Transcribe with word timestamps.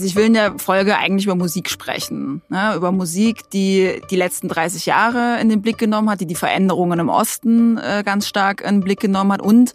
Also 0.00 0.08
ich 0.08 0.16
will 0.16 0.24
in 0.24 0.32
der 0.32 0.58
Folge 0.58 0.96
eigentlich 0.96 1.26
über 1.26 1.34
Musik 1.34 1.68
sprechen. 1.68 2.40
Ne? 2.48 2.74
Über 2.74 2.90
Musik, 2.90 3.50
die 3.50 4.00
die 4.10 4.16
letzten 4.16 4.48
30 4.48 4.86
Jahre 4.86 5.38
in 5.42 5.50
den 5.50 5.60
Blick 5.60 5.76
genommen 5.76 6.08
hat, 6.08 6.22
die 6.22 6.26
die 6.26 6.36
Veränderungen 6.36 6.98
im 6.98 7.10
Osten 7.10 7.76
äh, 7.76 8.02
ganz 8.02 8.26
stark 8.26 8.62
in 8.62 8.76
den 8.76 8.80
Blick 8.80 8.98
genommen 8.98 9.30
hat. 9.30 9.42
Und 9.42 9.74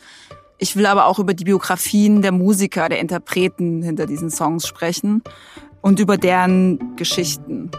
ich 0.58 0.76
will 0.76 0.88
aber 0.88 1.06
auch 1.06 1.20
über 1.20 1.36
die 1.36 1.44
Biografien 1.44 2.24
der 2.24 2.32
Musiker, 2.32 2.90
der 2.90 3.02
Interpreten 3.02 3.84
hinter 3.84 4.08
diesen 4.08 4.32
Songs 4.32 4.68
sprechen 4.68 5.22
und 5.82 6.00
über 6.00 6.18
deren 6.18 6.96
Geschichten. 6.96 7.70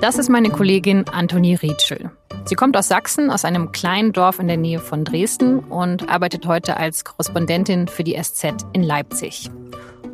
Das 0.00 0.16
ist 0.16 0.30
meine 0.30 0.48
Kollegin 0.48 1.04
Antonie 1.12 1.56
Rietschel. 1.56 2.12
Sie 2.46 2.56
kommt 2.56 2.76
aus 2.76 2.88
Sachsen, 2.88 3.30
aus 3.30 3.46
einem 3.46 3.72
kleinen 3.72 4.12
Dorf 4.12 4.38
in 4.38 4.48
der 4.48 4.58
Nähe 4.58 4.78
von 4.78 5.04
Dresden 5.04 5.60
und 5.60 6.10
arbeitet 6.10 6.46
heute 6.46 6.76
als 6.76 7.02
Korrespondentin 7.02 7.88
für 7.88 8.04
die 8.04 8.20
SZ 8.22 8.66
in 8.74 8.82
Leipzig. 8.82 9.50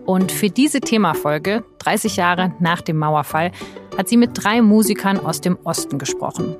Und 0.07 0.31
für 0.31 0.49
diese 0.49 0.81
Themafolge, 0.81 1.65
30 1.81 2.17
Jahre 2.17 2.55
nach 2.61 2.83
dem 2.83 2.99
Mauerfall, 2.99 3.51
hat 3.99 4.09
sie 4.09 4.17
mit 4.17 4.31
drei 4.35 4.63
Musikern 4.63 5.19
aus 5.19 5.41
dem 5.41 5.59
Osten 5.65 5.99
gesprochen. 5.99 6.55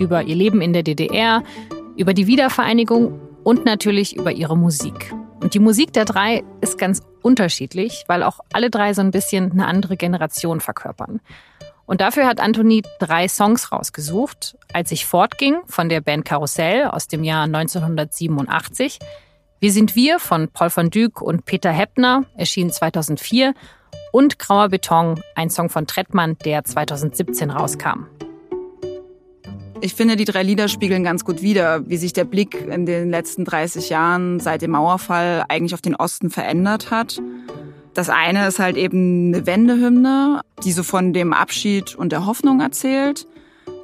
Über 0.00 0.22
ihr 0.22 0.34
Leben 0.34 0.60
in 0.60 0.72
der 0.72 0.82
DDR, 0.82 1.44
über 1.96 2.12
die 2.12 2.26
Wiedervereinigung 2.26 3.20
und 3.44 3.64
natürlich 3.64 4.16
über 4.16 4.32
ihre 4.32 4.56
Musik. 4.56 5.14
Und 5.40 5.54
die 5.54 5.60
Musik 5.60 5.92
der 5.92 6.06
drei 6.06 6.42
ist 6.60 6.76
ganz 6.76 7.02
unterschiedlich, 7.22 8.04
weil 8.08 8.24
auch 8.24 8.40
alle 8.52 8.68
drei 8.68 8.94
so 8.94 9.02
ein 9.02 9.12
bisschen 9.12 9.52
eine 9.52 9.66
andere 9.66 9.96
Generation 9.96 10.60
verkörpern. 10.60 11.20
Und 11.86 12.00
dafür 12.00 12.26
hat 12.26 12.40
Anthony 12.40 12.82
drei 12.98 13.28
Songs 13.28 13.70
rausgesucht. 13.70 14.56
Als 14.72 14.90
ich 14.90 15.06
fortging 15.06 15.56
von 15.66 15.88
der 15.88 16.00
Band 16.00 16.24
Karussell 16.24 16.86
aus 16.86 17.08
dem 17.08 17.24
Jahr 17.24 17.44
1987. 17.44 18.98
Wir 19.60 19.72
sind 19.72 19.94
wir 19.94 20.18
von 20.18 20.48
Paul 20.48 20.70
van 20.74 20.90
Dyk 20.90 21.20
und 21.20 21.44
Peter 21.44 21.70
Heppner 21.70 22.24
erschien 22.36 22.70
2004 22.70 23.54
und 24.12 24.38
Grauer 24.38 24.68
Beton, 24.68 25.20
ein 25.34 25.50
Song 25.50 25.70
von 25.70 25.86
Trettmann, 25.86 26.36
der 26.44 26.64
2017 26.64 27.50
rauskam. 27.50 28.06
Ich 29.80 29.94
finde, 29.94 30.16
die 30.16 30.24
drei 30.24 30.42
Lieder 30.42 30.68
spiegeln 30.68 31.04
ganz 31.04 31.24
gut 31.24 31.42
wider, 31.42 31.88
wie 31.88 31.96
sich 31.96 32.12
der 32.12 32.24
Blick 32.24 32.54
in 32.54 32.86
den 32.86 33.10
letzten 33.10 33.44
30 33.44 33.90
Jahren 33.90 34.40
seit 34.40 34.62
dem 34.62 34.70
Mauerfall 34.70 35.44
eigentlich 35.48 35.74
auf 35.74 35.82
den 35.82 35.94
Osten 35.94 36.30
verändert 36.30 36.90
hat. 36.90 37.20
Das 37.94 38.10
eine 38.10 38.48
ist 38.48 38.58
halt 38.58 38.76
eben 38.76 39.32
eine 39.32 39.46
Wendehymne, 39.46 40.40
die 40.64 40.72
so 40.72 40.82
von 40.82 41.12
dem 41.12 41.32
Abschied 41.32 41.94
und 41.94 42.10
der 42.10 42.26
Hoffnung 42.26 42.60
erzählt. 42.60 43.26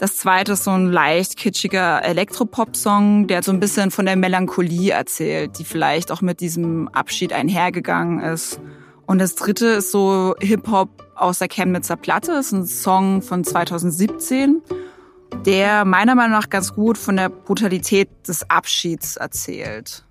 Das 0.00 0.16
zweite 0.16 0.52
ist 0.52 0.64
so 0.64 0.72
ein 0.72 0.90
leicht 0.90 1.36
kitschiger 1.36 2.02
Elektropop-Song, 2.04 3.28
der 3.28 3.42
so 3.42 3.52
ein 3.52 3.60
bisschen 3.60 3.90
von 3.90 4.06
der 4.06 4.16
Melancholie 4.16 4.92
erzählt, 4.92 5.58
die 5.58 5.64
vielleicht 5.64 6.10
auch 6.10 6.22
mit 6.22 6.40
diesem 6.40 6.88
Abschied 6.88 7.32
einhergegangen 7.32 8.20
ist. 8.20 8.60
Und 9.06 9.18
das 9.18 9.36
dritte 9.36 9.66
ist 9.66 9.92
so 9.92 10.34
Hip-Hop 10.40 10.88
aus 11.14 11.38
der 11.38 11.48
Chemnitzer 11.48 11.96
Platte, 11.96 12.32
das 12.32 12.46
ist 12.46 12.52
ein 12.52 12.66
Song 12.66 13.22
von 13.22 13.44
2017, 13.44 14.62
der 15.44 15.84
meiner 15.84 16.14
Meinung 16.14 16.32
nach 16.32 16.48
ganz 16.48 16.74
gut 16.74 16.98
von 16.98 17.16
der 17.16 17.28
Brutalität 17.28 18.08
des 18.26 18.48
Abschieds 18.48 19.16
erzählt. 19.16 20.04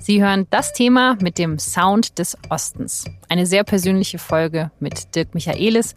Sie 0.00 0.22
hören 0.22 0.46
das 0.50 0.72
Thema 0.72 1.16
mit 1.20 1.38
dem 1.38 1.58
Sound 1.58 2.18
des 2.18 2.36
Ostens. 2.50 3.04
Eine 3.28 3.46
sehr 3.46 3.64
persönliche 3.64 4.18
Folge 4.18 4.70
mit 4.78 5.14
Dirk 5.14 5.34
Michaelis, 5.34 5.94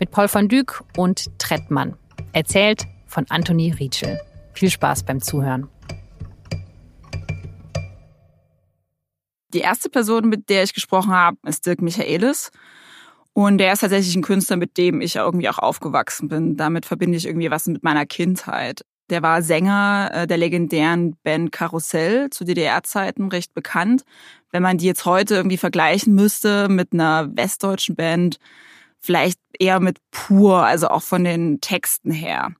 mit 0.00 0.10
Paul 0.10 0.26
van 0.32 0.48
Dyk 0.48 0.82
und 0.96 1.38
Trettmann. 1.38 1.96
Erzählt 2.32 2.86
von 3.06 3.26
Anthony 3.28 3.70
Rietschel. 3.70 4.20
Viel 4.54 4.70
Spaß 4.70 5.04
beim 5.04 5.20
Zuhören. 5.20 5.68
Die 9.54 9.60
erste 9.60 9.90
Person, 9.90 10.28
mit 10.28 10.48
der 10.48 10.62
ich 10.62 10.72
gesprochen 10.72 11.12
habe, 11.12 11.36
ist 11.46 11.66
Dirk 11.66 11.82
Michaelis. 11.82 12.50
Und 13.34 13.58
der 13.58 13.72
ist 13.72 13.80
tatsächlich 13.80 14.16
ein 14.16 14.22
Künstler, 14.22 14.56
mit 14.56 14.76
dem 14.76 15.00
ich 15.00 15.16
irgendwie 15.16 15.48
auch 15.48 15.58
aufgewachsen 15.58 16.28
bin. 16.28 16.56
Damit 16.56 16.86
verbinde 16.86 17.16
ich 17.16 17.26
irgendwie 17.26 17.50
was 17.50 17.66
mit 17.66 17.82
meiner 17.82 18.06
Kindheit. 18.06 18.82
Der 19.12 19.22
war 19.22 19.42
Sänger 19.42 20.10
äh, 20.14 20.26
der 20.26 20.38
legendären 20.38 21.16
Band 21.22 21.52
Karussell 21.52 22.30
zu 22.30 22.44
DDR-Zeiten 22.44 23.28
recht 23.28 23.52
bekannt. 23.52 24.04
Wenn 24.50 24.62
man 24.62 24.78
die 24.78 24.86
jetzt 24.86 25.04
heute 25.04 25.34
irgendwie 25.34 25.58
vergleichen 25.58 26.14
müsste 26.14 26.70
mit 26.70 26.94
einer 26.94 27.28
westdeutschen 27.36 27.94
Band, 27.94 28.38
vielleicht 29.00 29.38
eher 29.58 29.80
mit 29.80 29.98
Pur, 30.12 30.64
also 30.64 30.88
auch 30.88 31.02
von 31.02 31.24
den 31.24 31.60
Texten 31.60 32.10
her. 32.10 32.52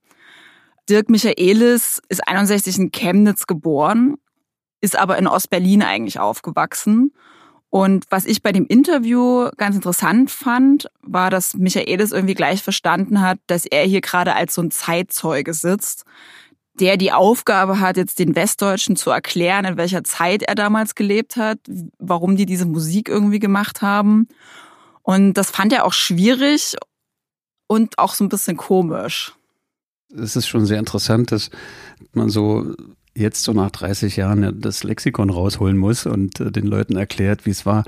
Dirk 0.91 1.09
Michaelis 1.09 2.03
ist 2.11 2.29
61 2.29 2.79
in 2.79 2.93
Chemnitz 2.93 3.47
geboren, 3.47 4.17
ist 4.83 4.99
aber 4.99 5.17
in 5.17 5.27
Ostberlin 5.27 5.83
eigentlich 5.83 6.21
aufgewachsen. 6.21 7.15
Und 7.71 8.05
was 8.11 8.27
ich 8.27 8.43
bei 8.43 8.53
dem 8.53 8.67
Interview 8.67 9.49
ganz 9.57 9.75
interessant 9.75 10.31
fand, 10.31 10.91
war, 11.01 11.31
dass 11.31 11.55
Michaelis 11.55 12.13
irgendwie 12.13 12.35
gleich 12.35 12.63
verstanden 12.63 13.23
hat, 13.23 13.39
dass 13.47 13.65
er 13.65 13.85
hier 13.85 14.03
gerade 14.03 14.35
als 14.35 14.55
so 14.55 14.61
ein 14.61 14.71
Zeitzeuge 14.71 15.55
sitzt 15.55 16.05
der 16.81 16.97
die 16.97 17.13
Aufgabe 17.13 17.81
hat, 17.81 17.97
jetzt 17.97 18.19
den 18.19 18.35
Westdeutschen 18.35 18.97
zu 18.97 19.11
erklären, 19.11 19.65
in 19.65 19.77
welcher 19.77 20.05
Zeit 20.05 20.43
er 20.43 20.55
damals 20.55 20.95
gelebt 20.95 21.37
hat, 21.37 21.59
warum 21.99 22.37
die 22.37 22.47
diese 22.47 22.67
Musik 22.67 23.09
irgendwie 23.09 23.39
gemacht 23.39 23.83
haben. 23.83 24.29
Und 25.03 25.35
das 25.35 25.51
fand 25.51 25.73
er 25.73 25.85
auch 25.85 25.93
schwierig 25.93 26.77
und 27.67 27.99
auch 27.99 28.15
so 28.15 28.25
ein 28.25 28.29
bisschen 28.29 28.57
komisch. 28.57 29.35
Es 30.17 30.37
ist 30.37 30.47
schon 30.47 30.67
sehr 30.67 30.79
interessant, 30.79 31.33
dass 31.33 31.51
man 32.13 32.29
so 32.29 32.75
jetzt 33.15 33.45
so 33.45 33.53
nach 33.53 33.71
30 33.71 34.17
Jahren 34.17 34.61
das 34.61 34.85
Lexikon 34.85 35.31
rausholen 35.31 35.77
muss 35.77 36.07
und 36.07 36.41
äh, 36.41 36.51
den 36.51 36.67
Leuten 36.67 36.97
erklärt, 36.97 37.47
wie 37.47 37.51
es 37.51 37.67
war. 37.67 37.85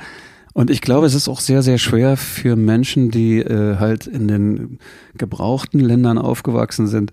Und 0.53 0.71
ich 0.71 0.81
glaube, 0.81 1.07
es 1.07 1.15
ist 1.15 1.29
auch 1.29 1.41
sehr, 1.41 1.63
sehr 1.63 1.79
schwer 1.79 2.17
für 2.17 2.55
Menschen, 2.57 3.11
die 3.11 3.39
äh, 3.39 3.77
halt 3.79 4.07
in 4.07 4.29
den 4.29 4.79
gebrauchten 5.17 5.81
Ländern 5.81 6.17
aufgewachsen 6.17 6.87
sind, 6.87 7.13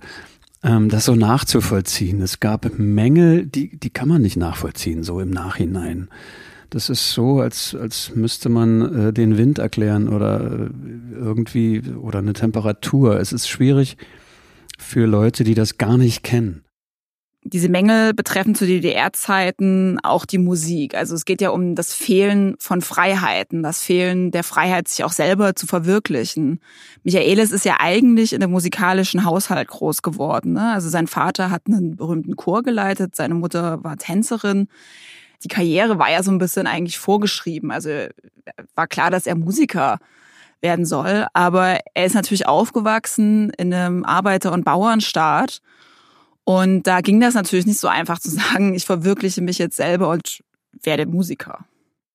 ähm, 0.63 0.89
das 0.89 1.05
so 1.05 1.15
nachzuvollziehen. 1.15 2.21
Es 2.21 2.39
gab 2.39 2.77
Mängel, 2.77 3.45
die, 3.45 3.77
die 3.77 3.89
kann 3.89 4.07
man 4.07 4.21
nicht 4.21 4.37
nachvollziehen, 4.37 5.03
so 5.03 5.19
im 5.19 5.29
Nachhinein. 5.29 6.09
Das 6.69 6.89
ist 6.89 7.11
so, 7.11 7.41
als, 7.41 7.75
als 7.75 8.15
müsste 8.15 8.49
man 8.49 9.07
äh, 9.07 9.13
den 9.13 9.37
Wind 9.37 9.59
erklären 9.59 10.07
oder 10.07 10.39
äh, 10.39 10.69
irgendwie 11.13 11.81
oder 12.01 12.19
eine 12.19 12.33
Temperatur. 12.33 13.19
Es 13.19 13.33
ist 13.33 13.49
schwierig 13.49 13.97
für 14.77 15.05
Leute, 15.05 15.43
die 15.43 15.53
das 15.53 15.77
gar 15.77 15.97
nicht 15.97 16.23
kennen 16.23 16.63
diese 17.43 17.69
Mängel 17.69 18.13
betreffen 18.13 18.53
zu 18.53 18.67
DDR-Zeiten 18.67 19.99
auch 20.03 20.25
die 20.25 20.37
Musik. 20.37 20.93
Also 20.93 21.15
es 21.15 21.25
geht 21.25 21.41
ja 21.41 21.49
um 21.49 21.73
das 21.73 21.93
Fehlen 21.93 22.55
von 22.59 22.81
Freiheiten, 22.81 23.63
das 23.63 23.83
Fehlen 23.83 24.29
der 24.29 24.43
Freiheit, 24.43 24.87
sich 24.87 25.03
auch 25.03 25.11
selber 25.11 25.55
zu 25.55 25.65
verwirklichen. 25.65 26.59
Michaelis 27.03 27.51
ist 27.51 27.65
ja 27.65 27.77
eigentlich 27.79 28.33
in 28.33 28.41
der 28.41 28.49
musikalischen 28.49 29.25
Haushalt 29.25 29.69
groß 29.69 30.03
geworden. 30.03 30.53
Ne? 30.53 30.71
Also 30.71 30.89
sein 30.89 31.07
Vater 31.07 31.49
hat 31.49 31.63
einen 31.67 31.95
berühmten 31.95 32.35
Chor 32.35 32.61
geleitet, 32.61 33.15
seine 33.15 33.33
Mutter 33.33 33.83
war 33.83 33.97
Tänzerin. 33.97 34.67
Die 35.43 35.47
Karriere 35.47 35.97
war 35.97 36.11
ja 36.11 36.21
so 36.21 36.29
ein 36.29 36.37
bisschen 36.37 36.67
eigentlich 36.67 36.99
vorgeschrieben. 36.99 37.71
Also 37.71 37.89
war 38.75 38.85
klar, 38.85 39.09
dass 39.09 39.25
er 39.25 39.35
Musiker 39.35 39.97
werden 40.61 40.85
soll. 40.85 41.25
Aber 41.33 41.79
er 41.95 42.05
ist 42.05 42.13
natürlich 42.13 42.47
aufgewachsen 42.47 43.49
in 43.57 43.73
einem 43.73 44.05
Arbeiter- 44.05 44.51
und 44.51 44.63
Bauernstaat 44.63 45.61
und 46.59 46.83
da 46.83 47.01
ging 47.01 47.19
das 47.19 47.33
natürlich 47.33 47.65
nicht 47.65 47.79
so 47.79 47.87
einfach 47.87 48.19
zu 48.19 48.29
sagen, 48.31 48.73
ich 48.73 48.85
verwirkliche 48.85 49.41
mich 49.41 49.57
jetzt 49.57 49.77
selber 49.77 50.09
und 50.09 50.41
werde 50.83 51.05
Musiker. 51.05 51.65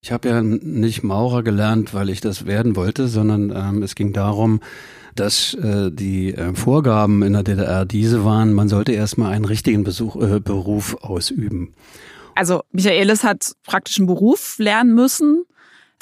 Ich 0.03 0.13
habe 0.13 0.29
ja 0.29 0.43
nicht 0.43 1.03
Maurer 1.03 1.43
gelernt, 1.43 1.95
weil 1.95 2.11
ich 2.11 2.21
das 2.21 2.47
werden 2.47 2.77
wollte, 2.77 3.09
sondern 3.09 3.51
ähm, 3.51 3.83
es 3.83 3.95
ging 3.95 4.13
darum, 4.13 4.61
dass 5.15 5.55
äh, 5.55 5.91
die 5.91 6.35
äh, 6.35 6.55
Vorgaben 6.55 7.23
in 7.23 7.33
der 7.33 7.43
DDR 7.43 7.85
diese 7.85 8.25
waren, 8.25 8.53
man 8.53 8.69
sollte 8.69 8.93
erstmal 8.93 9.33
einen 9.33 9.47
richtigen 9.47 9.83
Besuch, 9.83 10.17
äh, 10.17 10.39
Beruf 10.39 10.97
ausüben. 11.03 11.75
Also 12.35 12.63
Michaelis 12.71 13.25
hat 13.25 13.53
praktisch 13.65 13.99
einen 13.99 14.07
Beruf 14.07 14.59
lernen 14.59 14.95
müssen, 14.95 15.45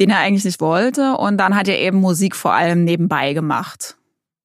den 0.00 0.10
er 0.10 0.18
eigentlich 0.18 0.44
nicht 0.44 0.60
wollte. 0.60 1.14
Und 1.14 1.38
dann 1.38 1.54
hat 1.54 1.68
er 1.68 1.78
eben 1.78 1.98
Musik 1.98 2.34
vor 2.34 2.52
allem 2.52 2.84
nebenbei 2.84 3.32
gemacht. 3.32 3.96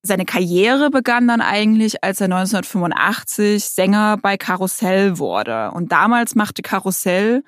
Seine 0.01 0.25
Karriere 0.25 0.89
begann 0.89 1.27
dann 1.27 1.41
eigentlich, 1.41 2.03
als 2.03 2.21
er 2.21 2.25
1985 2.25 3.65
Sänger 3.65 4.17
bei 4.17 4.37
Karussell 4.37 5.17
wurde. 5.17 5.71
Und 5.71 5.91
damals 5.91 6.35
machte 6.35 6.61
Karussell 6.61 7.43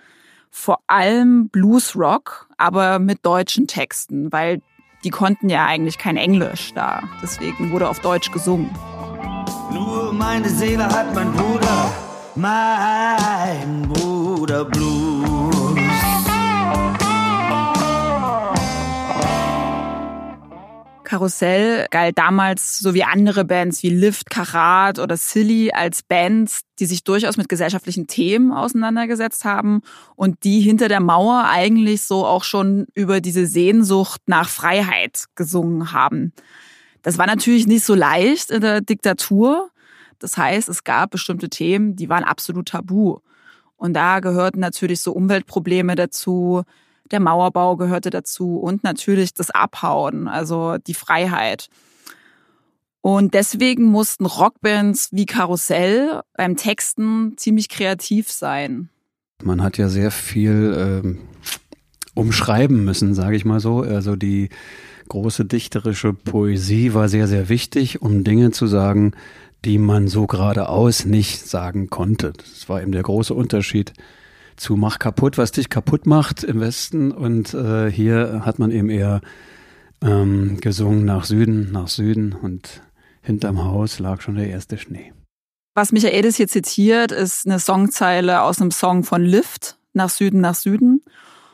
vor 0.50 0.80
allem 0.88 1.48
Bluesrock, 1.48 2.50
aber 2.58 3.00
mit 3.00 3.26
deutschen 3.26 3.68
Texten, 3.68 4.34
weil 4.34 4.62
die 5.06 5.10
konnten 5.10 5.50
ja 5.50 5.66
eigentlich 5.66 5.98
kein 5.98 6.18
Englisch 6.18 6.74
da. 6.74 7.04
Deswegen 7.24 7.72
wurde 7.72 7.88
auf 7.88 8.00
Deutsch 8.00 8.32
gesungen. 8.32 8.70
Nur 9.72 10.12
meine 10.12 10.50
Seele 10.50 10.86
hat 10.86 11.16
mein 11.16 11.32
Bruder, 11.32 11.94
mein 12.36 13.88
Bruder 13.88 14.66
Blues. 14.66 15.21
Karussell 21.12 21.88
galt 21.92 22.18
damals 22.18 22.80
so 22.80 22.94
wie 22.94 23.04
andere 23.04 23.44
Bands 23.44 23.84
wie 23.84 23.90
Lift, 23.90 24.30
Karat 24.30 24.98
oder 24.98 25.18
Silly 25.18 25.70
als 25.74 26.04
Bands, 26.04 26.62
die 26.80 26.86
sich 26.86 27.04
durchaus 27.04 27.36
mit 27.36 27.50
gesellschaftlichen 27.50 28.08
Themen 28.08 28.54
auseinandergesetzt 28.54 29.44
haben 29.44 29.82
und 30.16 30.46
die 30.46 30.62
hinter 30.62 30.88
der 30.88 31.02
Mauer 31.02 31.50
eigentlich 31.50 32.04
so 32.04 32.26
auch 32.26 32.46
schon 32.46 32.88
über 32.94 33.20
diese 33.20 33.46
Sehnsucht 33.46 34.22
nach 34.28 34.48
Freiheit 34.48 35.26
gesungen 35.36 35.92
haben. 35.92 36.32
Das 37.02 37.18
war 37.18 37.28
natürlich 37.28 37.68
nicht 37.68 37.84
so 37.84 37.94
leicht 37.94 38.50
in 38.50 38.62
der 38.62 38.80
Diktatur. 38.80 39.70
Das 40.18 40.38
heißt, 40.38 40.70
es 40.70 40.86
gab 40.86 41.10
bestimmte 41.10 41.50
Themen, 41.50 41.98
die 41.98 42.08
waren 42.08 42.24
absolut 42.24 42.70
tabu. 42.70 43.18
Und 43.76 43.96
da 43.96 44.22
gehörten 44.22 44.62
natürlich 44.62 45.02
so 45.02 45.12
Umweltprobleme 45.12 45.96
dazu, 45.96 46.64
der 47.12 47.20
Mauerbau 47.20 47.78
gehörte 47.78 48.10
dazu 48.10 48.58
und 48.58 48.84
natürlich 48.84 49.34
das 49.34 49.50
Abhauen, 49.50 50.28
also 50.28 50.78
die 50.78 50.94
Freiheit. 50.94 51.70
Und 53.02 53.34
deswegen 53.34 53.86
mussten 53.86 54.26
Rockbands 54.26 55.10
wie 55.12 55.26
Karussell 55.26 56.22
beim 56.38 56.56
Texten 56.56 57.34
ziemlich 57.36 57.68
kreativ 57.68 58.32
sein. 58.32 58.90
Man 59.44 59.64
hat 59.64 59.78
ja 59.80 59.90
sehr 59.90 60.12
viel 60.12 60.76
ähm, 60.78 61.20
umschreiben 62.14 62.86
müssen, 62.86 63.16
sage 63.16 63.36
ich 63.36 63.44
mal 63.44 63.60
so. 63.60 63.82
Also 63.82 64.16
die 64.16 64.50
große 65.10 65.46
dichterische 65.46 66.14
Poesie 66.14 66.94
war 66.94 67.10
sehr, 67.10 67.28
sehr 67.28 67.50
wichtig, 67.50 68.02
um 68.04 68.24
Dinge 68.24 68.52
zu 68.52 68.68
sagen, 68.68 69.14
die 69.66 69.80
man 69.80 70.08
so 70.08 70.28
geradeaus 70.28 71.06
nicht 71.06 71.48
sagen 71.48 71.90
konnte. 71.90 72.34
Das 72.34 72.70
war 72.70 72.82
eben 72.82 72.92
der 72.92 73.04
große 73.04 73.34
Unterschied 73.34 73.94
zu 74.56 74.76
Mach 74.76 75.00
kaputt, 75.00 75.38
was 75.38 75.52
dich 75.52 75.70
kaputt 75.70 76.06
macht 76.06 76.44
im 76.44 76.60
Westen. 76.60 77.12
Und 77.12 77.54
äh, 77.54 77.92
hier 77.92 78.42
hat 78.46 78.60
man 78.60 78.72
eben 78.72 78.90
eher 78.90 79.22
ähm, 80.02 80.60
gesungen 80.62 81.06
nach 81.06 81.26
Süden, 81.26 81.72
nach 81.72 81.88
Süden 81.88 82.34
und 82.34 82.82
hinterm 83.22 83.64
Haus 83.64 84.00
lag 84.00 84.22
schon 84.22 84.36
der 84.36 84.50
erste 84.50 84.78
Schnee. 84.78 85.14
Was 85.74 85.92
Michaelis 85.92 86.36
hier 86.36 86.48
zitiert, 86.48 87.12
ist 87.12 87.46
eine 87.46 87.60
Songzeile 87.60 88.42
aus 88.42 88.60
einem 88.60 88.72
Song 88.72 89.04
von 89.04 89.24
Lift, 89.24 89.78
nach 89.94 90.10
Süden, 90.10 90.42
nach 90.42 90.56
Süden. 90.56 91.02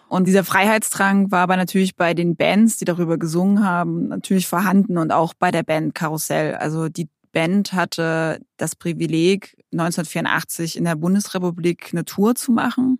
Und 0.09 0.27
dieser 0.27 0.43
Freiheitsdrang 0.43 1.31
war 1.31 1.41
aber 1.41 1.57
natürlich 1.57 1.95
bei 1.95 2.13
den 2.13 2.35
Bands, 2.35 2.77
die 2.77 2.85
darüber 2.85 3.17
gesungen 3.17 3.63
haben, 3.63 4.07
natürlich 4.07 4.47
vorhanden 4.47 4.97
und 4.97 5.11
auch 5.11 5.33
bei 5.33 5.51
der 5.51 5.63
Band 5.63 5.93
Karussell. 5.93 6.55
Also 6.55 6.87
die 6.87 7.09
Band 7.37 7.73
hatte 7.73 8.41
das 8.57 8.75
Privileg, 8.75 9.55
1984 9.71 10.75
in 10.75 10.85
der 10.85 10.95
Bundesrepublik 10.95 11.89
eine 11.91 12.03
Tour 12.03 12.33
zu 12.33 12.51
machen. 12.51 12.97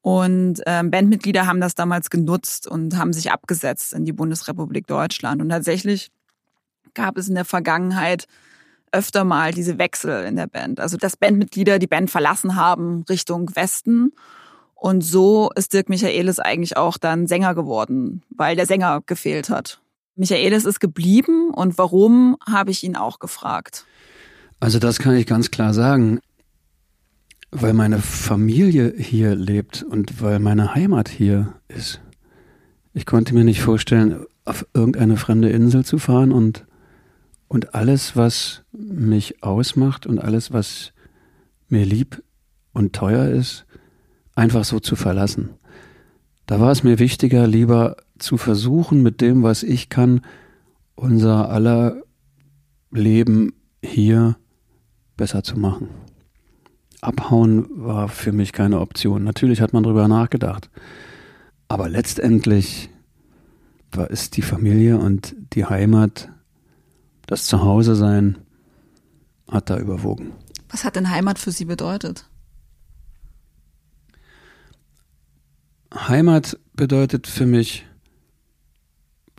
Und 0.00 0.60
ähm, 0.64 0.92
Bandmitglieder 0.92 1.44
haben 1.44 1.60
das 1.60 1.74
damals 1.74 2.08
genutzt 2.08 2.68
und 2.68 2.96
haben 2.96 3.12
sich 3.12 3.32
abgesetzt 3.32 3.94
in 3.94 4.04
die 4.04 4.12
Bundesrepublik 4.12 4.86
Deutschland. 4.86 5.42
Und 5.42 5.48
tatsächlich 5.48 6.12
gab 6.94 7.16
es 7.16 7.28
in 7.28 7.34
der 7.34 7.44
Vergangenheit 7.44 8.28
öfter 8.92 9.24
mal 9.24 9.50
diese 9.52 9.76
Wechsel 9.76 10.24
in 10.24 10.36
der 10.36 10.46
Band. 10.46 10.78
Also 10.78 10.96
dass 10.96 11.16
Bandmitglieder 11.16 11.80
die 11.80 11.88
Band 11.88 12.12
verlassen 12.12 12.54
haben 12.54 13.04
Richtung 13.08 13.56
Westen. 13.56 14.12
Und 14.76 15.00
so 15.00 15.50
ist 15.56 15.72
Dirk 15.72 15.88
Michaelis 15.88 16.38
eigentlich 16.38 16.76
auch 16.76 16.96
dann 16.96 17.26
Sänger 17.26 17.56
geworden, 17.56 18.22
weil 18.30 18.54
der 18.54 18.66
Sänger 18.66 19.02
gefehlt 19.04 19.50
hat. 19.50 19.80
Michaelis 20.18 20.64
ist 20.64 20.80
geblieben 20.80 21.50
und 21.50 21.78
warum, 21.78 22.36
habe 22.46 22.70
ich 22.70 22.82
ihn 22.82 22.96
auch 22.96 23.18
gefragt. 23.18 23.86
Also 24.60 24.78
das 24.78 24.98
kann 24.98 25.14
ich 25.14 25.26
ganz 25.26 25.50
klar 25.50 25.72
sagen, 25.72 26.20
weil 27.50 27.72
meine 27.72 27.98
Familie 27.98 28.92
hier 28.96 29.34
lebt 29.34 29.82
und 29.82 30.20
weil 30.20 30.40
meine 30.40 30.74
Heimat 30.74 31.08
hier 31.08 31.54
ist. 31.68 32.00
Ich 32.92 33.06
konnte 33.06 33.34
mir 33.34 33.44
nicht 33.44 33.60
vorstellen, 33.60 34.24
auf 34.44 34.66
irgendeine 34.74 35.16
fremde 35.16 35.50
Insel 35.50 35.84
zu 35.84 35.98
fahren 35.98 36.32
und, 36.32 36.66
und 37.46 37.74
alles, 37.74 38.16
was 38.16 38.64
mich 38.72 39.42
ausmacht 39.42 40.06
und 40.06 40.18
alles, 40.18 40.52
was 40.52 40.92
mir 41.68 41.84
lieb 41.84 42.22
und 42.72 42.94
teuer 42.94 43.28
ist, 43.28 43.66
einfach 44.34 44.64
so 44.64 44.80
zu 44.80 44.96
verlassen. 44.96 45.50
Da 46.48 46.58
war 46.58 46.72
es 46.72 46.82
mir 46.82 46.98
wichtiger, 46.98 47.46
lieber 47.46 47.98
zu 48.18 48.38
versuchen, 48.38 49.02
mit 49.02 49.20
dem, 49.20 49.42
was 49.42 49.62
ich 49.62 49.90
kann, 49.90 50.22
unser 50.94 51.50
aller 51.50 52.02
Leben 52.90 53.52
hier 53.84 54.36
besser 55.14 55.42
zu 55.42 55.58
machen. 55.58 55.90
Abhauen 57.02 57.66
war 57.70 58.08
für 58.08 58.32
mich 58.32 58.52
keine 58.52 58.80
Option. 58.80 59.24
Natürlich 59.24 59.60
hat 59.60 59.74
man 59.74 59.82
darüber 59.82 60.08
nachgedacht. 60.08 60.70
Aber 61.68 61.90
letztendlich 61.90 62.88
war 63.92 64.10
es 64.10 64.30
die 64.30 64.40
Familie 64.40 64.96
und 64.96 65.36
die 65.52 65.66
Heimat, 65.66 66.30
das 67.26 67.44
Zuhause 67.44 67.94
sein, 67.94 68.38
hat 69.50 69.68
da 69.68 69.76
überwogen. 69.76 70.32
Was 70.70 70.84
hat 70.84 70.96
denn 70.96 71.10
Heimat 71.10 71.38
für 71.38 71.50
Sie 71.50 71.66
bedeutet? 71.66 72.27
Heimat 75.94 76.58
bedeutet 76.74 77.26
für 77.26 77.46
mich 77.46 77.86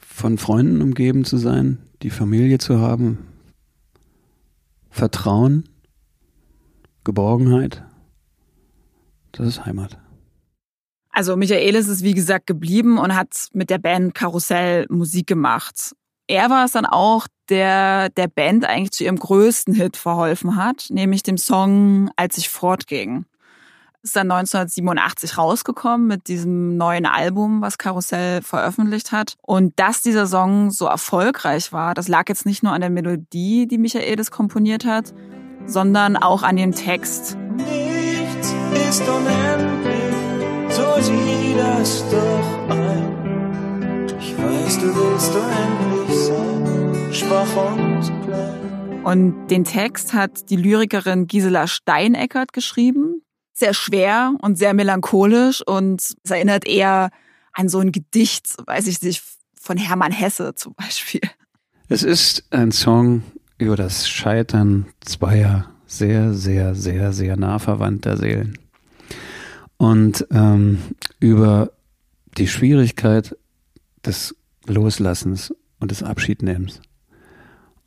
von 0.02 0.38
Freunden 0.38 0.82
umgeben 0.82 1.24
zu 1.24 1.38
sein, 1.38 1.78
die 2.02 2.10
Familie 2.10 2.58
zu 2.58 2.80
haben, 2.80 3.28
Vertrauen, 4.90 5.70
Geborgenheit. 7.04 7.84
Das 9.32 9.48
ist 9.48 9.66
Heimat. 9.66 9.98
Also 11.12 11.36
Michaelis 11.36 11.88
ist 11.88 12.04
wie 12.04 12.14
gesagt 12.14 12.48
geblieben 12.48 12.98
und 12.98 13.16
hat 13.16 13.48
mit 13.54 13.70
der 13.70 13.78
Band 13.78 14.14
Karussell 14.16 14.86
Musik 14.90 15.28
gemacht. 15.28 15.94
Er 16.28 16.50
war 16.50 16.66
es 16.66 16.72
dann 16.72 16.86
auch, 16.86 17.28
der 17.50 18.10
der 18.10 18.28
Band 18.28 18.66
eigentlich 18.66 18.92
zu 18.92 19.04
ihrem 19.04 19.18
größten 19.18 19.74
Hit 19.74 19.98
verholfen 19.98 20.56
hat, 20.56 20.88
nämlich 20.90 21.24
dem 21.24 21.38
Song 21.38 22.12
Als 22.16 22.38
ich 22.38 22.50
fortging 22.50 23.26
ist 24.10 24.16
dann 24.16 24.32
1987 24.32 25.38
rausgekommen 25.38 26.08
mit 26.08 26.28
diesem 26.30 26.78
neuen 26.78 27.06
Album, 27.06 27.62
was 27.62 27.78
Karussell 27.78 28.42
veröffentlicht 28.42 29.12
hat. 29.12 29.36
Und 29.44 29.80
dass 29.80 30.02
dieser 30.02 30.26
Song 30.26 30.72
so 30.72 30.88
erfolgreich 30.88 31.72
war, 31.72 31.94
das 31.94 32.08
lag 32.08 32.28
jetzt 32.28 32.48
nicht 32.48 32.64
nur 32.64 32.74
an 32.74 32.82
der 32.82 32.90
Melodie, 32.90 33.68
die 33.68 33.78
Michaelis 33.78 34.32
komponiert 34.32 34.84
hat, 34.84 35.14
sondern 35.68 36.18
auch 36.18 36.42
an 36.42 36.56
dem 36.56 36.74
Text. 36.74 37.38
Nichts 37.56 38.56
ist 38.74 39.04
unendlich, 39.08 39.94
so 40.70 41.02
sieh 41.02 41.56
das 41.56 42.04
doch 42.10 42.76
ein. 42.76 44.08
Ich 44.20 44.36
weiß, 44.36 44.80
du 44.80 44.88
willst 44.88 45.36
unendlich 45.36 46.20
sein, 46.20 47.14
schwach 47.14 47.76
und 47.78 48.12
klein. 48.26 49.04
Und 49.04 49.48
den 49.50 49.66
Text 49.66 50.14
hat 50.14 50.50
die 50.50 50.56
Lyrikerin 50.56 51.28
Gisela 51.28 51.68
Steineckert 51.68 52.54
geschrieben 52.54 53.22
sehr 53.60 53.74
schwer 53.74 54.34
und 54.42 54.58
sehr 54.58 54.74
melancholisch 54.74 55.62
und 55.66 56.02
es 56.02 56.32
erinnert 56.32 56.66
eher 56.66 57.12
an 57.54 57.70
so 57.70 57.80
ein 57.80 57.92
Gedicht, 57.92 58.56
weiß 58.66 58.88
ich 58.88 59.02
nicht, 59.02 59.24
von 59.60 59.78
Hermann 59.78 60.12
Hesse 60.12 60.56
zum 60.56 60.74
Beispiel. 60.76 61.22
Es 61.90 62.04
ist 62.04 62.44
ein 62.52 62.72
Song 62.72 63.24
über 63.58 63.76
das 63.76 64.08
Scheitern 64.08 64.86
zweier 65.02 65.70
sehr, 65.90 66.34
sehr, 66.34 66.76
sehr, 66.76 67.14
sehr 67.14 67.36
nah 67.36 67.60
verwandter 67.60 68.16
Seelen. 68.16 68.58
Und 69.78 70.28
ähm, 70.32 70.78
über 71.20 71.72
die 72.38 72.48
Schwierigkeit 72.48 73.36
des 74.06 74.36
Loslassens 74.68 75.54
und 75.80 75.92
des 75.92 76.04
Abschiednehmens. 76.04 76.80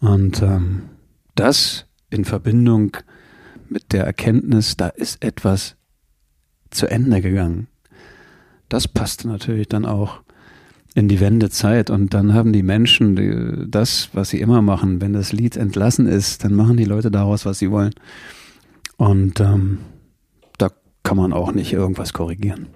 Und 0.00 0.42
ähm, 0.42 0.82
das 1.34 1.86
in 2.10 2.24
Verbindung 2.24 2.96
mit 3.72 3.92
der 3.92 4.04
Erkenntnis, 4.04 4.76
da 4.76 4.88
ist 4.88 5.22
etwas 5.24 5.76
zu 6.70 6.86
Ende 6.86 7.20
gegangen. 7.20 7.68
Das 8.68 8.88
passte 8.88 9.28
natürlich 9.28 9.68
dann 9.68 9.84
auch 9.84 10.20
in 10.94 11.08
die 11.08 11.20
Wendezeit 11.20 11.90
und 11.90 12.12
dann 12.14 12.34
haben 12.34 12.52
die 12.52 12.62
Menschen 12.62 13.16
die, 13.16 13.70
das, 13.70 14.10
was 14.12 14.30
sie 14.30 14.40
immer 14.40 14.60
machen, 14.60 15.00
wenn 15.00 15.12
das 15.12 15.32
Lied 15.32 15.56
entlassen 15.56 16.06
ist, 16.06 16.44
dann 16.44 16.54
machen 16.54 16.76
die 16.76 16.84
Leute 16.84 17.10
daraus, 17.10 17.46
was 17.46 17.58
sie 17.58 17.70
wollen. 17.70 17.94
Und 18.96 19.40
ähm, 19.40 19.78
da 20.58 20.70
kann 21.02 21.16
man 21.16 21.32
auch 21.32 21.52
nicht 21.52 21.72
irgendwas 21.72 22.12
korrigieren. 22.12 22.66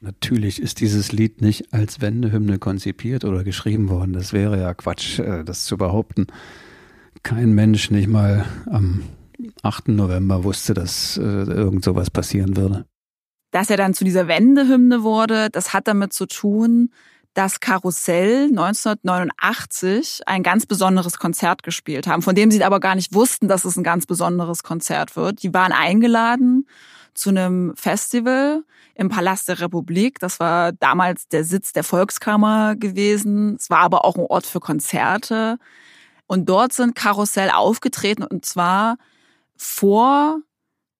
Natürlich 0.00 0.60
ist 0.60 0.80
dieses 0.80 1.12
Lied 1.12 1.40
nicht 1.40 1.72
als 1.72 2.00
Wendehymne 2.00 2.58
konzipiert 2.58 3.24
oder 3.24 3.42
geschrieben 3.42 3.88
worden. 3.88 4.12
Das 4.12 4.32
wäre 4.32 4.60
ja 4.60 4.74
Quatsch, 4.74 5.18
äh, 5.18 5.44
das 5.44 5.64
zu 5.64 5.76
behaupten. 5.76 6.26
Kein 7.22 7.54
Mensch, 7.54 7.90
nicht 7.90 8.08
mal 8.08 8.44
am 8.70 9.02
8. 9.62 9.88
November 9.88 10.44
wusste, 10.44 10.74
dass 10.74 11.16
äh, 11.16 11.22
irgend 11.22 11.84
sowas 11.84 12.10
passieren 12.10 12.56
würde. 12.56 12.86
Dass 13.50 13.70
er 13.70 13.76
dann 13.76 13.94
zu 13.94 14.04
dieser 14.04 14.28
Wendehymne 14.28 15.02
wurde, 15.02 15.48
das 15.50 15.72
hat 15.72 15.86
damit 15.86 16.12
zu 16.12 16.26
tun, 16.26 16.90
dass 17.34 17.60
Karussell 17.60 18.46
1989 18.50 20.22
ein 20.26 20.42
ganz 20.42 20.66
besonderes 20.66 21.18
Konzert 21.18 21.62
gespielt 21.64 22.06
haben, 22.06 22.22
von 22.22 22.34
dem 22.34 22.50
sie 22.50 22.62
aber 22.64 22.80
gar 22.80 22.94
nicht 22.94 23.12
wussten, 23.12 23.48
dass 23.48 23.64
es 23.64 23.76
ein 23.76 23.84
ganz 23.84 24.06
besonderes 24.06 24.62
Konzert 24.62 25.16
wird. 25.16 25.42
Die 25.42 25.52
waren 25.52 25.72
eingeladen 25.72 26.66
zu 27.12 27.30
einem 27.30 27.74
Festival 27.76 28.62
im 28.94 29.08
Palast 29.08 29.48
der 29.48 29.60
Republik. 29.60 30.20
Das 30.20 30.38
war 30.38 30.72
damals 30.72 31.28
der 31.28 31.44
Sitz 31.44 31.72
der 31.72 31.84
Volkskammer 31.84 32.76
gewesen. 32.76 33.56
Es 33.56 33.68
war 33.68 33.80
aber 33.80 34.04
auch 34.04 34.16
ein 34.16 34.26
Ort 34.26 34.46
für 34.46 34.60
Konzerte. 34.60 35.58
Und 36.26 36.48
dort 36.48 36.72
sind 36.72 36.94
Karussell 36.94 37.50
aufgetreten 37.50 38.22
und 38.22 38.44
zwar 38.44 38.96
vor 39.56 40.40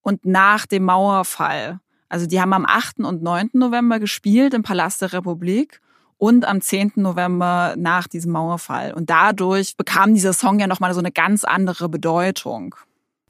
und 0.01 0.25
nach 0.25 0.65
dem 0.65 0.83
Mauerfall. 0.83 1.79
Also 2.09 2.27
die 2.27 2.39
haben 2.39 2.53
am 2.53 2.65
8. 2.65 2.99
und 2.99 3.23
9. 3.23 3.49
November 3.53 3.99
gespielt 3.99 4.53
im 4.53 4.63
Palast 4.63 5.01
der 5.01 5.13
Republik 5.13 5.81
und 6.17 6.45
am 6.45 6.61
10. 6.61 6.93
November 6.95 7.75
nach 7.77 8.07
diesem 8.07 8.31
Mauerfall. 8.31 8.93
Und 8.93 9.09
dadurch 9.09 9.75
bekam 9.75 10.13
dieser 10.13 10.33
Song 10.33 10.59
ja 10.59 10.67
nochmal 10.67 10.93
so 10.93 10.99
eine 10.99 11.11
ganz 11.11 11.43
andere 11.43 11.89
Bedeutung. 11.89 12.75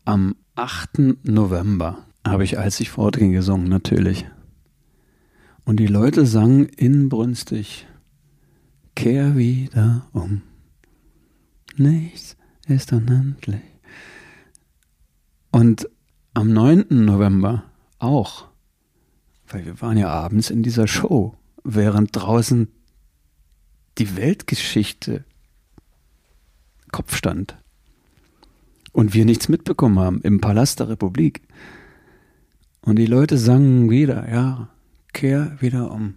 Am 0.03 0.35
8. 0.55 1.23
November 1.23 2.05
habe 2.25 2.43
ich 2.43 2.59
Als 2.59 2.79
ich 2.79 2.89
fortging 2.89 3.31
gesungen, 3.31 3.67
natürlich. 3.67 4.25
Und 5.63 5.77
die 5.79 5.87
Leute 5.87 6.25
sangen 6.25 6.65
inbrünstig, 6.65 7.87
Kehr 8.95 9.35
wieder 9.35 10.07
um. 10.13 10.41
Nichts 11.75 12.37
ist 12.67 12.93
unendlich. 12.93 13.74
Und 15.55 15.89
am 16.33 16.51
9. 16.51 16.87
November 17.05 17.63
auch, 17.97 18.49
weil 19.47 19.65
wir 19.65 19.79
waren 19.79 19.97
ja 19.97 20.09
abends 20.09 20.49
in 20.49 20.63
dieser 20.63 20.85
Show, 20.85 21.37
während 21.63 22.13
draußen 22.13 22.67
die 23.97 24.17
Weltgeschichte 24.17 25.23
Kopf 26.91 27.15
stand 27.15 27.57
und 28.91 29.13
wir 29.13 29.23
nichts 29.23 29.47
mitbekommen 29.47 29.97
haben 29.97 30.21
im 30.23 30.41
Palast 30.41 30.81
der 30.81 30.89
Republik. 30.89 31.41
Und 32.81 32.97
die 32.97 33.05
Leute 33.05 33.37
sangen 33.37 33.89
wieder, 33.89 34.29
ja, 34.29 34.67
kehr 35.13 35.55
wieder 35.61 35.89
um. 35.89 36.15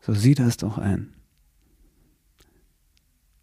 So 0.00 0.14
sieh 0.14 0.34
das 0.34 0.56
doch 0.56 0.78
ein. 0.78 1.14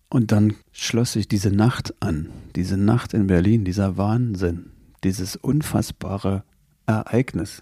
Und 0.10 0.32
dann 0.32 0.56
schloss 0.72 1.13
sich 1.13 1.28
diese 1.28 1.51
Nacht 1.51 1.94
an, 2.01 2.30
diese 2.56 2.78
Nacht 2.78 3.13
in 3.13 3.28
Berlin, 3.28 3.63
dieser 3.63 3.98
Wahnsinn, 3.98 4.72
dieses 5.04 5.36
unfassbare 5.36 6.44
Ereignis, 6.88 7.62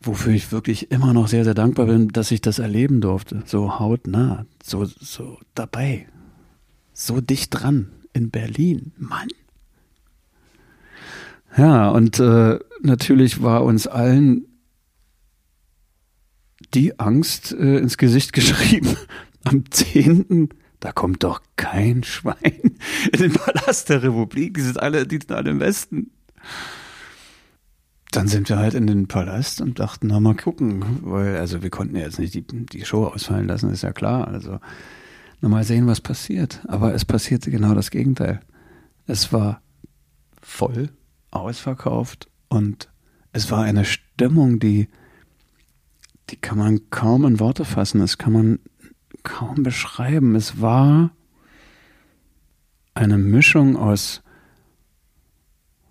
wofür 0.00 0.32
ich 0.32 0.50
wirklich 0.50 0.90
immer 0.90 1.12
noch 1.12 1.28
sehr, 1.28 1.44
sehr 1.44 1.54
dankbar 1.54 1.86
bin, 1.86 2.08
dass 2.08 2.30
ich 2.30 2.40
das 2.40 2.58
erleben 2.58 3.02
durfte, 3.02 3.42
so 3.44 3.78
hautnah, 3.78 4.46
so, 4.62 4.86
so 4.86 5.38
dabei, 5.54 6.06
so 6.94 7.20
dicht 7.20 7.50
dran 7.50 7.90
in 8.14 8.30
Berlin, 8.30 8.92
Mann. 8.96 9.28
Ja, 11.56 11.90
und 11.90 12.18
äh, 12.18 12.58
natürlich 12.80 13.42
war 13.42 13.64
uns 13.64 13.86
allen 13.86 14.46
die 16.72 16.98
Angst 16.98 17.52
äh, 17.52 17.78
ins 17.78 17.98
Gesicht 17.98 18.32
geschrieben. 18.32 18.96
Am 19.44 19.70
10. 19.70 20.50
Da 20.80 20.92
kommt 20.92 21.24
doch 21.24 21.42
kein 21.56 22.02
Schwein 22.04 22.76
in 23.12 23.18
den 23.18 23.32
Palast 23.32 23.88
der 23.90 24.02
Republik. 24.02 24.54
Die 24.54 24.62
sind 24.62 24.80
alle, 24.80 25.06
die 25.06 25.16
sind 25.16 25.32
alle 25.32 25.50
im 25.50 25.60
Westen. 25.60 26.10
Dann 28.10 28.26
sind 28.26 28.48
wir 28.48 28.58
halt 28.58 28.74
in 28.74 28.86
den 28.86 29.06
Palast 29.06 29.60
und 29.60 29.78
dachten, 29.78 30.08
na 30.08 30.18
mal 30.18 30.34
gucken, 30.34 31.00
weil, 31.02 31.36
also 31.36 31.62
wir 31.62 31.70
konnten 31.70 31.96
ja 31.96 32.02
jetzt 32.02 32.18
nicht 32.18 32.34
die, 32.34 32.42
die 32.42 32.84
Show 32.84 33.04
ausfallen 33.04 33.46
lassen, 33.46 33.70
ist 33.70 33.82
ja 33.82 33.92
klar. 33.92 34.26
Also, 34.26 34.58
na 35.40 35.48
mal 35.48 35.64
sehen, 35.64 35.86
was 35.86 36.00
passiert. 36.00 36.60
Aber 36.66 36.94
es 36.94 37.04
passierte 37.04 37.50
genau 37.50 37.74
das 37.74 37.90
Gegenteil. 37.90 38.40
Es 39.06 39.32
war 39.32 39.62
voll 40.40 40.90
ausverkauft 41.30 42.28
und 42.48 42.88
es 43.32 43.50
war 43.50 43.62
eine 43.62 43.84
Stimmung, 43.84 44.58
die, 44.58 44.88
die 46.30 46.36
kann 46.36 46.58
man 46.58 46.90
kaum 46.90 47.24
in 47.24 47.38
Worte 47.38 47.64
fassen, 47.64 48.00
das 48.00 48.18
kann 48.18 48.32
man 48.32 48.58
kaum 49.22 49.62
beschreiben. 49.62 50.34
Es 50.34 50.60
war 50.60 51.10
eine 52.94 53.18
Mischung 53.18 53.76
aus 53.76 54.22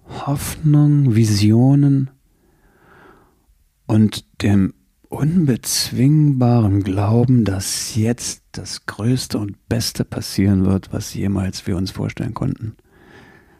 Hoffnung, 0.05 1.15
Visionen 1.15 2.09
und 3.85 4.25
dem 4.41 4.73
unbezwingbaren 5.09 6.83
Glauben, 6.83 7.45
dass 7.45 7.95
jetzt 7.95 8.43
das 8.51 8.85
Größte 8.85 9.39
und 9.39 9.67
Beste 9.67 10.05
passieren 10.05 10.65
wird, 10.65 10.93
was 10.93 11.13
jemals 11.13 11.65
wir 11.65 11.75
uns 11.77 11.91
vorstellen 11.91 12.33
konnten. 12.33 12.75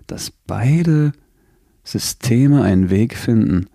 Dass 0.05 0.31
beide 0.31 1.11
Systeme 1.83 2.61
einen 2.61 2.89
Weg 2.89 3.15
finden, 3.15 3.67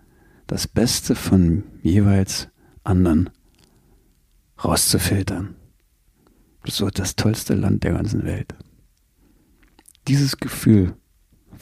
das 0.47 0.69
Beste 0.69 1.15
von 1.17 1.65
jeweils 1.83 2.49
anderen 2.85 3.31
rauszufiltern. 4.63 5.57
Das 6.65 6.81
wird 6.81 6.99
das 6.99 7.15
tollste 7.15 7.55
Land 7.55 7.85
der 7.85 7.93
ganzen 7.93 8.25
Welt. 8.25 8.55
Dieses 10.09 10.39
Gefühl 10.39 10.97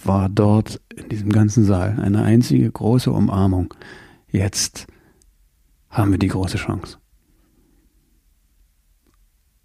war 0.05 0.29
dort 0.29 0.81
in 0.97 1.09
diesem 1.09 1.31
ganzen 1.31 1.65
Saal 1.65 2.01
eine 2.01 2.23
einzige 2.23 2.71
große 2.71 3.11
Umarmung. 3.11 3.75
Jetzt 4.31 4.87
haben 5.91 6.11
wir 6.11 6.19
die 6.19 6.29
große 6.29 6.57
Chance. 6.57 6.99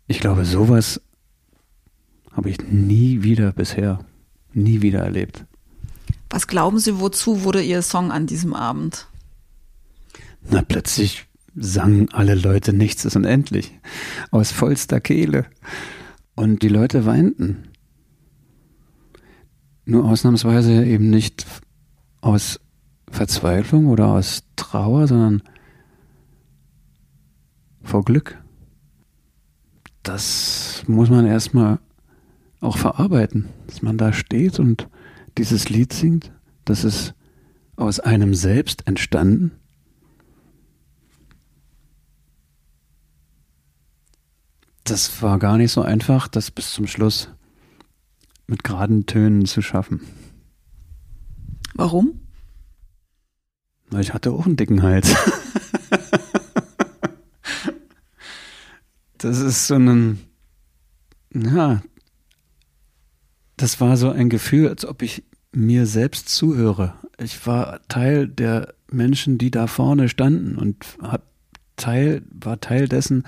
Ich 0.08 0.20
glaube, 0.20 0.46
sowas 0.46 1.02
habe 2.32 2.50
ich 2.50 2.60
nie 2.70 3.24
wieder 3.24 3.52
bisher, 3.52 4.00
nie 4.54 4.82
wieder 4.82 5.00
erlebt. 5.00 5.46
Was 6.30 6.48
glauben 6.48 6.80
Sie, 6.80 7.00
wozu 7.00 7.44
wurde 7.44 7.64
Ihr 7.64 7.82
Song 7.82 8.12
an 8.12 8.28
diesem 8.28 8.54
Abend? 8.54 9.08
Na, 10.50 10.62
plötzlich 10.62 11.26
sangen 11.58 12.10
alle 12.14 12.36
Leute 12.36 12.72
nichts 12.72 13.04
ist 13.04 13.16
unendlich. 13.16 13.78
Aus 14.32 14.52
vollster 14.52 15.02
Kehle. 15.02 15.46
Und 16.36 16.62
die 16.62 16.70
Leute 16.70 17.06
weinten. 17.06 17.64
Nur 19.86 20.06
ausnahmsweise 20.06 20.86
eben 20.86 21.10
nicht 21.10 21.46
aus 22.22 22.60
Verzweiflung 23.10 23.88
oder 23.88 24.08
aus 24.08 24.44
Trauer, 24.56 25.08
sondern 25.08 25.42
vor 27.82 28.04
Glück. 28.04 28.38
Das 30.04 30.84
muss 30.88 31.10
man 31.10 31.26
erstmal 31.26 31.80
auch 32.60 32.78
verarbeiten, 32.78 33.48
dass 33.68 33.82
man 33.82 33.98
da 33.98 34.14
steht 34.14 34.60
und 34.60 34.88
dieses 35.38 35.70
Lied 35.70 35.94
singt, 35.94 36.32
das 36.66 36.84
ist 36.84 37.14
aus 37.76 38.00
einem 38.00 38.34
selbst 38.34 38.88
entstanden. 38.88 39.52
Das 44.88 45.22
war 45.22 45.38
gar 45.38 45.58
nicht 45.58 45.74
so 45.74 45.82
einfach, 45.82 46.30
das 46.30 46.50
bis 46.50 46.72
zum 46.72 46.88
Schluss 46.88 47.30
mit 48.48 48.64
geraden 48.64 49.06
Tönen 49.06 49.46
zu 49.46 49.62
schaffen. 49.62 50.00
Warum? 51.74 52.22
Na, 53.90 54.00
ich 54.00 54.14
hatte 54.14 54.32
auch 54.32 54.46
einen 54.46 54.56
dicken 54.56 54.82
Hals. 54.84 55.14
das 59.18 59.40
ist 59.40 59.68
so 59.68 59.76
ein, 59.76 60.20
ja, 61.34 61.82
das 63.58 63.82
war 63.82 63.98
so 63.98 64.10
ein 64.10 64.30
Gefühl, 64.30 64.70
als 64.70 64.86
ob 64.86 65.02
ich 65.02 65.26
mir 65.52 65.86
selbst 65.86 66.30
zuhöre. 66.30 66.94
Ich 67.18 67.46
war 67.46 67.86
Teil 67.90 68.30
der 68.30 68.74
Menschen, 68.90 69.38
die 69.38 69.52
da 69.52 69.68
vorne 69.68 70.08
standen 70.08 70.58
und 70.58 70.86
hab 71.02 71.24
Teil, 71.76 72.22
war 72.32 72.62
Teil 72.62 72.88
dessen, 72.88 73.26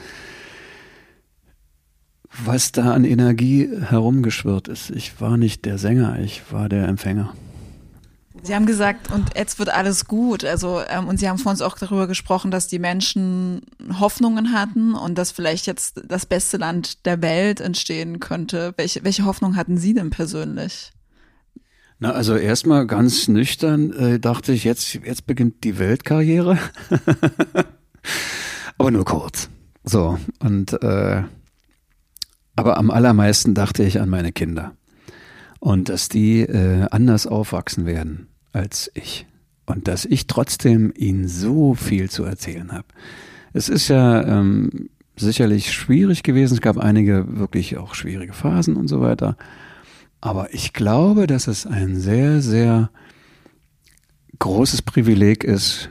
was 2.43 2.71
da 2.71 2.93
an 2.93 3.03
Energie 3.03 3.69
herumgeschwirrt 3.81 4.67
ist. 4.67 4.91
Ich 4.91 5.19
war 5.19 5.37
nicht 5.37 5.65
der 5.65 5.77
Sänger, 5.77 6.19
ich 6.19 6.51
war 6.51 6.69
der 6.69 6.87
Empfänger. 6.87 7.33
Sie 8.43 8.55
haben 8.55 8.65
gesagt, 8.65 9.11
und 9.11 9.31
jetzt 9.35 9.59
wird 9.59 9.69
alles 9.69 10.05
gut. 10.05 10.45
Also, 10.45 10.81
ähm, 10.87 11.07
und 11.07 11.19
Sie 11.19 11.27
haben 11.27 11.37
vor 11.37 11.51
uns 11.51 11.61
auch 11.61 11.77
darüber 11.77 12.07
gesprochen, 12.07 12.51
dass 12.51 12.67
die 12.67 12.79
Menschen 12.79 13.61
Hoffnungen 13.99 14.53
hatten 14.53 14.95
und 14.95 15.17
dass 15.17 15.31
vielleicht 15.31 15.67
jetzt 15.67 16.01
das 16.07 16.25
beste 16.25 16.57
Land 16.57 17.05
der 17.05 17.21
Welt 17.21 17.59
entstehen 17.59 18.19
könnte. 18.19 18.73
Welche, 18.77 19.03
welche 19.03 19.25
Hoffnung 19.25 19.55
hatten 19.55 19.77
Sie 19.77 19.93
denn 19.93 20.09
persönlich? 20.09 20.93
Na, 21.99 22.11
also 22.11 22.37
erstmal 22.37 22.87
ganz 22.87 23.27
nüchtern 23.27 23.91
äh, 23.91 24.19
dachte 24.19 24.53
ich, 24.53 24.63
jetzt, 24.63 24.93
jetzt 24.93 25.27
beginnt 25.27 25.65
die 25.65 25.77
Weltkarriere. 25.77 26.57
aber 28.77 28.91
nur 28.91 29.03
kurz. 29.03 29.49
So, 29.83 30.17
und 30.39 30.81
äh, 30.81 31.23
aber 32.59 32.77
am 32.77 32.91
allermeisten 32.91 33.53
dachte 33.53 33.83
ich 33.83 34.01
an 34.01 34.09
meine 34.09 34.33
Kinder. 34.33 34.75
Und 35.59 35.87
dass 35.87 36.09
die 36.09 36.41
äh, 36.41 36.87
anders 36.91 37.25
aufwachsen 37.25 37.85
werden 37.85 38.27
als 38.51 38.91
ich. 38.95 39.25
Und 39.65 39.87
dass 39.87 40.03
ich 40.03 40.27
trotzdem 40.27 40.91
ihnen 40.95 41.29
so 41.29 41.73
viel 41.73 42.09
zu 42.09 42.25
erzählen 42.25 42.73
habe. 42.73 42.87
Es 43.53 43.69
ist 43.69 43.87
ja 43.87 44.23
ähm, 44.25 44.89
sicherlich 45.15 45.71
schwierig 45.71 46.23
gewesen. 46.23 46.55
Es 46.55 46.61
gab 46.61 46.77
einige 46.77 47.37
wirklich 47.39 47.77
auch 47.77 47.95
schwierige 47.95 48.33
Phasen 48.33 48.75
und 48.75 48.89
so 48.89 48.99
weiter. 48.99 49.37
Aber 50.19 50.53
ich 50.53 50.73
glaube, 50.73 51.27
dass 51.27 51.47
es 51.47 51.65
ein 51.65 51.95
sehr, 51.95 52.41
sehr 52.41 52.89
großes 54.39 54.81
Privileg 54.81 55.45
ist, 55.45 55.89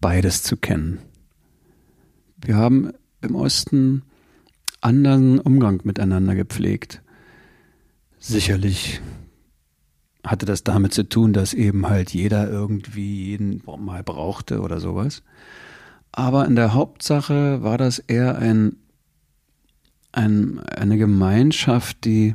beides 0.00 0.42
zu 0.42 0.56
kennen. 0.56 0.98
Wir 2.36 2.56
haben 2.56 2.90
im 3.20 3.36
Osten 3.36 4.02
anderen 4.84 5.40
Umgang 5.40 5.80
miteinander 5.84 6.34
gepflegt. 6.34 7.02
Sicherlich 8.18 9.00
hatte 10.24 10.46
das 10.46 10.64
damit 10.64 10.94
zu 10.94 11.08
tun, 11.08 11.32
dass 11.32 11.54
eben 11.54 11.88
halt 11.88 12.10
jeder 12.10 12.50
irgendwie 12.50 13.26
jeden 13.26 13.62
mal 13.78 14.02
brauchte 14.02 14.60
oder 14.60 14.80
sowas. 14.80 15.22
Aber 16.12 16.46
in 16.46 16.56
der 16.56 16.74
Hauptsache 16.74 17.62
war 17.62 17.76
das 17.76 17.98
eher 17.98 18.38
ein, 18.38 18.76
ein, 20.12 20.60
eine 20.60 20.96
Gemeinschaft, 20.96 22.04
die 22.04 22.34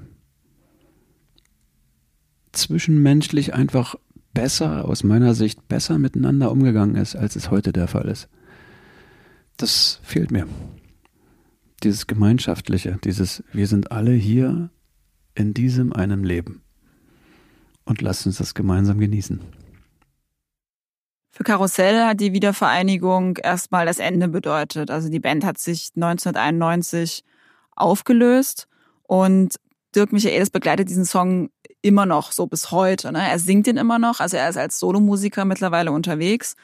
zwischenmenschlich 2.52 3.54
einfach 3.54 3.96
besser, 4.34 4.86
aus 4.86 5.04
meiner 5.04 5.34
Sicht 5.34 5.68
besser 5.68 5.98
miteinander 5.98 6.52
umgegangen 6.52 6.96
ist, 6.96 7.16
als 7.16 7.36
es 7.36 7.50
heute 7.50 7.72
der 7.72 7.88
Fall 7.88 8.08
ist. 8.08 8.28
Das 9.58 10.00
fehlt 10.04 10.32
mir. 10.32 10.48
Dieses 11.80 12.08
Gemeinschaftliche, 12.08 12.98
dieses 13.04 13.44
Wir 13.54 13.68
sind 13.68 13.92
alle 13.92 14.12
hier 14.12 14.70
in 15.36 15.54
diesem 15.54 15.94
einem 15.94 16.24
Leben. 16.24 16.62
Und 17.86 18.02
lasst 18.02 18.26
uns 18.26 18.38
das 18.38 18.54
gemeinsam 18.54 19.00
genießen. 19.00 19.42
Für 21.32 21.44
Karussell 21.44 22.06
hat 22.06 22.20
die 22.20 22.34
Wiedervereinigung 22.34 23.38
erstmal 23.38 23.86
das 23.86 24.00
Ende 24.00 24.28
bedeutet. 24.28 24.92
Also 24.92 25.10
die 25.10 25.20
Band 25.20 25.46
hat 25.46 25.58
sich 25.58 25.92
1991 25.96 27.24
aufgelöst 27.76 28.68
und 29.04 29.56
Dirk 29.96 30.12
Michaelis 30.12 30.50
begleitet 30.50 30.90
diesen 30.90 31.06
Song 31.06 31.50
immer 31.82 32.06
noch 32.06 32.32
so 32.32 32.46
bis 32.46 32.72
heute. 32.72 33.12
Ne? 33.12 33.28
Er 33.28 33.40
singt 33.40 33.68
ihn 33.68 33.78
immer 33.78 34.00
noch, 34.00 34.20
also 34.20 34.38
er 34.38 34.50
ist 34.50 34.58
als 34.58 34.80
Solomusiker 34.80 35.46
mittlerweile 35.46 35.92
unterwegs. 35.92 36.56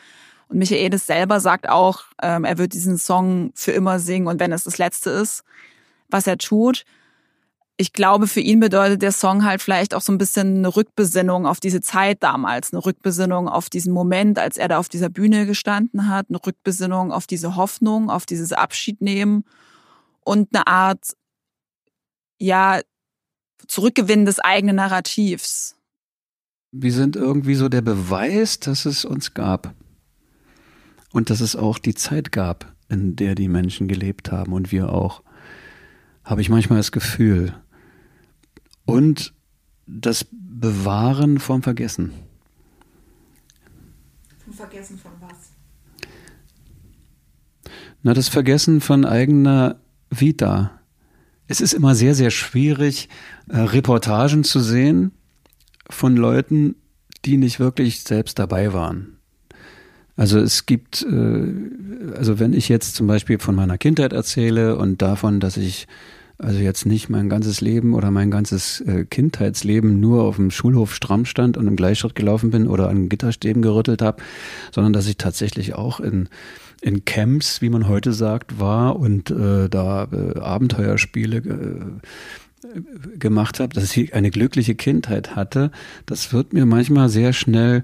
Und 0.47 0.57
Michaelis 0.57 1.05
selber 1.05 1.39
sagt 1.39 1.69
auch, 1.69 2.03
ähm, 2.21 2.43
er 2.43 2.57
wird 2.57 2.73
diesen 2.73 2.97
Song 2.97 3.51
für 3.55 3.71
immer 3.71 3.99
singen 3.99 4.27
und 4.27 4.39
wenn 4.39 4.51
es 4.51 4.63
das 4.63 4.77
Letzte 4.77 5.09
ist, 5.09 5.43
was 6.09 6.27
er 6.27 6.37
tut. 6.37 6.85
Ich 7.77 7.91
glaube, 7.91 8.27
für 8.27 8.39
ihn 8.39 8.61
bedeutet 8.61 9.01
der 9.01 9.11
Song 9.11 9.43
halt 9.43 9.61
vielleicht 9.61 9.93
auch 9.93 10.01
so 10.01 10.13
ein 10.13 10.17
bisschen 10.17 10.59
eine 10.59 10.75
Rückbesinnung 10.75 11.45
auf 11.45 11.59
diese 11.59 11.81
Zeit 11.81 12.23
damals, 12.23 12.71
eine 12.71 12.85
Rückbesinnung 12.85 13.49
auf 13.49 13.69
diesen 13.69 13.91
Moment, 13.91 14.39
als 14.39 14.57
er 14.57 14.69
da 14.69 14.77
auf 14.77 14.87
dieser 14.87 15.09
Bühne 15.09 15.45
gestanden 15.45 16.07
hat, 16.07 16.27
eine 16.29 16.39
Rückbesinnung 16.45 17.11
auf 17.11 17.27
diese 17.27 17.57
Hoffnung, 17.57 18.09
auf 18.09 18.25
dieses 18.25 18.53
Abschiednehmen 18.53 19.43
und 20.21 20.55
eine 20.55 20.67
Art, 20.67 21.17
ja, 22.39 22.79
Zurückgewinnen 23.67 24.25
des 24.25 24.39
eigenen 24.39 24.77
Narrativs. 24.77 25.75
Wir 26.71 26.93
sind 26.93 27.15
irgendwie 27.15 27.55
so 27.55 27.67
der 27.67 27.81
Beweis, 27.81 28.59
dass 28.59 28.85
es 28.85 29.05
uns 29.05 29.33
gab. 29.33 29.73
Und 31.15 31.29
dass 31.29 31.39
es 31.39 31.55
auch 31.55 31.79
die 31.79 31.93
Zeit 31.93 32.33
gab, 32.33 32.75
in 32.89 33.15
der 33.15 33.35
die 33.35 33.47
Menschen 33.47 33.87
gelebt 33.87 34.33
haben 34.33 34.51
und 34.51 34.73
wir 34.73 34.89
auch. 34.91 35.23
Habe 36.25 36.41
ich 36.41 36.49
manchmal 36.49 36.79
das 36.79 36.91
Gefühl. 36.91 37.53
Und 38.83 39.33
das 39.87 40.27
Bewahren 40.29 41.39
vom 41.39 41.63
Vergessen. 41.63 42.11
Vom 44.43 44.53
Vergessen 44.55 44.97
von 44.97 45.11
was? 45.21 45.53
Na, 48.03 48.13
das 48.13 48.27
Vergessen 48.27 48.81
von 48.81 49.05
eigener 49.05 49.79
Vita. 50.09 50.81
Es 51.47 51.61
ist 51.61 51.73
immer 51.73 51.95
sehr, 51.95 52.13
sehr 52.13 52.29
schwierig, 52.29 53.07
äh, 53.47 53.59
Reportagen 53.59 54.43
zu 54.43 54.59
sehen 54.59 55.13
von 55.89 56.17
Leuten, 56.17 56.75
die 57.23 57.37
nicht 57.37 57.61
wirklich 57.61 58.03
selbst 58.03 58.37
dabei 58.37 58.73
waren. 58.73 59.14
Also 60.15 60.39
es 60.39 60.65
gibt, 60.65 61.01
äh, 61.03 62.15
also 62.15 62.39
wenn 62.39 62.53
ich 62.53 62.69
jetzt 62.69 62.95
zum 62.95 63.07
Beispiel 63.07 63.39
von 63.39 63.55
meiner 63.55 63.77
Kindheit 63.77 64.13
erzähle 64.13 64.77
und 64.77 65.01
davon, 65.01 65.39
dass 65.39 65.57
ich 65.57 65.87
also 66.37 66.59
jetzt 66.59 66.85
nicht 66.85 67.09
mein 67.09 67.29
ganzes 67.29 67.61
Leben 67.61 67.93
oder 67.93 68.11
mein 68.11 68.29
ganzes 68.29 68.81
äh, 68.81 69.05
Kindheitsleben 69.05 69.99
nur 69.99 70.23
auf 70.23 70.35
dem 70.35 70.51
Schulhof 70.51 70.93
stramm 70.93 71.25
stand 71.25 71.55
und 71.55 71.67
im 71.67 71.77
Gleichschritt 71.77 72.15
gelaufen 72.15 72.51
bin 72.51 72.67
oder 72.67 72.89
an 72.89 73.07
Gitterstäben 73.07 73.61
gerüttelt 73.61 74.01
habe, 74.01 74.21
sondern 74.71 74.91
dass 74.91 75.07
ich 75.07 75.17
tatsächlich 75.17 75.75
auch 75.75 75.99
in 75.99 76.29
in 76.81 77.03
Camps, 77.03 77.61
wie 77.61 77.69
man 77.69 77.87
heute 77.87 78.13
sagt, 78.13 78.59
war 78.59 78.99
und 78.99 79.31
äh, 79.31 79.69
da 79.69 80.07
äh, 80.11 80.39
Abenteuerspiele 80.39 81.37
äh, 81.37 83.17
gemacht 83.17 83.59
habe, 83.59 83.73
dass 83.73 83.95
ich 83.95 84.13
eine 84.13 84.29
glückliche 84.29 84.75
Kindheit 84.75 85.35
hatte, 85.35 85.71
das 86.05 86.31
wird 86.33 86.53
mir 86.53 86.65
manchmal 86.65 87.09
sehr 87.09 87.33
schnell 87.33 87.83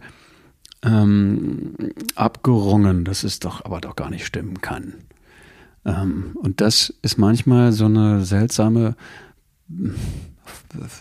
ähm, 0.83 1.73
abgerungen, 2.15 3.05
dass 3.05 3.23
es 3.23 3.39
doch 3.39 3.65
aber 3.65 3.81
doch 3.81 3.95
gar 3.95 4.09
nicht 4.09 4.25
stimmen 4.25 4.61
kann. 4.61 4.95
Ähm, 5.85 6.31
und 6.35 6.61
das 6.61 6.93
ist 7.01 7.17
manchmal 7.17 7.71
so 7.71 7.85
eine 7.85 8.23
seltsame 8.25 8.95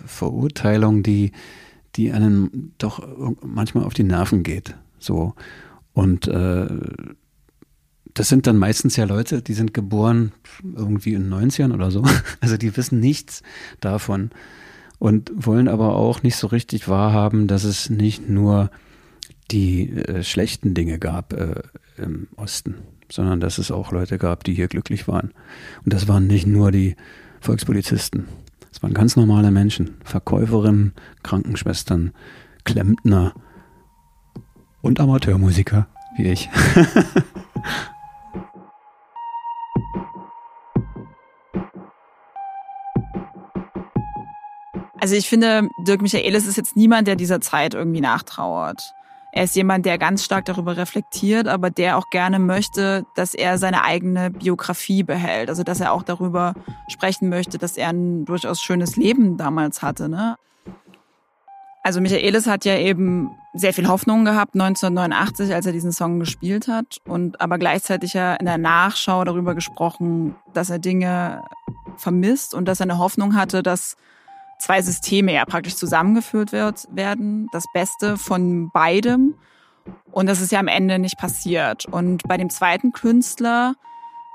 Verurteilung, 0.07 1.03
die, 1.03 1.33
die 1.97 2.13
einem 2.13 2.73
doch 2.79 3.07
manchmal 3.43 3.85
auf 3.85 3.95
die 3.95 4.05
Nerven 4.05 4.43
geht. 4.43 4.75
So. 4.99 5.35
Und 5.93 6.29
äh, 6.29 6.69
das 8.15 8.29
sind 8.29 8.47
dann 8.47 8.57
meistens 8.57 8.97
ja 8.97 9.05
Leute, 9.05 9.43
die 9.43 9.55
sind 9.55 9.75
geboren 9.75 10.33
irgendwie 10.63 11.15
in 11.15 11.31
den 11.31 11.51
90ern 11.51 11.73
oder 11.73 11.91
so. 11.91 12.05
Also 12.41 12.57
die 12.57 12.77
wissen 12.77 13.01
nichts 13.01 13.43
davon 13.81 14.31
und 14.99 15.31
wollen 15.35 15.69
aber 15.69 15.95
auch 15.95 16.23
nicht 16.23 16.37
so 16.37 16.47
richtig 16.47 16.89
wahrhaben, 16.89 17.47
dass 17.47 17.65
es 17.65 17.91
nicht 17.91 18.29
nur 18.29 18.71
die 19.51 19.91
äh, 19.91 20.23
schlechten 20.23 20.75
Dinge 20.75 20.99
gab 20.99 21.33
äh, 21.33 21.63
im 21.97 22.29
Osten, 22.37 22.77
sondern 23.11 23.41
dass 23.41 23.59
es 23.59 23.71
auch 23.71 23.93
Leute 23.93 24.19
gab, 24.19 24.45
die 24.45 24.55
hier 24.55 24.69
glücklich 24.69 25.09
waren. 25.09 25.33
Und 25.85 25.93
das 25.93 26.09
waren 26.09 26.27
nicht 26.27 26.47
nur 26.47 26.71
die 26.71 26.97
Volkspolizisten. 27.41 28.29
Es 28.73 28.83
waren 28.83 28.95
ganz 28.95 29.17
normale 29.17 29.51
Menschen, 29.51 29.97
Verkäuferinnen, 30.05 30.95
Krankenschwestern, 31.23 32.13
Klempner 32.65 33.35
und 34.83 35.01
Amateurmusiker 35.01 35.89
wie 36.17 36.29
ich. 36.29 36.49
Also 45.03 45.15
ich 45.15 45.31
finde, 45.31 45.71
Dirk 45.79 46.03
Michaelis 46.03 46.47
ist 46.47 46.59
jetzt 46.59 46.77
niemand, 46.77 47.09
der 47.09 47.17
dieser 47.17 47.41
Zeit 47.41 47.73
irgendwie 47.73 48.03
nachtrauert. 48.03 48.93
Er 49.33 49.45
ist 49.45 49.55
jemand, 49.55 49.87
der 49.87 49.99
ganz 49.99 50.25
stark 50.25 50.45
darüber 50.45 50.77
reflektiert, 50.77 51.47
aber 51.47 51.71
der 51.71 51.97
auch 51.97 52.11
gerne 52.11 52.39
möchte, 52.39 53.05
dass 53.15 53.35
er 53.35 53.59
seine 53.59 53.85
eigene 53.85 54.31
Biografie 54.31 55.03
behält. 55.03 55.49
Also 55.49 55.63
dass 55.63 55.81
er 55.81 55.93
auch 55.93 56.03
darüber 56.03 56.55
sprechen 56.89 57.29
möchte, 57.29 57.59
dass 57.59 57.77
er 57.77 57.91
ein 57.91 58.25
durchaus 58.25 58.61
schönes 58.61 58.97
Leben 58.97 59.37
damals 59.37 59.83
hatte. 59.83 60.09
Ne? 60.09 60.37
Also 61.83 62.01
Michaelis 62.01 62.47
hat 62.47 62.65
ja 62.65 62.77
eben 62.77 63.31
sehr 63.55 63.73
viel 63.73 63.89
Hoffnung 63.89 64.25
gehabt 64.25 64.55
1989, 64.55 65.55
als 65.55 65.67
er 65.67 65.73
diesen 65.73 65.93
Song 65.93 66.21
gespielt 66.21 66.69
hat 66.69 66.99
und 67.07 67.41
aber 67.41 67.59
gleichzeitig 67.59 68.13
ja 68.15 68.35
in 68.35 68.47
der 68.47 68.59
Nachschau 68.59 69.25
darüber 69.25 69.55
gesprochen, 69.55 70.35
dass 70.53 70.71
er 70.71 70.79
Dinge 70.79 71.43
vermisst 71.97 72.55
und 72.55 72.67
dass 72.67 72.81
er 72.81 72.85
eine 72.85 72.99
Hoffnung 72.99 73.35
hatte, 73.35 73.63
dass 73.63 73.97
zwei 74.61 74.83
Systeme 74.83 75.33
ja 75.33 75.45
praktisch 75.45 75.77
zusammengeführt 75.77 76.53
wird, 76.53 76.87
werden, 76.93 77.49
das 77.53 77.65
Beste 77.73 78.17
von 78.17 78.71
beidem. 78.71 79.35
Und 80.13 80.27
das 80.27 80.41
ist 80.41 80.53
ja 80.53 80.61
am 80.61 80.69
Ende 80.69 80.99
nicht 80.99 81.19
passiert. 81.19 81.87
Und 81.87 82.23
bei 82.29 82.37
dem 82.37 82.51
zweiten 82.51 82.93
Künstler 82.93 83.75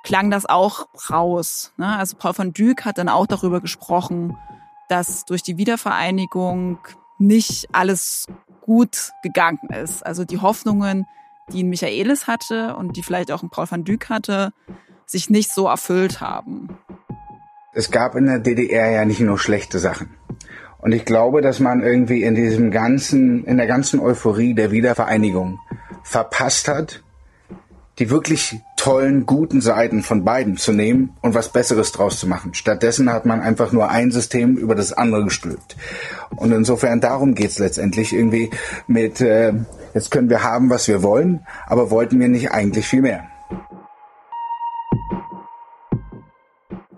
klang 0.03 0.31
das 0.31 0.45
auch 0.45 0.87
raus. 1.09 1.73
Ne? 1.77 1.95
Also 1.97 2.17
Paul 2.17 2.33
von 2.33 2.53
Dyk 2.53 2.85
hat 2.85 2.97
dann 2.97 3.09
auch 3.09 3.27
darüber 3.27 3.61
gesprochen, 3.61 4.35
dass 4.89 5.25
durch 5.25 5.43
die 5.43 5.57
Wiedervereinigung 5.57 6.79
nicht 7.17 7.67
alles 7.71 8.27
gut 8.61 9.11
gegangen 9.23 9.69
ist. 9.69 10.05
Also 10.05 10.25
die 10.25 10.39
Hoffnungen, 10.39 11.05
die 11.51 11.63
ein 11.63 11.69
Michaelis 11.69 12.27
hatte 12.27 12.75
und 12.75 12.97
die 12.97 13.03
vielleicht 13.03 13.31
auch 13.31 13.43
ein 13.43 13.49
Paul 13.49 13.69
van 13.69 13.83
Dyk 13.83 14.09
hatte, 14.09 14.53
sich 15.05 15.29
nicht 15.29 15.53
so 15.53 15.67
erfüllt 15.67 16.19
haben 16.19 16.77
es 17.75 17.91
gab 17.91 18.15
in 18.15 18.25
der 18.25 18.39
DDR 18.39 18.89
ja 18.89 19.05
nicht 19.05 19.19
nur 19.19 19.37
schlechte 19.37 19.79
Sachen. 19.79 20.09
Und 20.79 20.93
ich 20.93 21.03
glaube, 21.03 21.41
dass 21.41 21.59
man 21.59 21.83
irgendwie 21.83 22.23
in 22.23 22.35
diesem 22.35 22.71
ganzen, 22.71 23.43
in 23.43 23.57
der 23.57 23.67
ganzen 23.67 23.99
Euphorie 23.99 24.53
der 24.53 24.71
Wiedervereinigung 24.71 25.59
verpasst 26.03 26.67
hat, 26.67 27.03
die 27.99 28.09
wirklich 28.09 28.59
tollen, 28.77 29.25
guten 29.25 29.61
Seiten 29.61 30.03
von 30.03 30.23
beiden 30.23 30.57
zu 30.57 30.71
nehmen 30.71 31.17
und 31.21 31.33
was 31.33 31.51
Besseres 31.51 31.91
draus 31.91 32.19
zu 32.19 32.27
machen. 32.27 32.53
Stattdessen 32.53 33.11
hat 33.11 33.25
man 33.25 33.41
einfach 33.41 33.71
nur 33.71 33.89
ein 33.89 34.11
System 34.11 34.57
über 34.57 34.75
das 34.75 34.93
andere 34.93 35.23
gestülpt. 35.23 35.75
Und 36.35 36.51
insofern 36.51 37.01
darum 37.01 37.35
geht's 37.35 37.57
letztendlich 37.57 38.13
irgendwie 38.13 38.51
mit, 38.87 39.21
äh, 39.21 39.53
jetzt 39.93 40.11
können 40.11 40.29
wir 40.29 40.43
haben, 40.43 40.69
was 40.69 40.87
wir 40.87 41.03
wollen, 41.03 41.45
aber 41.65 41.89
wollten 41.89 42.19
wir 42.19 42.27
nicht 42.27 42.51
eigentlich 42.51 42.87
viel 42.87 43.01
mehr. 43.01 43.27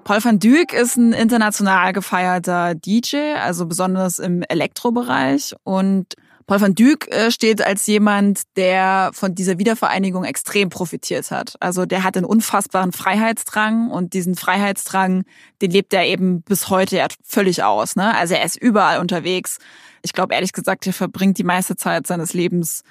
Paul 0.07 0.23
van 0.23 0.39
Dyk 0.39 0.71
ist 0.71 0.95
ein 0.95 1.11
international 1.11 1.91
gefeierter 1.91 2.75
DJ, 2.75 3.33
also 3.41 3.65
besonders 3.65 4.19
im 4.19 4.41
Elektrobereich. 4.41 5.53
Und 5.65 6.15
Paul 6.45 6.61
van 6.61 6.75
Dyk 6.75 7.13
äh, 7.13 7.29
steht 7.29 7.61
als 7.61 7.85
jemand, 7.87 8.43
der 8.55 9.11
von 9.13 9.35
dieser 9.35 9.59
Wiedervereinigung 9.59 10.23
extrem 10.23 10.69
profitiert 10.69 11.29
hat. 11.29 11.55
Also 11.59 11.85
der 11.85 12.05
hat 12.05 12.15
einen 12.15 12.25
unfassbaren 12.25 12.93
Freiheitsdrang 12.93 13.91
und 13.91 14.13
diesen 14.13 14.35
Freiheitsdrang, 14.35 15.25
den 15.61 15.71
lebt 15.71 15.93
er 15.93 16.05
eben 16.05 16.41
bis 16.41 16.69
heute 16.69 16.95
ja 16.95 17.07
völlig 17.25 17.63
aus. 17.63 17.97
Ne? 17.97 18.15
Also 18.15 18.35
er 18.35 18.45
ist 18.45 18.55
überall 18.55 18.99
unterwegs. 19.01 19.57
Ich 20.03 20.13
glaube 20.13 20.35
ehrlich 20.35 20.53
gesagt, 20.53 20.87
er 20.87 20.93
verbringt 20.93 21.37
die 21.37 21.43
meiste 21.43 21.75
Zeit 21.75 22.07
seines 22.07 22.33
Lebens 22.33 22.83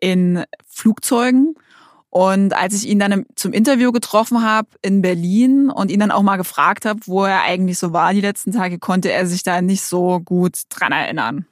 in 0.00 0.44
Flugzeugen. 0.68 1.56
Und 2.16 2.54
als 2.54 2.72
ich 2.72 2.88
ihn 2.88 2.98
dann 2.98 3.26
zum 3.34 3.52
Interview 3.52 3.92
getroffen 3.92 4.42
habe 4.42 4.68
in 4.80 5.02
Berlin 5.02 5.68
und 5.68 5.90
ihn 5.90 6.00
dann 6.00 6.10
auch 6.10 6.22
mal 6.22 6.38
gefragt 6.38 6.86
habe, 6.86 6.98
wo 7.04 7.26
er 7.26 7.42
eigentlich 7.42 7.78
so 7.78 7.92
war 7.92 8.14
die 8.14 8.22
letzten 8.22 8.52
Tage, 8.52 8.78
konnte 8.78 9.12
er 9.12 9.26
sich 9.26 9.42
da 9.42 9.60
nicht 9.60 9.82
so 9.82 10.18
gut 10.20 10.62
dran 10.70 10.92
erinnern. 10.92 11.44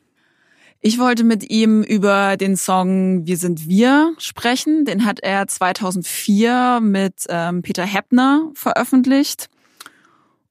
Ich 0.81 0.99
wollte 0.99 1.23
mit 1.23 1.51
ihm 1.51 1.83
über 1.83 2.39
den 2.39 2.57
Song 2.57 3.27
Wir 3.27 3.37
sind 3.37 3.69
wir 3.69 4.15
sprechen. 4.17 4.87
Den 4.87 5.05
hat 5.05 5.21
er 5.21 5.47
2004 5.47 6.81
mit 6.81 7.27
ähm, 7.29 7.61
Peter 7.61 7.85
Heppner 7.85 8.51
veröffentlicht. 8.55 9.51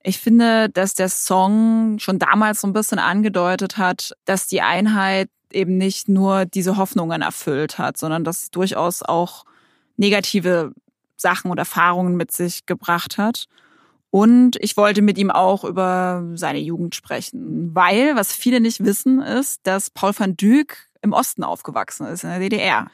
Ich 0.04 0.19
finde, 0.19 0.69
dass 0.69 0.93
der 0.93 1.10
Song 1.10 1.97
schon 1.97 2.19
damals 2.19 2.62
so 2.62 2.67
ein 2.67 2.73
bisschen 2.73 2.99
angedeutet 2.99 3.80
hat, 3.80 4.13
dass 4.26 4.45
die 4.45 4.62
Einheit 4.62 5.32
eben 5.52 5.78
nicht 5.78 6.08
nur 6.08 6.45
diese 6.45 6.78
Hoffnungen 6.78 7.23
erfüllt 7.23 7.80
hat, 7.80 7.97
sondern 7.97 8.23
dass 8.23 8.52
durchaus 8.52 9.02
auch 9.02 9.45
negative 9.97 10.73
Sachen 11.15 11.51
und 11.51 11.58
Erfahrungen 11.58 12.15
mit 12.15 12.32
sich 12.32 12.65
gebracht 12.65 13.17
hat. 13.17 13.45
Und 14.10 14.58
ich 14.60 14.77
wollte 14.77 15.01
mit 15.01 15.17
ihm 15.17 15.32
auch 15.32 15.63
über 15.63 16.23
seine 16.36 16.60
Jugend 16.60 16.93
sprechen, 16.93 17.71
weil, 17.73 18.15
was 18.15 18.32
viele 18.32 18.60
nicht 18.60 18.84
wissen, 18.84 19.21
ist, 19.21 19.62
dass 19.63 19.89
Paul 19.89 20.12
van 20.15 20.38
Dyk 20.38 20.77
im 21.01 21.13
Osten 21.13 21.43
aufgewachsen 21.43 22.06
ist, 22.06 22.23
in 22.23 22.29
der 22.29 22.39
DDR. 22.39 22.91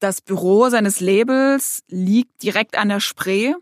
Das 0.00 0.20
Büro 0.20 0.70
seines 0.70 1.00
Labels 1.00 1.82
liegt 1.88 2.42
direkt 2.42 2.78
an 2.78 2.88
der 2.88 3.00
Spree, 3.00 3.52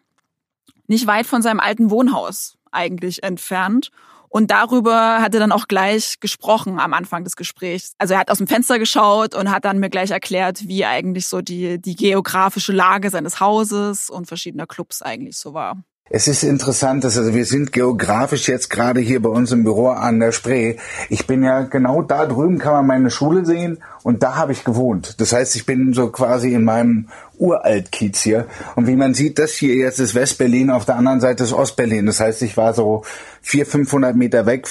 nicht 0.86 1.06
weit 1.06 1.26
von 1.26 1.42
seinem 1.42 1.60
alten 1.60 1.90
Wohnhaus 1.90 2.56
eigentlich 2.70 3.22
entfernt. 3.22 3.90
Und 4.32 4.52
darüber 4.52 5.20
hat 5.20 5.34
er 5.34 5.40
dann 5.40 5.50
auch 5.50 5.66
gleich 5.66 6.20
gesprochen 6.20 6.78
am 6.78 6.94
Anfang 6.94 7.24
des 7.24 7.34
Gesprächs. 7.34 7.94
Also 7.98 8.14
er 8.14 8.20
hat 8.20 8.30
aus 8.30 8.38
dem 8.38 8.46
Fenster 8.46 8.78
geschaut 8.78 9.34
und 9.34 9.50
hat 9.50 9.64
dann 9.64 9.80
mir 9.80 9.90
gleich 9.90 10.12
erklärt, 10.12 10.68
wie 10.68 10.84
eigentlich 10.84 11.26
so 11.26 11.40
die, 11.40 11.80
die 11.80 11.96
geografische 11.96 12.72
Lage 12.72 13.10
seines 13.10 13.40
Hauses 13.40 14.08
und 14.08 14.26
verschiedener 14.26 14.68
Clubs 14.68 15.02
eigentlich 15.02 15.36
so 15.36 15.52
war. 15.52 15.82
Es 16.12 16.26
ist 16.26 16.42
interessant, 16.42 17.04
dass 17.04 17.16
also 17.16 17.34
wir 17.34 17.44
sind 17.46 17.70
geografisch 17.70 18.48
jetzt 18.48 18.68
gerade 18.68 18.98
hier 18.98 19.22
bei 19.22 19.28
uns 19.28 19.52
im 19.52 19.62
Büro 19.62 19.90
an 19.90 20.18
der 20.18 20.32
Spree. 20.32 20.74
Ich 21.08 21.28
bin 21.28 21.44
ja 21.44 21.60
genau 21.60 22.02
da 22.02 22.26
drüben 22.26 22.58
kann 22.58 22.72
man 22.72 22.86
meine 22.88 23.12
Schule 23.12 23.46
sehen 23.46 23.78
und 24.02 24.24
da 24.24 24.34
habe 24.34 24.50
ich 24.50 24.64
gewohnt. 24.64 25.20
Das 25.20 25.32
heißt, 25.32 25.54
ich 25.54 25.66
bin 25.66 25.92
so 25.92 26.08
quasi 26.08 26.52
in 26.52 26.64
meinem 26.64 27.06
Uraltkiez 27.38 28.22
hier. 28.22 28.48
Und 28.74 28.88
wie 28.88 28.96
man 28.96 29.14
sieht, 29.14 29.38
das 29.38 29.52
hier 29.52 29.76
jetzt 29.76 30.00
ist 30.00 30.16
Westberlin, 30.16 30.70
auf 30.70 30.84
der 30.84 30.96
anderen 30.96 31.20
Seite 31.20 31.44
ist 31.44 31.52
Ostberlin. 31.52 32.06
Das 32.06 32.18
heißt, 32.18 32.42
ich 32.42 32.56
war 32.56 32.74
so 32.74 33.04
vier, 33.40 33.64
500 33.64 34.16
Meter 34.16 34.46
weg 34.46 34.66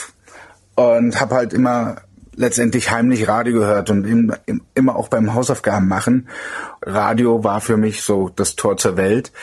und 0.75 1.21
habe 1.21 1.36
halt 1.36 1.54
immer 1.54 2.02
letztendlich 2.39 2.89
heimlich 2.89 3.28
Radio 3.28 3.60
gehört 3.60 3.89
und 3.89 4.06
im, 4.06 4.34
im, 4.45 4.62
immer 4.73 4.95
auch 4.95 5.10
beim 5.10 5.34
Hausaufgaben 5.34 5.89
machen. 5.89 6.30
Radio 6.82 7.43
war 7.43 7.60
für 7.60 7.75
mich 7.75 8.02
so 8.02 8.30
das 8.34 8.56
Tor 8.56 8.78
zur 8.78 8.95
Welt. 8.95 9.34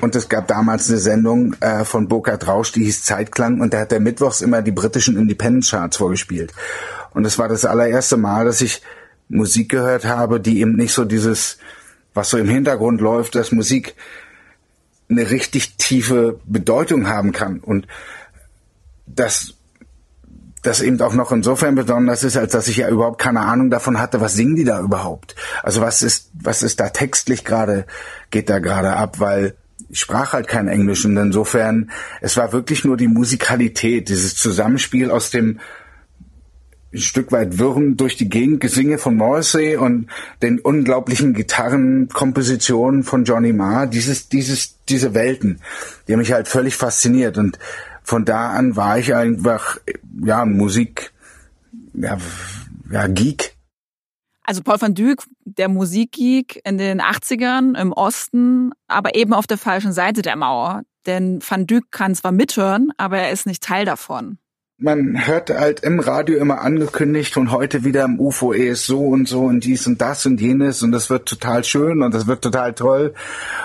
Und 0.00 0.14
es 0.14 0.28
gab 0.28 0.46
damals 0.46 0.88
eine 0.88 0.98
Sendung 0.98 1.54
äh, 1.54 1.84
von 1.84 2.06
Burkhard 2.06 2.46
Rausch, 2.46 2.70
die 2.70 2.84
hieß 2.84 3.02
Zeitklang 3.02 3.60
und 3.60 3.74
da 3.74 3.80
hat 3.80 3.90
der 3.90 3.98
mittwochs 3.98 4.42
immer 4.42 4.62
die 4.62 4.70
britischen 4.70 5.16
Independent 5.16 5.68
Charts 5.68 5.96
vorgespielt. 5.96 6.52
Und 7.12 7.24
es 7.24 7.36
war 7.36 7.48
das 7.48 7.64
allererste 7.64 8.16
Mal, 8.16 8.44
dass 8.44 8.60
ich 8.60 8.80
Musik 9.28 9.70
gehört 9.70 10.04
habe, 10.04 10.38
die 10.38 10.60
eben 10.60 10.76
nicht 10.76 10.92
so 10.92 11.04
dieses, 11.04 11.58
was 12.14 12.30
so 12.30 12.38
im 12.38 12.48
Hintergrund 12.48 13.00
läuft, 13.00 13.34
dass 13.34 13.50
Musik 13.50 13.96
eine 15.10 15.32
richtig 15.32 15.76
tiefe 15.78 16.38
Bedeutung 16.44 17.08
haben 17.08 17.32
kann 17.32 17.58
und 17.58 17.88
das 19.06 19.55
das 20.66 20.80
eben 20.80 21.00
auch 21.00 21.14
noch 21.14 21.32
insofern 21.32 21.74
besonders 21.74 22.24
ist, 22.24 22.36
als 22.36 22.52
dass 22.52 22.68
ich 22.68 22.78
ja 22.78 22.88
überhaupt 22.88 23.20
keine 23.20 23.40
Ahnung 23.40 23.70
davon 23.70 24.00
hatte, 24.00 24.20
was 24.20 24.34
singen 24.34 24.56
die 24.56 24.64
da 24.64 24.80
überhaupt? 24.80 25.36
Also 25.62 25.80
was 25.80 26.02
ist, 26.02 26.30
was 26.34 26.62
ist 26.62 26.80
da 26.80 26.88
textlich 26.88 27.44
gerade, 27.44 27.86
geht 28.30 28.50
da 28.50 28.58
gerade 28.58 28.94
ab, 28.94 29.20
weil 29.20 29.54
ich 29.88 30.00
sprach 30.00 30.32
halt 30.32 30.48
kein 30.48 30.68
Englisch 30.68 31.04
und 31.04 31.16
insofern, 31.16 31.90
es 32.20 32.36
war 32.36 32.52
wirklich 32.52 32.84
nur 32.84 32.96
die 32.96 33.08
Musikalität, 33.08 34.08
dieses 34.08 34.34
Zusammenspiel 34.34 35.10
aus 35.10 35.30
dem 35.30 35.60
ein 36.92 37.00
Stück 37.00 37.30
weit 37.30 37.58
wirren 37.58 37.96
durch 37.96 38.16
die 38.16 38.28
Gegend 38.28 38.60
Gesinge 38.60 38.98
von 38.98 39.16
Morrissey 39.16 39.76
und 39.76 40.08
den 40.42 40.58
unglaublichen 40.58 41.34
Gitarrenkompositionen 41.34 43.02
von 43.04 43.24
Johnny 43.24 43.52
Marr, 43.52 43.86
dieses, 43.86 44.28
dieses, 44.28 44.82
diese 44.88 45.12
Welten, 45.14 45.60
die 46.06 46.12
haben 46.12 46.20
mich 46.20 46.32
halt 46.32 46.48
völlig 46.48 46.76
fasziniert 46.76 47.38
und 47.38 47.58
von 48.06 48.24
da 48.24 48.50
an 48.50 48.76
war 48.76 48.98
ich 48.98 49.14
einfach, 49.14 49.78
ja, 50.24 50.44
Musik, 50.44 51.12
ja, 51.92 52.16
ja 52.90 53.08
Geek. 53.08 53.56
Also 54.44 54.62
Paul 54.62 54.80
van 54.80 54.94
Dyk, 54.94 55.24
der 55.44 55.68
Musikgeek 55.68 56.60
in 56.64 56.78
den 56.78 57.02
80ern 57.02 57.76
im 57.76 57.92
Osten, 57.92 58.70
aber 58.86 59.16
eben 59.16 59.34
auf 59.34 59.48
der 59.48 59.58
falschen 59.58 59.92
Seite 59.92 60.22
der 60.22 60.36
Mauer. 60.36 60.82
Denn 61.04 61.40
van 61.42 61.66
Dyk 61.66 61.90
kann 61.90 62.14
zwar 62.14 62.30
mithören, 62.30 62.92
aber 62.96 63.18
er 63.18 63.32
ist 63.32 63.44
nicht 63.44 63.64
Teil 63.64 63.84
davon 63.84 64.38
man 64.78 65.26
hört 65.26 65.48
halt 65.48 65.80
im 65.80 66.00
Radio 66.00 66.36
immer 66.36 66.60
angekündigt 66.60 67.38
und 67.38 67.50
heute 67.50 67.82
wieder 67.82 68.04
im 68.04 68.20
UFO 68.20 68.52
ist 68.52 68.84
so 68.86 69.06
und 69.06 69.26
so 69.26 69.44
und 69.44 69.64
dies 69.64 69.86
und 69.86 70.02
das 70.02 70.26
und 70.26 70.38
jenes 70.38 70.82
und 70.82 70.92
das 70.92 71.08
wird 71.08 71.26
total 71.26 71.64
schön 71.64 72.02
und 72.02 72.12
das 72.12 72.26
wird 72.26 72.42
total 72.42 72.74
toll 72.74 73.14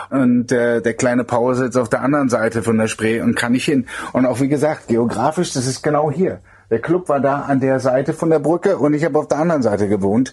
und 0.10 0.54
äh, 0.54 0.82
der 0.82 0.94
kleine 0.94 1.26
Paul 1.26 1.56
sitzt 1.56 1.78
auf 1.78 1.90
der 1.90 2.02
anderen 2.02 2.30
Seite 2.30 2.64
von 2.64 2.78
der 2.78 2.88
Spree 2.88 3.20
und 3.20 3.36
kann 3.36 3.52
nicht 3.52 3.66
hin 3.66 3.88
und 4.14 4.26
auch 4.26 4.40
wie 4.40 4.48
gesagt 4.48 4.88
geografisch 4.88 5.52
das 5.52 5.68
ist 5.68 5.84
genau 5.84 6.10
hier 6.12 6.40
der 6.70 6.80
Club 6.80 7.10
war 7.10 7.20
da 7.20 7.42
an 7.42 7.60
der 7.60 7.82
Seite 7.82 8.14
von 8.14 8.30
der 8.30 8.40
Brücke 8.40 8.78
und 8.78 8.94
ich 8.94 9.04
habe 9.04 9.20
auf 9.20 9.28
der 9.28 9.40
anderen 9.40 9.62
Seite 9.62 9.90
gewohnt. 9.90 10.32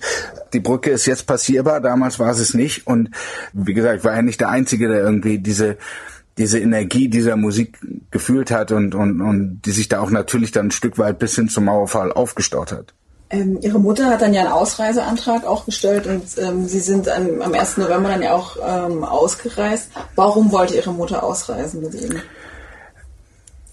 Die 0.52 0.60
Brücke 0.60 0.90
ist 0.90 1.04
jetzt 1.06 1.26
passierbar, 1.26 1.80
damals 1.80 2.20
war 2.20 2.30
es 2.30 2.54
nicht. 2.54 2.86
Und 2.86 3.10
wie 3.52 3.74
gesagt, 3.74 3.98
ich 3.98 4.04
war 4.04 4.14
ja 4.14 4.22
nicht 4.22 4.40
der 4.40 4.48
Einzige, 4.48 4.86
der 4.86 5.00
irgendwie 5.00 5.40
diese 5.40 5.78
diese 6.38 6.59
Energie 6.59 7.09
dieser 7.09 7.37
Musik 7.37 7.79
gefühlt 8.11 8.51
hat 8.51 8.72
und, 8.72 8.94
und, 8.94 9.20
und 9.20 9.61
die 9.64 9.72
sich 9.72 9.88
da 9.88 10.01
auch 10.01 10.11
natürlich 10.11 10.53
dann 10.53 10.68
ein 10.68 10.70
Stück 10.70 10.98
weit 10.98 11.18
bis 11.18 11.35
hin 11.35 11.48
zum 11.48 11.64
Mauerfall 11.64 12.12
aufgestaut 12.12 12.72
hat. 12.72 12.94
Ähm, 13.31 13.59
Ihre 13.61 13.79
Mutter 13.79 14.07
hat 14.07 14.22
dann 14.22 14.33
ja 14.33 14.42
einen 14.42 14.53
Ausreiseantrag 14.53 15.44
auch 15.44 15.66
gestellt 15.66 16.07
und 16.07 16.24
ähm, 16.38 16.66
Sie 16.66 16.81
sind 16.81 17.09
an, 17.09 17.42
am 17.42 17.53
1. 17.53 17.77
November 17.77 18.09
dann 18.09 18.22
ja 18.22 18.33
auch 18.33 18.57
ähm, 18.57 19.05
ausgereist. 19.05 19.90
Warum 20.14 20.51
wollte 20.51 20.77
Ihre 20.77 20.92
Mutter 20.92 21.22
ausreisen 21.22 21.83
mit 21.83 21.94
Ihnen? 21.94 22.22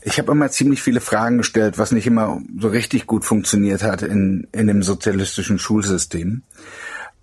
Ich 0.01 0.19
habe 0.19 0.31
immer 0.31 0.51
ziemlich 0.51 0.81
viele 0.81 1.01
Fragen 1.01 1.37
gestellt, 1.37 1.77
was 1.77 1.91
nicht 1.91 2.05
immer 2.05 2.41
so 2.59 2.67
richtig 2.67 3.07
gut 3.07 3.25
funktioniert 3.25 3.81
hat 3.81 4.01
in, 4.01 4.47
in 4.51 4.67
dem 4.67 4.83
sozialistischen 4.83 5.57
Schulsystem. 5.57 6.43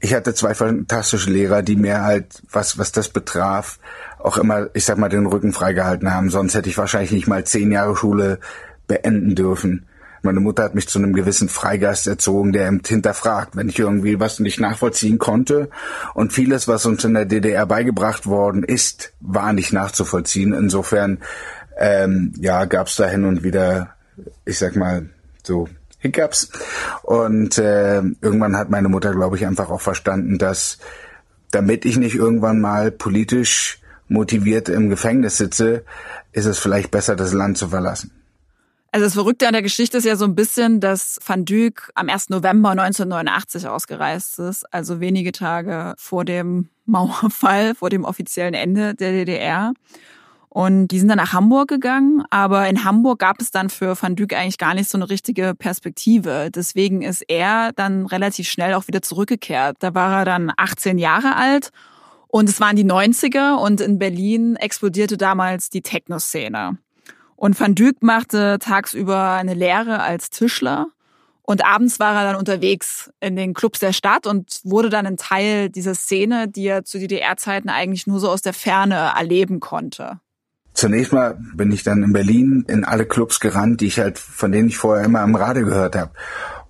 Ich 0.01 0.15
hatte 0.15 0.35
zwei 0.35 0.55
fantastische 0.55 1.31
Lehrer, 1.31 1.63
die 1.63 1.77
mir 1.77 2.03
halt, 2.03 2.43
was, 2.51 2.79
was 2.79 2.91
das 2.91 3.09
betraf, 3.09 3.79
auch 4.23 4.39
immer, 4.39 4.69
ich 4.75 4.85
sag 4.85 4.99
mal, 4.99 5.09
den 5.09 5.27
Rücken 5.27 5.53
freigehalten 5.53 6.13
haben. 6.13 6.31
Sonst 6.31 6.55
hätte 6.55 6.69
ich 6.69 6.79
wahrscheinlich 6.79 7.13
nicht 7.13 7.27
mal 7.27 7.45
zehn 7.45 7.73
Jahre 7.73 7.97
Schule 7.97 8.39
beenden 8.87 9.35
dürfen. 9.35 9.87
Meine 10.25 10.39
Mutter 10.39 10.63
hat 10.63 10.77
mich 10.77 10.89
zu 10.89 11.01
einem 11.01 11.15
gewissen 11.15 11.49
Freigeist 11.49 12.07
erzogen, 12.07 12.53
der 12.53 12.69
eben 12.69 12.81
hinterfragt, 12.87 13.57
wenn 13.57 13.69
ich 13.69 13.79
irgendwie 13.79 14.21
was 14.21 14.39
nicht 14.39 14.61
nachvollziehen 14.61 15.19
konnte. 15.19 15.69
Und 16.15 16.33
vieles, 16.33 16.69
was 16.69 16.87
uns 16.87 17.03
in 17.03 17.15
der 17.15 17.25
DDR 17.25 17.67
beigebracht 17.67 18.27
worden 18.27 18.63
ist, 18.63 19.13
war 19.21 19.53
nicht 19.53 19.73
nachzuvollziehen. 19.73 20.53
Insofern, 20.53 21.19
ähm, 21.77 22.35
ja, 22.39 22.67
gab 22.67 22.87
es 22.87 22.95
da 22.97 23.07
hin 23.07 23.25
und 23.25 23.43
wieder, 23.43 23.95
ich 24.45 24.59
sag 24.59 24.77
mal, 24.77 25.11
so 25.43 25.69
Hiccups. 25.99 26.51
Und 27.03 27.59
äh, 27.59 28.03
irgendwann 28.21 28.57
hat 28.57 28.71
meine 28.71 28.89
Mutter, 28.89 29.13
glaube 29.13 29.37
ich, 29.37 29.45
einfach 29.45 29.71
auch 29.71 29.81
verstanden, 29.81 30.39
dass 30.39 30.79
damit 31.51 31.85
ich 31.85 31.97
nicht 31.97 32.15
irgendwann 32.15 32.61
mal 32.61 32.93
politisch 32.93 33.82
motiviert 34.12 34.68
im 34.68 34.90
Gefängnis 34.90 35.38
sitze, 35.38 35.85
ist 36.33 36.46
es 36.46 36.59
vielleicht 36.59 36.90
besser, 36.90 37.16
das 37.16 37.33
Land 37.33 37.59
zu 37.59 37.68
verlassen. 37.68 38.12
Also 38.94 39.07
das 39.07 39.14
Verrückte 39.14 39.46
an 39.46 39.55
der 39.55 39.62
Geschichte 39.62 39.96
ist 39.96 40.05
ja 40.05 40.16
so 40.16 40.27
ein 40.27 40.35
bisschen, 40.35 40.79
dass 40.79 41.18
Van 41.27 41.46
Dyck 41.46 41.90
am 41.94 42.11
1. 42.11 42.29
November 42.29 42.72
1989 42.72 43.66
ausgereist 43.66 44.38
ist, 44.38 44.70
also 44.72 45.01
wenige 45.01 45.33
Tage 45.33 45.94
vor 45.96 46.27
dem 46.27 46.68
Mauerfall, 46.85 47.75
vor 47.75 47.88
dem 47.88 48.05
offiziellen 48.05 48.53
Ende 48.53 48.94
der 48.94 49.12
DDR. 49.12 49.72
Und 50.51 50.88
die 50.88 50.98
sind 50.98 51.09
dann 51.09 51.16
nach 51.16 51.33
Hamburg 51.33 51.68
gegangen, 51.68 52.22
aber 52.29 52.68
in 52.68 52.85
Hamburg 52.85 53.20
gab 53.20 53.40
es 53.40 53.51
dann 53.51 53.70
für 53.70 53.96
Van 53.98 54.16
Dyck 54.16 54.35
eigentlich 54.35 54.59
gar 54.59 54.75
nicht 54.75 54.90
so 54.90 54.98
eine 54.98 55.09
richtige 55.09 55.55
Perspektive. 55.55 56.51
Deswegen 56.55 57.01
ist 57.01 57.25
er 57.29 57.72
dann 57.75 58.05
relativ 58.05 58.46
schnell 58.46 58.75
auch 58.75 58.88
wieder 58.88 59.01
zurückgekehrt. 59.01 59.79
Da 59.81 59.94
war 59.94 60.18
er 60.18 60.25
dann 60.27 60.53
18 60.55 60.98
Jahre 60.98 61.37
alt 61.37 61.70
und 62.33 62.49
es 62.49 62.61
waren 62.61 62.77
die 62.77 62.85
90er 62.85 63.57
und 63.62 63.83
in 63.83 63.99
Berlin 63.99 64.57
explodierte 64.57 65.18
damals 65.18 65.68
die 65.68 65.83
Techno-Szene. 65.83 66.79
Und 67.37 67.61
Van 67.61 67.75
Dyck 67.75 68.03
machte 68.03 68.59
tagsüber 68.59 69.33
eine 69.33 69.53
Lehre 69.53 70.01
als 70.01 70.31
Tischler 70.31 70.87
Und 71.42 71.62
abends 71.62 72.01
war 72.01 72.14
er 72.14 72.25
dann 72.25 72.37
unterwegs 72.37 73.12
in 73.21 73.37
den 73.37 73.53
Clubs 73.53 73.81
der 73.81 73.92
Stadt 73.92 74.27
und 74.27 74.61
wurde 74.64 74.88
dann 74.88 75.07
ein 75.07 75.18
Teil 75.18 75.68
dieser 75.68 75.95
Szene, 75.95 76.49
die 76.49 76.64
er 76.64 76.85
zu 76.85 76.99
DDR-Zeiten 76.99 77.68
eigentlich 77.68 78.07
nur 78.07 78.18
so 78.18 78.31
aus 78.31 78.40
der 78.40 78.55
Ferne 78.55 79.12
erleben 79.14 79.61
konnte. 79.61 80.18
Zunächst 80.73 81.12
mal 81.12 81.37
bin 81.55 81.71
ich 81.71 81.83
dann 81.83 82.03
in 82.03 82.14
Berlin 82.14 82.64
in 82.66 82.85
alle 82.85 83.05
Clubs 83.05 83.40
gerannt, 83.40 83.83
die 83.83 83.88
ich 83.88 83.99
halt, 83.99 84.18
von 84.18 84.53
denen 84.53 84.68
ich 84.68 84.79
vorher 84.79 85.05
immer 85.05 85.21
am 85.21 85.35
Radio 85.35 85.66
gehört 85.66 85.97
habe. 85.97 86.12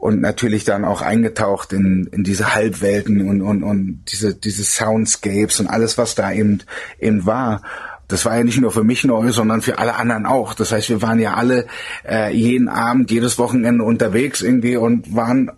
Und 0.02 0.20
natürlich 0.20 0.64
dann 0.64 0.84
auch 0.84 1.00
eingetaucht 1.00 1.72
in, 1.72 2.08
in 2.10 2.24
diese 2.24 2.56
Halbwelten 2.56 3.20
und, 3.28 3.40
und, 3.40 3.62
und 3.62 4.02
diese, 4.10 4.34
diese 4.34 4.64
Soundscapes 4.64 5.60
und 5.60 5.68
alles, 5.68 5.96
was 5.96 6.16
da 6.16 6.32
eben, 6.32 6.58
eben 6.98 7.24
war. 7.24 7.62
Das 8.08 8.24
war 8.24 8.36
ja 8.36 8.42
nicht 8.42 8.60
nur 8.60 8.72
für 8.72 8.82
mich 8.82 9.04
neu, 9.04 9.30
sondern 9.30 9.62
für 9.62 9.78
alle 9.78 9.94
anderen 9.94 10.26
auch. 10.26 10.54
Das 10.54 10.72
heißt, 10.72 10.88
wir 10.88 11.02
waren 11.02 11.20
ja 11.20 11.34
alle 11.34 11.68
äh, 12.04 12.34
jeden 12.36 12.68
Abend, 12.68 13.12
jedes 13.12 13.38
Wochenende 13.38 13.84
unterwegs 13.84 14.42
irgendwie 14.42 14.76
und 14.76 15.14
waren 15.14 15.52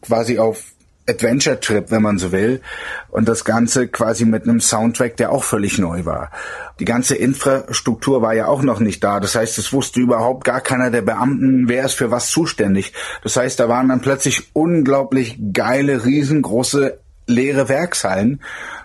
quasi 0.00 0.38
auf 0.38 0.64
Adventure 1.10 1.60
Trip, 1.60 1.90
wenn 1.90 2.02
man 2.02 2.18
so 2.18 2.32
will. 2.32 2.60
Und 3.10 3.28
das 3.28 3.44
Ganze 3.44 3.88
quasi 3.88 4.24
mit 4.24 4.44
einem 4.44 4.60
Soundtrack, 4.60 5.16
der 5.16 5.32
auch 5.32 5.44
völlig 5.44 5.78
neu 5.78 6.04
war. 6.04 6.30
Die 6.78 6.84
ganze 6.84 7.16
Infrastruktur 7.16 8.22
war 8.22 8.34
ja 8.34 8.46
auch 8.46 8.62
noch 8.62 8.80
nicht 8.80 9.04
da. 9.04 9.20
Das 9.20 9.34
heißt, 9.34 9.58
es 9.58 9.72
wusste 9.72 10.00
überhaupt 10.00 10.44
gar 10.44 10.60
keiner 10.60 10.90
der 10.90 11.02
Beamten, 11.02 11.68
wer 11.68 11.84
ist 11.84 11.94
für 11.94 12.10
was 12.10 12.30
zuständig. 12.30 12.92
Das 13.22 13.36
heißt, 13.36 13.60
da 13.60 13.68
waren 13.68 13.88
dann 13.88 14.00
plötzlich 14.00 14.50
unglaublich 14.54 15.38
geile, 15.52 16.04
riesengroße 16.04 16.98
leere 17.30 17.68
Werkshallen. 17.68 18.40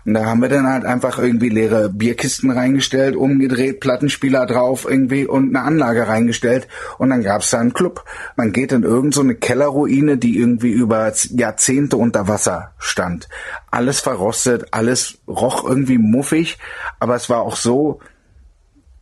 Und 0.05 0.13
da 0.13 0.25
haben 0.25 0.41
wir 0.41 0.49
dann 0.49 0.67
halt 0.67 0.86
einfach 0.86 1.17
irgendwie 1.17 1.49
leere 1.49 1.89
Bierkisten 1.89 2.51
reingestellt, 2.51 3.15
umgedreht, 3.15 3.79
Plattenspieler 3.79 4.45
drauf 4.45 4.86
irgendwie 4.88 5.25
und 5.25 5.55
eine 5.55 5.65
Anlage 5.65 6.08
reingestellt. 6.08 6.67
Und 6.97 7.10
dann 7.10 7.23
gab's 7.23 7.49
da 7.49 7.60
einen 7.60 7.73
Club. 7.73 8.05
Man 8.36 8.51
geht 8.51 8.71
in 8.71 8.84
irgendeine 8.84 9.34
so 9.34 9.39
Kellerruine, 9.39 10.17
die 10.17 10.38
irgendwie 10.38 10.71
über 10.71 11.12
Jahrzehnte 11.31 11.97
unter 11.97 12.27
Wasser 12.27 12.73
stand. 12.77 13.27
Alles 13.71 13.99
verrostet, 13.99 14.67
alles 14.71 15.17
roch 15.27 15.67
irgendwie 15.67 15.97
muffig, 15.97 16.60
aber 16.99 17.15
es 17.15 17.29
war 17.29 17.41
auch 17.41 17.55
so 17.55 17.99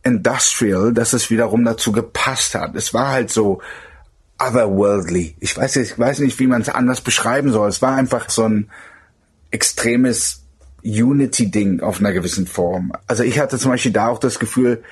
industrial, 0.02 0.92
dass 0.92 1.12
es 1.12 1.30
wiederum 1.30 1.64
dazu 1.64 1.92
gepasst 1.92 2.54
hat. 2.54 2.74
Es 2.76 2.94
war 2.94 3.10
halt 3.10 3.30
so 3.30 3.60
otherworldly. 4.38 5.36
Ich 5.40 5.56
weiß, 5.56 5.76
ich 5.76 5.98
weiß 5.98 6.20
nicht, 6.20 6.38
wie 6.38 6.46
man 6.46 6.62
es 6.62 6.68
anders 6.68 7.00
beschreiben 7.00 7.52
soll. 7.52 7.68
Es 7.68 7.82
war 7.82 7.96
einfach 7.96 8.28
so 8.30 8.44
ein 8.44 8.70
extremes 9.54 10.42
Unity-Ding 10.82 11.80
auf 11.80 12.00
einer 12.00 12.12
gewissen 12.12 12.46
Form. 12.46 12.92
Also 13.06 13.22
ich 13.22 13.38
hatte 13.38 13.56
zum 13.56 13.70
Beispiel 13.70 13.92
da 13.92 14.08
auch 14.08 14.18
das 14.18 14.38
Gefühl, 14.40 14.82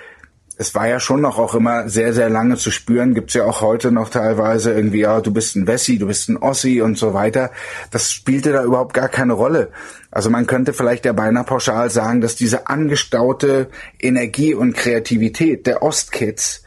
es 0.57 0.75
war 0.77 0.87
ja 0.87 1.01
schon 1.01 1.20
noch 1.20 1.38
auch 1.38 1.57
immer 1.57 1.88
sehr, 1.88 2.12
sehr 2.12 2.31
lange 2.31 2.57
zu 2.57 2.70
spüren. 2.70 3.14
Gibt's 3.14 3.35
ja 3.35 3.44
auch 3.44 3.61
heute 3.61 3.90
noch 3.90 4.09
teilweise 4.09 4.72
irgendwie, 4.72 5.01
ja, 5.01 5.20
du 5.20 5.33
bist 5.33 5.57
ein 5.57 5.66
Wessi, 5.66 5.98
du 5.98 6.07
bist 6.07 6.29
ein 6.29 6.37
Ossi 6.37 6.81
und 6.81 6.96
so 6.96 7.12
weiter. 7.12 7.51
Das 7.90 8.12
spielte 8.12 8.53
da 8.53 8.62
überhaupt 8.62 8.94
gar 8.94 9.09
keine 9.09 9.33
Rolle. 9.33 9.70
Also 10.12 10.31
man 10.31 10.46
könnte 10.46 10.72
vielleicht 10.72 11.05
ja 11.05 11.12
beinahe 11.12 11.44
pauschal 11.44 11.90
sagen, 11.90 12.20
dass 12.20 12.37
diese 12.37 12.68
angestaute 12.68 13.68
Energie 13.98 14.55
und 14.55 14.77
Kreativität 14.77 15.66
der 15.66 15.83
Ostkids 15.83 16.62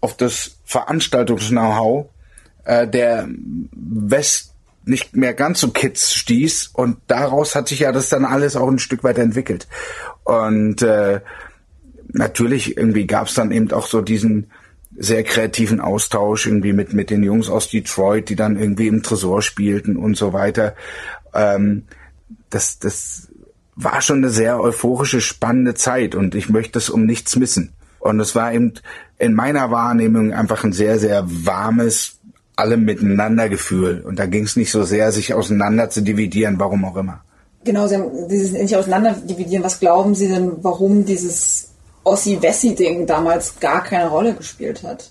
auf 0.00 0.16
das 0.16 0.56
Veranstaltungs-Know-how 0.64 2.06
äh, 2.64 2.88
der 2.88 3.28
West 3.72 4.55
nicht 4.86 5.16
mehr 5.16 5.34
ganz 5.34 5.60
so 5.60 5.70
Kids 5.70 6.14
stieß 6.14 6.70
und 6.72 6.98
daraus 7.08 7.54
hat 7.54 7.68
sich 7.68 7.80
ja 7.80 7.92
das 7.92 8.08
dann 8.08 8.24
alles 8.24 8.56
auch 8.56 8.68
ein 8.68 8.78
Stück 8.78 9.04
weit 9.04 9.18
entwickelt. 9.18 9.66
Und 10.24 10.82
äh, 10.82 11.20
natürlich 12.08 12.76
irgendwie 12.76 13.06
gab 13.06 13.26
es 13.26 13.34
dann 13.34 13.50
eben 13.50 13.70
auch 13.72 13.86
so 13.86 14.00
diesen 14.00 14.50
sehr 14.96 15.24
kreativen 15.24 15.80
Austausch 15.80 16.46
irgendwie 16.46 16.72
mit 16.72 16.92
mit 16.92 17.10
den 17.10 17.22
Jungs 17.22 17.50
aus 17.50 17.68
Detroit, 17.68 18.28
die 18.28 18.36
dann 18.36 18.58
irgendwie 18.58 18.86
im 18.86 19.02
Tresor 19.02 19.42
spielten 19.42 19.96
und 19.96 20.16
so 20.16 20.32
weiter. 20.32 20.74
Ähm, 21.34 21.82
das 22.48 22.78
das 22.78 23.28
war 23.74 24.00
schon 24.00 24.18
eine 24.18 24.30
sehr 24.30 24.58
euphorische, 24.60 25.20
spannende 25.20 25.74
Zeit 25.74 26.14
und 26.14 26.34
ich 26.34 26.48
möchte 26.48 26.78
es 26.78 26.88
um 26.88 27.04
nichts 27.04 27.36
missen. 27.36 27.74
Und 27.98 28.20
es 28.20 28.34
war 28.34 28.52
eben 28.52 28.74
in 29.18 29.34
meiner 29.34 29.70
Wahrnehmung 29.70 30.32
einfach 30.32 30.64
ein 30.64 30.72
sehr, 30.72 30.98
sehr 30.98 31.24
warmes, 31.26 32.15
alle 32.56 32.78
miteinander 32.78 33.48
Gefühl. 33.48 34.02
Und 34.06 34.18
da 34.18 34.26
ging 34.26 34.44
es 34.44 34.56
nicht 34.56 34.70
so 34.70 34.82
sehr, 34.82 35.12
sich 35.12 35.34
auseinander 35.34 35.90
zu 35.90 36.00
dividieren, 36.00 36.58
warum 36.58 36.84
auch 36.84 36.96
immer. 36.96 37.22
Genau, 37.64 37.86
Sie 37.86 37.96
haben 37.96 38.28
dieses 38.28 38.52
nicht 38.52 38.76
auseinander 38.76 39.12
dividieren. 39.12 39.62
Was 39.62 39.80
glauben 39.80 40.14
Sie 40.14 40.28
denn, 40.28 40.52
warum 40.62 41.04
dieses 41.04 41.70
Ossi-Wessi-Ding 42.04 43.06
damals 43.06 43.60
gar 43.60 43.82
keine 43.82 44.08
Rolle 44.08 44.34
gespielt 44.34 44.82
hat? 44.82 45.10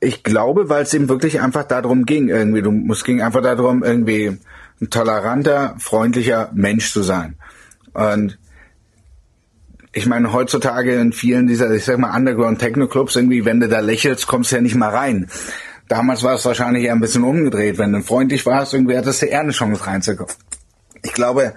Ich 0.00 0.24
glaube, 0.24 0.68
weil 0.68 0.82
es 0.82 0.94
eben 0.94 1.08
wirklich 1.08 1.40
einfach 1.40 1.64
darum 1.64 2.06
ging, 2.06 2.28
irgendwie, 2.28 2.62
du, 2.62 2.92
es 2.92 3.04
ging 3.04 3.22
einfach 3.22 3.42
darum, 3.42 3.84
irgendwie 3.84 4.38
ein 4.80 4.90
toleranter, 4.90 5.76
freundlicher 5.78 6.50
Mensch 6.54 6.92
zu 6.92 7.02
sein. 7.02 7.36
Und 7.92 8.38
ich 9.92 10.06
meine, 10.06 10.32
heutzutage 10.32 10.94
in 10.94 11.12
vielen 11.12 11.46
dieser, 11.46 11.70
ich 11.70 11.84
sag 11.84 11.98
mal, 11.98 12.16
Underground-Techno-Clubs, 12.16 13.14
irgendwie, 13.14 13.44
wenn 13.44 13.60
du 13.60 13.68
da 13.68 13.80
lächelst, 13.80 14.26
kommst 14.26 14.50
du 14.50 14.56
ja 14.56 14.62
nicht 14.62 14.74
mal 14.74 14.88
rein. 14.88 15.28
Damals 15.88 16.22
war 16.22 16.34
es 16.34 16.44
wahrscheinlich 16.44 16.84
eher 16.84 16.92
ein 16.92 17.00
bisschen 17.00 17.24
umgedreht. 17.24 17.78
Wenn 17.78 17.92
du 17.92 18.02
freundlich 18.02 18.46
warst, 18.46 18.74
irgendwie 18.74 18.96
hattest 18.96 19.22
du 19.22 19.26
eher 19.26 19.40
eine 19.40 19.52
Chance 19.52 19.86
reinzukommen. 19.86 20.32
Ich 21.02 21.12
glaube, 21.12 21.54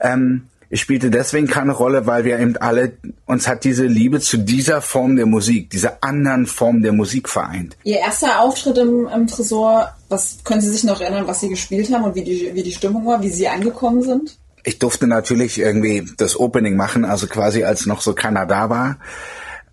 ähm, 0.00 0.48
ich 0.68 0.80
spielte 0.80 1.10
deswegen 1.10 1.46
keine 1.46 1.72
Rolle, 1.72 2.06
weil 2.06 2.24
wir 2.24 2.38
eben 2.40 2.56
alle, 2.56 2.92
uns 3.26 3.46
hat 3.46 3.64
diese 3.64 3.86
Liebe 3.86 4.20
zu 4.20 4.38
dieser 4.38 4.80
Form 4.80 5.14
der 5.14 5.26
Musik, 5.26 5.70
dieser 5.70 5.98
anderen 6.02 6.46
Form 6.46 6.82
der 6.82 6.92
Musik 6.92 7.28
vereint. 7.28 7.76
Ihr 7.84 7.98
erster 7.98 8.40
Auftritt 8.40 8.78
im, 8.78 9.06
im 9.06 9.26
Tresor, 9.28 9.94
was 10.08 10.38
können 10.42 10.60
Sie 10.60 10.70
sich 10.70 10.82
noch 10.82 11.00
erinnern, 11.00 11.28
was 11.28 11.40
Sie 11.40 11.48
gespielt 11.48 11.92
haben 11.92 12.04
und 12.04 12.14
wie 12.16 12.24
die, 12.24 12.50
wie 12.54 12.62
die 12.62 12.72
Stimmung 12.72 13.06
war, 13.06 13.22
wie 13.22 13.28
Sie 13.28 13.46
angekommen 13.46 14.02
sind? 14.02 14.38
Ich 14.64 14.80
durfte 14.80 15.06
natürlich 15.06 15.60
irgendwie 15.60 16.08
das 16.16 16.38
Opening 16.38 16.74
machen, 16.74 17.04
also 17.04 17.28
quasi 17.28 17.62
als 17.62 17.86
noch 17.86 18.00
so 18.00 18.14
keiner 18.14 18.46
da 18.46 18.68
war. 18.68 18.98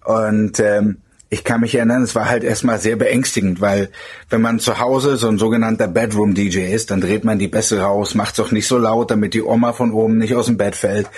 Und 0.06 0.60
ähm, 0.60 0.98
ich 1.34 1.44
kann 1.44 1.62
mich 1.62 1.74
erinnern, 1.74 2.04
es 2.04 2.14
war 2.14 2.30
halt 2.30 2.44
erstmal 2.44 2.80
sehr 2.80 2.96
beängstigend, 2.96 3.60
weil 3.60 3.90
wenn 4.30 4.42
man 4.42 4.60
zu 4.60 4.80
Hause 4.80 5.18
so 5.18 5.28
ein 5.28 5.40
sogenannter 5.40 5.88
Bedroom-DJ 5.88 6.72
ist, 6.72 6.92
dann 6.92 7.02
dreht 7.02 7.24
man 7.24 7.40
die 7.40 7.48
Bässe 7.48 7.80
raus, 7.80 8.14
macht 8.14 8.36
es 8.36 8.46
auch 8.46 8.52
nicht 8.52 8.68
so 8.68 8.78
laut, 8.78 9.10
damit 9.10 9.34
die 9.34 9.42
Oma 9.42 9.74
von 9.74 9.92
oben 9.92 10.20
nicht 10.20 10.36
aus 10.36 10.46
dem 10.46 10.58
Bett 10.58 10.76
fällt. 10.76 11.10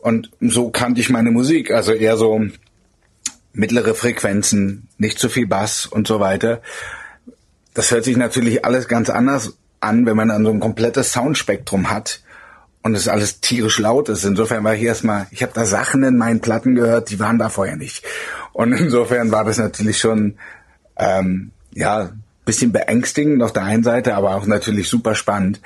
Und 0.00 0.32
so 0.40 0.70
kannte 0.70 1.00
ich 1.00 1.10
meine 1.10 1.30
Musik, 1.30 1.70
also 1.70 1.92
eher 1.92 2.16
so 2.16 2.40
mittlere 3.52 3.94
Frequenzen, 3.94 4.88
nicht 4.98 5.20
zu 5.20 5.28
viel 5.28 5.46
Bass 5.46 5.86
und 5.86 6.08
so 6.08 6.18
weiter. 6.18 6.60
Das 7.72 7.92
hört 7.92 8.04
sich 8.04 8.16
natürlich 8.16 8.64
alles 8.64 8.88
ganz 8.88 9.10
anders 9.10 9.56
an, 9.78 10.06
wenn 10.06 10.16
man 10.16 10.28
dann 10.28 10.44
so 10.44 10.50
ein 10.50 10.60
komplettes 10.60 11.12
Soundspektrum 11.12 11.88
hat 11.88 12.20
und 12.82 12.96
es 12.96 13.06
alles 13.06 13.40
tierisch 13.40 13.78
laut 13.78 14.08
ist. 14.08 14.24
Insofern 14.24 14.64
war 14.64 14.74
ich 14.74 14.82
erstmal, 14.82 15.28
ich 15.30 15.42
habe 15.42 15.52
da 15.54 15.64
Sachen 15.64 16.02
in 16.02 16.16
meinen 16.16 16.40
Platten 16.40 16.74
gehört, 16.74 17.10
die 17.10 17.20
waren 17.20 17.38
da 17.38 17.48
vorher 17.48 17.76
nicht. 17.76 18.04
Und 18.52 18.72
insofern 18.72 19.30
war 19.32 19.44
das 19.44 19.58
natürlich 19.58 19.98
schon, 19.98 20.34
ähm, 20.96 21.52
ja, 21.72 22.10
bisschen 22.44 22.72
beängstigend 22.72 23.40
auf 23.42 23.52
der 23.52 23.62
einen 23.62 23.84
Seite, 23.84 24.14
aber 24.14 24.34
auch 24.34 24.46
natürlich 24.46 24.88
super 24.88 25.14
spannend. 25.14 25.60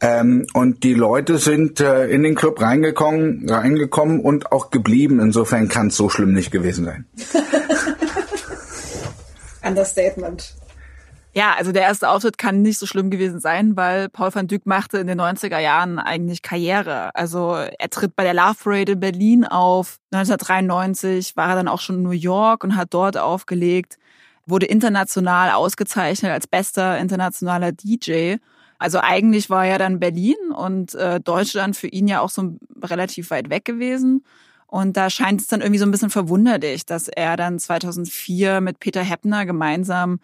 Ähm, 0.00 0.46
und 0.54 0.84
die 0.84 0.94
Leute 0.94 1.38
sind 1.38 1.80
äh, 1.80 2.06
in 2.06 2.22
den 2.22 2.36
Club 2.36 2.60
reingekommen, 2.60 3.48
reingekommen 3.48 4.20
und 4.20 4.52
auch 4.52 4.70
geblieben. 4.70 5.18
Insofern 5.18 5.68
kann 5.68 5.88
es 5.88 5.96
so 5.96 6.08
schlimm 6.08 6.32
nicht 6.32 6.52
gewesen 6.52 6.84
sein. 6.84 7.06
Understatement. 9.64 10.54
Ja, 11.34 11.54
also 11.56 11.72
der 11.72 11.82
erste 11.82 12.10
Auftritt 12.10 12.36
kann 12.36 12.60
nicht 12.60 12.78
so 12.78 12.84
schlimm 12.84 13.10
gewesen 13.10 13.40
sein, 13.40 13.74
weil 13.74 14.10
Paul 14.10 14.34
van 14.34 14.48
Dyk 14.48 14.66
machte 14.66 14.98
in 14.98 15.06
den 15.06 15.18
90er 15.18 15.58
Jahren 15.58 15.98
eigentlich 15.98 16.42
Karriere. 16.42 17.14
Also 17.14 17.54
er 17.54 17.88
tritt 17.88 18.14
bei 18.14 18.22
der 18.22 18.34
Love 18.34 18.56
Parade 18.62 18.92
in 18.92 19.00
Berlin 19.00 19.44
auf. 19.46 19.98
1993 20.12 21.34
war 21.34 21.48
er 21.50 21.56
dann 21.56 21.68
auch 21.68 21.80
schon 21.80 21.96
in 21.96 22.02
New 22.02 22.10
York 22.10 22.64
und 22.64 22.76
hat 22.76 22.92
dort 22.92 23.16
aufgelegt, 23.16 23.96
wurde 24.44 24.66
international 24.66 25.52
ausgezeichnet 25.52 26.32
als 26.32 26.46
bester 26.46 26.98
internationaler 26.98 27.72
DJ. 27.72 28.36
Also 28.78 28.98
eigentlich 29.00 29.48
war 29.48 29.64
er 29.64 29.78
dann 29.78 30.00
Berlin 30.00 30.36
und 30.54 30.94
äh, 30.96 31.18
Deutschland 31.18 31.76
für 31.76 31.86
ihn 31.88 32.08
ja 32.08 32.20
auch 32.20 32.30
so 32.30 32.56
relativ 32.82 33.30
weit 33.30 33.48
weg 33.48 33.64
gewesen. 33.64 34.22
Und 34.66 34.98
da 34.98 35.08
scheint 35.08 35.40
es 35.40 35.46
dann 35.46 35.62
irgendwie 35.62 35.78
so 35.78 35.86
ein 35.86 35.90
bisschen 35.90 36.10
verwunderlich, 36.10 36.84
dass 36.84 37.08
er 37.08 37.36
dann 37.38 37.58
2004 37.58 38.60
mit 38.60 38.80
Peter 38.80 39.02
Heppner 39.02 39.46
gemeinsam 39.46 40.18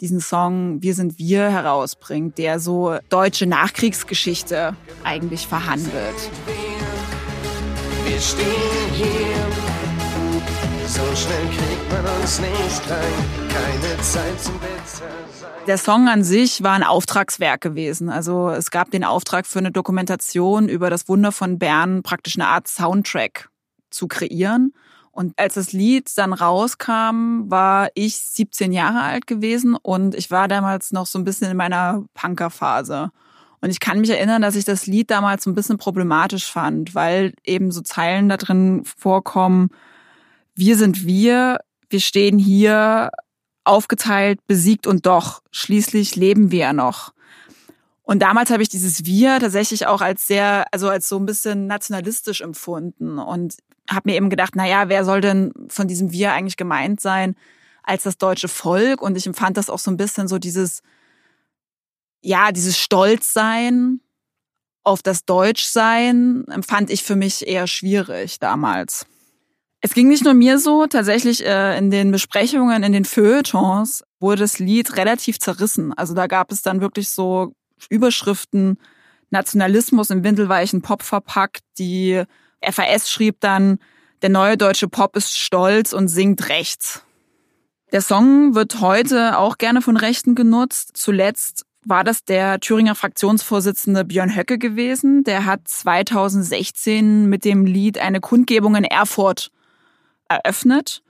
diesen 0.00 0.20
Song 0.20 0.82
Wir 0.82 0.94
sind 0.94 1.18
wir 1.18 1.50
herausbringt, 1.50 2.38
der 2.38 2.60
so 2.60 2.96
deutsche 3.08 3.46
Nachkriegsgeschichte 3.46 4.76
eigentlich 5.02 5.46
verhandelt. 5.46 6.30
Wir 8.04 8.20
stehen 8.20 8.46
hier, 8.92 9.06
so 10.86 11.02
schnell 11.16 11.46
kriegt 11.46 11.90
man 11.90 12.20
uns 12.20 12.40
nicht 12.40 12.90
rein, 12.90 13.48
keine 13.48 14.02
Zeit 14.02 14.40
zum 14.40 14.58
Besser 14.58 15.04
Der 15.66 15.78
Song 15.78 16.08
an 16.08 16.22
sich 16.22 16.62
war 16.62 16.72
ein 16.72 16.82
Auftragswerk 16.82 17.60
gewesen. 17.60 18.10
Also 18.10 18.50
es 18.50 18.70
gab 18.70 18.90
den 18.90 19.04
Auftrag 19.04 19.46
für 19.46 19.60
eine 19.60 19.72
Dokumentation 19.72 20.68
über 20.68 20.90
das 20.90 21.08
Wunder 21.08 21.32
von 21.32 21.58
Bern, 21.58 22.02
praktisch 22.02 22.36
eine 22.36 22.48
Art 22.48 22.68
Soundtrack 22.68 23.48
zu 23.90 24.06
kreieren. 24.08 24.74
Und 25.14 25.38
als 25.38 25.54
das 25.54 25.72
Lied 25.72 26.10
dann 26.16 26.32
rauskam, 26.32 27.48
war 27.48 27.88
ich 27.94 28.16
17 28.18 28.72
Jahre 28.72 29.00
alt 29.02 29.28
gewesen 29.28 29.76
und 29.80 30.16
ich 30.16 30.32
war 30.32 30.48
damals 30.48 30.90
noch 30.90 31.06
so 31.06 31.20
ein 31.20 31.24
bisschen 31.24 31.52
in 31.52 31.56
meiner 31.56 32.04
Punkerphase. 32.14 33.10
Und 33.60 33.70
ich 33.70 33.78
kann 33.78 34.00
mich 34.00 34.10
erinnern, 34.10 34.42
dass 34.42 34.56
ich 34.56 34.64
das 34.64 34.86
Lied 34.86 35.12
damals 35.12 35.44
so 35.44 35.50
ein 35.50 35.54
bisschen 35.54 35.78
problematisch 35.78 36.50
fand, 36.50 36.96
weil 36.96 37.32
eben 37.44 37.70
so 37.70 37.80
Zeilen 37.80 38.28
da 38.28 38.36
drin 38.36 38.82
vorkommen, 38.84 39.70
wir 40.56 40.76
sind 40.76 41.06
wir, 41.06 41.60
wir 41.88 42.00
stehen 42.00 42.38
hier 42.38 43.10
aufgeteilt, 43.62 44.40
besiegt 44.48 44.88
und 44.88 45.06
doch, 45.06 45.42
schließlich 45.52 46.16
leben 46.16 46.50
wir 46.50 46.58
ja 46.58 46.72
noch. 46.72 47.14
Und 48.02 48.20
damals 48.20 48.50
habe 48.50 48.62
ich 48.62 48.68
dieses 48.68 49.06
Wir 49.06 49.40
tatsächlich 49.40 49.86
auch 49.86 50.02
als 50.02 50.26
sehr, 50.26 50.66
also 50.72 50.90
als 50.90 51.08
so 51.08 51.16
ein 51.18 51.24
bisschen 51.24 51.66
nationalistisch 51.66 52.42
empfunden 52.42 53.18
und 53.18 53.54
habe 53.88 54.10
mir 54.10 54.16
eben 54.16 54.30
gedacht, 54.30 54.54
na 54.56 54.66
ja, 54.66 54.88
wer 54.88 55.04
soll 55.04 55.20
denn 55.20 55.52
von 55.68 55.88
diesem 55.88 56.12
Wir 56.12 56.32
eigentlich 56.32 56.56
gemeint 56.56 57.00
sein 57.00 57.36
als 57.82 58.04
das 58.04 58.18
deutsche 58.18 58.48
Volk? 58.48 59.02
Und 59.02 59.16
ich 59.16 59.26
empfand 59.26 59.56
das 59.56 59.70
auch 59.70 59.78
so 59.78 59.90
ein 59.90 59.96
bisschen 59.96 60.28
so 60.28 60.38
dieses, 60.38 60.82
ja, 62.22 62.52
dieses 62.52 62.78
Stolzsein 62.78 64.00
auf 64.84 65.02
das 65.02 65.24
Deutschsein 65.24 66.44
empfand 66.48 66.90
ich 66.90 67.02
für 67.02 67.16
mich 67.16 67.46
eher 67.48 67.66
schwierig 67.66 68.38
damals. 68.38 69.06
Es 69.80 69.92
ging 69.92 70.08
nicht 70.08 70.24
nur 70.24 70.34
mir 70.34 70.58
so, 70.58 70.86
tatsächlich 70.86 71.44
äh, 71.44 71.76
in 71.76 71.90
den 71.90 72.10
Besprechungen, 72.10 72.82
in 72.82 72.92
den 72.92 73.04
Feuilletons 73.04 74.02
wurde 74.20 74.40
das 74.40 74.58
Lied 74.58 74.96
relativ 74.96 75.38
zerrissen. 75.38 75.92
Also 75.92 76.14
da 76.14 76.26
gab 76.26 76.52
es 76.52 76.62
dann 76.62 76.80
wirklich 76.80 77.10
so 77.10 77.52
Überschriften, 77.90 78.78
Nationalismus 79.30 80.10
im 80.10 80.24
windelweichen 80.24 80.80
Pop 80.80 81.02
verpackt. 81.02 81.60
Die 81.78 82.22
FAS 82.62 83.10
schrieb 83.10 83.40
dann, 83.40 83.78
der 84.22 84.30
neue 84.30 84.56
deutsche 84.56 84.88
Pop 84.88 85.16
ist 85.16 85.38
stolz 85.38 85.92
und 85.92 86.08
singt 86.08 86.48
rechts. 86.48 87.02
Der 87.92 88.00
Song 88.00 88.54
wird 88.54 88.80
heute 88.80 89.38
auch 89.38 89.58
gerne 89.58 89.82
von 89.82 89.96
Rechten 89.96 90.34
genutzt. 90.34 90.92
Zuletzt 90.94 91.64
war 91.84 92.02
das 92.02 92.24
der 92.24 92.58
Thüringer 92.60 92.94
Fraktionsvorsitzende 92.94 94.04
Björn 94.04 94.34
Höcke 94.34 94.58
gewesen. 94.58 95.24
Der 95.24 95.44
hat 95.44 95.68
2016 95.68 97.28
mit 97.28 97.44
dem 97.44 97.66
Lied 97.66 97.98
eine 97.98 98.20
Kundgebung 98.20 98.74
in 98.74 98.84
Erfurt 98.84 99.50
eröffnet. 100.28 101.02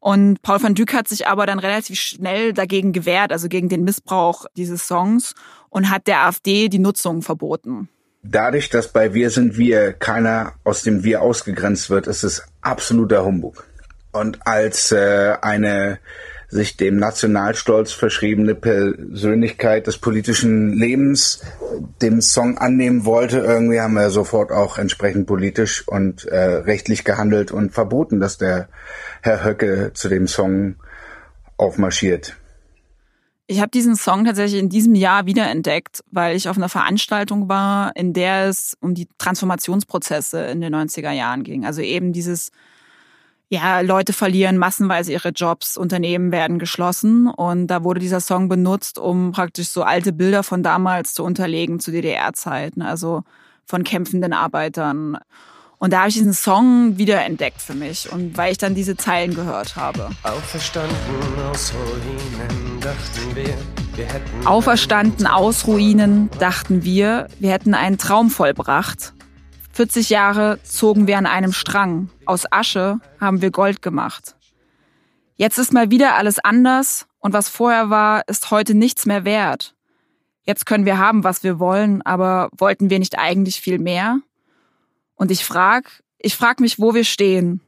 Und 0.00 0.42
Paul 0.42 0.62
van 0.62 0.74
Dyk 0.74 0.94
hat 0.94 1.06
sich 1.06 1.28
aber 1.28 1.46
dann 1.46 1.58
relativ 1.58 2.00
schnell 2.00 2.52
dagegen 2.52 2.92
gewehrt, 2.92 3.30
also 3.30 3.48
gegen 3.48 3.68
den 3.68 3.84
Missbrauch 3.84 4.46
dieses 4.56 4.86
Songs 4.86 5.34
und 5.68 5.90
hat 5.90 6.06
der 6.06 6.24
AfD 6.26 6.68
die 6.68 6.78
Nutzung 6.78 7.22
verboten. 7.22 7.88
Dadurch, 8.24 8.70
dass 8.70 8.88
bei 8.88 9.14
Wir 9.14 9.30
sind 9.30 9.58
wir 9.58 9.92
keiner 9.92 10.52
aus 10.62 10.82
dem 10.82 11.02
Wir 11.02 11.22
ausgegrenzt 11.22 11.90
wird, 11.90 12.06
ist 12.06 12.22
es 12.22 12.44
absoluter 12.60 13.24
Humbug. 13.24 13.66
Und 14.12 14.46
als 14.46 14.92
äh, 14.92 15.34
eine 15.42 15.98
sich 16.48 16.76
dem 16.76 16.98
Nationalstolz 16.98 17.92
verschriebene 17.92 18.54
Persönlichkeit 18.54 19.86
des 19.86 19.96
politischen 19.96 20.74
Lebens 20.74 21.40
dem 22.02 22.20
Song 22.20 22.58
annehmen 22.58 23.06
wollte, 23.06 23.38
irgendwie 23.38 23.80
haben 23.80 23.94
wir 23.94 24.10
sofort 24.10 24.52
auch 24.52 24.76
entsprechend 24.76 25.26
politisch 25.26 25.88
und 25.88 26.26
äh, 26.26 26.36
rechtlich 26.36 27.04
gehandelt 27.04 27.52
und 27.52 27.72
verboten, 27.72 28.20
dass 28.20 28.36
der 28.36 28.68
Herr 29.22 29.44
Höcke 29.44 29.92
zu 29.94 30.10
dem 30.10 30.28
Song 30.28 30.76
aufmarschiert. 31.56 32.36
Ich 33.52 33.60
habe 33.60 33.70
diesen 33.70 33.96
Song 33.96 34.24
tatsächlich 34.24 34.58
in 34.58 34.70
diesem 34.70 34.94
Jahr 34.94 35.26
wiederentdeckt, 35.26 36.02
weil 36.10 36.34
ich 36.34 36.48
auf 36.48 36.56
einer 36.56 36.70
Veranstaltung 36.70 37.50
war, 37.50 37.94
in 37.94 38.14
der 38.14 38.48
es 38.48 38.78
um 38.80 38.94
die 38.94 39.06
Transformationsprozesse 39.18 40.46
in 40.46 40.62
den 40.62 40.74
90er 40.74 41.10
Jahren 41.10 41.42
ging. 41.44 41.66
Also 41.66 41.82
eben 41.82 42.14
dieses 42.14 42.50
ja, 43.50 43.80
Leute 43.80 44.14
verlieren 44.14 44.56
massenweise 44.56 45.12
ihre 45.12 45.28
Jobs, 45.28 45.76
Unternehmen 45.76 46.32
werden 46.32 46.58
geschlossen 46.58 47.26
und 47.26 47.66
da 47.66 47.84
wurde 47.84 48.00
dieser 48.00 48.20
Song 48.20 48.48
benutzt, 48.48 48.98
um 48.98 49.32
praktisch 49.32 49.68
so 49.68 49.82
alte 49.82 50.14
Bilder 50.14 50.42
von 50.42 50.62
damals 50.62 51.12
zu 51.12 51.22
unterlegen 51.22 51.78
zu 51.78 51.90
DDR-Zeiten, 51.90 52.80
also 52.80 53.22
von 53.66 53.84
kämpfenden 53.84 54.32
Arbeitern. 54.32 55.18
Und 55.82 55.92
da 55.92 55.98
habe 55.98 56.10
ich 56.10 56.14
diesen 56.14 56.32
Song 56.32 56.96
wiederentdeckt 56.96 57.60
für 57.60 57.74
mich 57.74 58.12
und 58.12 58.36
weil 58.36 58.52
ich 58.52 58.58
dann 58.58 58.76
diese 58.76 58.96
Zeilen 58.96 59.34
gehört 59.34 59.74
habe. 59.74 60.10
Auferstanden 60.22 60.96
aus 61.50 61.72
Ruinen 61.74 62.80
dachten 62.80 63.34
wir, 63.34 63.58
wir 63.96 64.06
hätten 64.06 64.46
Auferstanden 64.46 65.26
aus 65.26 65.66
Ruinen 65.66 66.30
dachten 66.38 66.84
wir, 66.84 67.26
wir 67.40 67.50
hätten 67.50 67.74
einen 67.74 67.98
Traum 67.98 68.30
vollbracht. 68.30 69.12
40 69.72 70.08
Jahre 70.08 70.60
zogen 70.62 71.08
wir 71.08 71.18
an 71.18 71.26
einem 71.26 71.52
Strang. 71.52 72.10
Aus 72.26 72.44
Asche 72.52 73.00
haben 73.20 73.42
wir 73.42 73.50
Gold 73.50 73.82
gemacht. 73.82 74.36
Jetzt 75.34 75.58
ist 75.58 75.72
mal 75.72 75.90
wieder 75.90 76.14
alles 76.14 76.38
anders 76.38 77.08
und 77.18 77.32
was 77.32 77.48
vorher 77.48 77.90
war, 77.90 78.22
ist 78.28 78.52
heute 78.52 78.74
nichts 78.74 79.04
mehr 79.04 79.24
wert. 79.24 79.74
Jetzt 80.44 80.64
können 80.64 80.86
wir 80.86 80.98
haben, 80.98 81.24
was 81.24 81.42
wir 81.42 81.58
wollen, 81.58 82.02
aber 82.02 82.50
wollten 82.56 82.88
wir 82.88 83.00
nicht 83.00 83.18
eigentlich 83.18 83.60
viel 83.60 83.80
mehr? 83.80 84.20
Und 85.16 85.30
ich 85.30 85.44
frag, 85.44 86.02
ich 86.18 86.36
frag 86.36 86.60
mich, 86.60 86.78
wo 86.78 86.94
wir 86.94 87.04
stehen. 87.04 87.60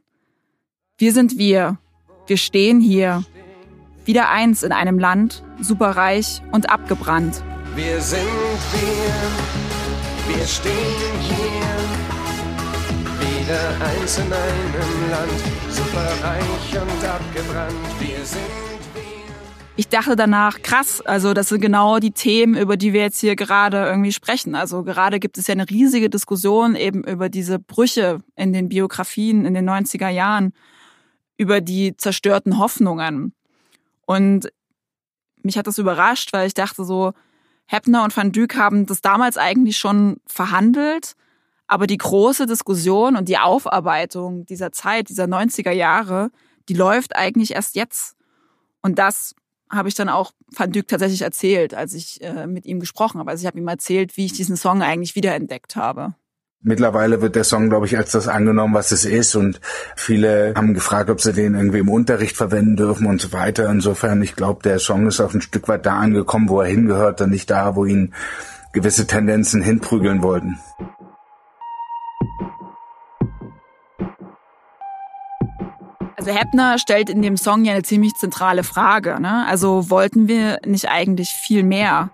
Wir 0.97 1.13
sind 1.13 1.37
wir. 1.37 1.77
Wir 2.27 2.37
stehen 2.37 2.79
hier. 2.79 3.23
Wieder 4.05 4.29
eins 4.29 4.63
in 4.63 4.71
einem 4.71 4.99
Land, 4.99 5.43
superreich 5.61 6.41
und 6.51 6.69
abgebrannt. 6.69 7.43
Wir 7.75 7.99
sind 8.01 8.21
wir. 8.21 10.35
Wir 10.35 10.45
stehen 10.45 11.19
hier 11.21 11.55
wieder 13.45 13.85
eins 13.85 14.17
in 14.17 14.33
einem 14.33 15.11
Land, 15.11 15.43
superreich 15.69 16.81
und 16.81 17.07
abgebrannt. 17.07 17.75
Wir 17.99 18.25
sind 18.25 18.74
ich 19.75 19.89
dachte 19.89 20.15
danach, 20.15 20.61
krass, 20.61 21.01
also 21.01 21.33
das 21.33 21.49
sind 21.49 21.61
genau 21.61 21.99
die 21.99 22.11
Themen, 22.11 22.55
über 22.55 22.77
die 22.77 22.93
wir 22.93 23.01
jetzt 23.01 23.19
hier 23.19 23.35
gerade 23.35 23.85
irgendwie 23.85 24.11
sprechen. 24.11 24.55
Also 24.55 24.83
gerade 24.83 25.19
gibt 25.19 25.37
es 25.37 25.47
ja 25.47 25.53
eine 25.53 25.69
riesige 25.69 26.09
Diskussion 26.09 26.75
eben 26.75 27.03
über 27.03 27.29
diese 27.29 27.59
Brüche 27.59 28.21
in 28.35 28.53
den 28.53 28.69
Biografien 28.69 29.45
in 29.45 29.53
den 29.53 29.69
90er 29.69 30.09
Jahren, 30.09 30.53
über 31.37 31.59
die 31.61 31.97
zerstörten 31.97 32.57
Hoffnungen. 32.57 33.33
Und 34.05 34.49
mich 35.43 35.57
hat 35.57 35.67
das 35.67 35.77
überrascht, 35.77 36.31
weil 36.31 36.47
ich 36.47 36.53
dachte 36.53 36.85
so, 36.85 37.13
Heppner 37.65 38.03
und 38.03 38.15
Van 38.15 38.31
Dyck 38.31 38.55
haben 38.55 38.85
das 38.85 39.01
damals 39.01 39.37
eigentlich 39.37 39.77
schon 39.77 40.17
verhandelt 40.25 41.15
aber 41.67 41.87
die 41.87 41.97
große 41.97 42.45
Diskussion 42.45 43.15
und 43.15 43.27
die 43.27 43.37
Aufarbeitung 43.37 44.45
dieser 44.45 44.71
Zeit, 44.71 45.09
dieser 45.09 45.25
90er 45.25 45.71
Jahre, 45.71 46.29
die 46.69 46.75
läuft 46.75 47.15
eigentlich 47.15 47.53
erst 47.53 47.75
jetzt. 47.75 48.15
Und 48.81 48.99
das 48.99 49.35
habe 49.69 49.89
ich 49.89 49.95
dann 49.95 50.09
auch 50.09 50.31
Van 50.55 50.71
Dyck 50.71 50.87
tatsächlich 50.87 51.21
erzählt, 51.21 51.73
als 51.73 51.93
ich 51.93 52.21
äh, 52.21 52.47
mit 52.47 52.65
ihm 52.65 52.79
gesprochen 52.79 53.19
habe. 53.19 53.31
Also 53.31 53.41
ich 53.41 53.47
habe 53.47 53.59
ihm 53.59 53.67
erzählt, 53.67 54.17
wie 54.17 54.25
ich 54.25 54.33
diesen 54.33 54.57
Song 54.57 54.81
eigentlich 54.81 55.15
wiederentdeckt 55.15 55.75
habe. 55.75 56.15
Mittlerweile 56.67 57.21
wird 57.21 57.35
der 57.35 57.43
Song, 57.43 57.69
glaube 57.69 57.85
ich, 57.85 57.95
als 57.95 58.11
das 58.11 58.27
angenommen, 58.27 58.73
was 58.73 58.91
es 58.91 59.05
ist. 59.05 59.35
Und 59.35 59.61
viele 59.95 60.53
haben 60.55 60.73
gefragt, 60.73 61.11
ob 61.11 61.21
sie 61.21 61.31
den 61.31 61.53
irgendwie 61.53 61.79
im 61.79 61.89
Unterricht 61.89 62.35
verwenden 62.35 62.75
dürfen 62.75 63.05
und 63.05 63.21
so 63.21 63.31
weiter. 63.33 63.69
Insofern, 63.69 64.23
ich 64.23 64.35
glaube, 64.35 64.63
der 64.63 64.79
Song 64.79 65.05
ist 65.05 65.19
auch 65.19 65.33
ein 65.33 65.41
Stück 65.41 65.67
weit 65.67 65.85
da 65.85 65.99
angekommen, 65.99 66.49
wo 66.49 66.61
er 66.61 66.67
hingehört 66.67 67.21
und 67.21 67.29
nicht 67.29 67.51
da, 67.51 67.75
wo 67.75 67.85
ihn 67.85 68.15
gewisse 68.73 69.05
Tendenzen 69.05 69.61
hinprügeln 69.61 70.23
wollten. 70.23 70.57
Also 76.25 76.39
Heppner 76.39 76.79
stellt 76.79 77.11
in 77.11 77.21
dem 77.21 77.37
Song 77.37 77.65
ja 77.65 77.73
eine 77.73 77.83
ziemlich 77.83 78.15
zentrale 78.15 78.63
Frage. 78.63 79.19
Ne? 79.19 79.45
Also 79.45 79.91
wollten 79.91 80.27
wir 80.27 80.57
nicht 80.65 80.89
eigentlich 80.89 81.29
viel 81.29 81.61
mehr? 81.61 82.09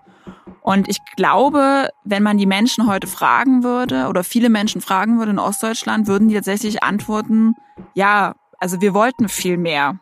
Und 0.61 0.89
ich 0.89 0.97
glaube, 1.15 1.87
wenn 2.03 2.21
man 2.21 2.37
die 2.37 2.45
Menschen 2.45 2.87
heute 2.87 3.07
fragen 3.07 3.63
würde 3.63 4.09
oder 4.09 4.25
viele 4.25 4.49
Menschen 4.49 4.81
fragen 4.81 5.17
würde 5.17 5.31
in 5.31 5.39
Ostdeutschland, 5.39 6.07
würden 6.07 6.27
die 6.27 6.35
tatsächlich 6.35 6.83
antworten, 6.83 7.55
ja, 7.93 8.33
also 8.59 8.81
wir 8.81 8.93
wollten 8.93 9.29
viel 9.29 9.55
mehr. 9.55 9.97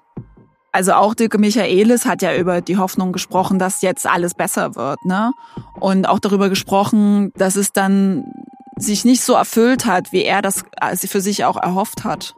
Also 0.71 0.93
auch 0.93 1.13
Dirk 1.13 1.37
Michaelis 1.37 2.07
hat 2.07 2.23
ja 2.23 2.35
über 2.35 2.61
die 2.61 2.77
Hoffnung 2.77 3.11
gesprochen, 3.11 3.59
dass 3.59 3.83
jetzt 3.83 4.07
alles 4.07 4.33
besser 4.33 4.73
wird, 4.75 5.05
ne? 5.05 5.33
Und 5.79 6.09
auch 6.09 6.19
darüber 6.19 6.49
gesprochen, 6.49 7.31
dass 7.35 7.55
es 7.55 7.73
dann 7.73 8.25
sich 8.75 9.05
nicht 9.05 9.21
so 9.21 9.33
erfüllt 9.33 9.85
hat, 9.85 10.11
wie 10.11 10.23
er 10.23 10.41
das 10.41 10.63
für 10.95 11.21
sich 11.21 11.45
auch 11.45 11.57
erhofft 11.57 12.03
hat. 12.03 12.33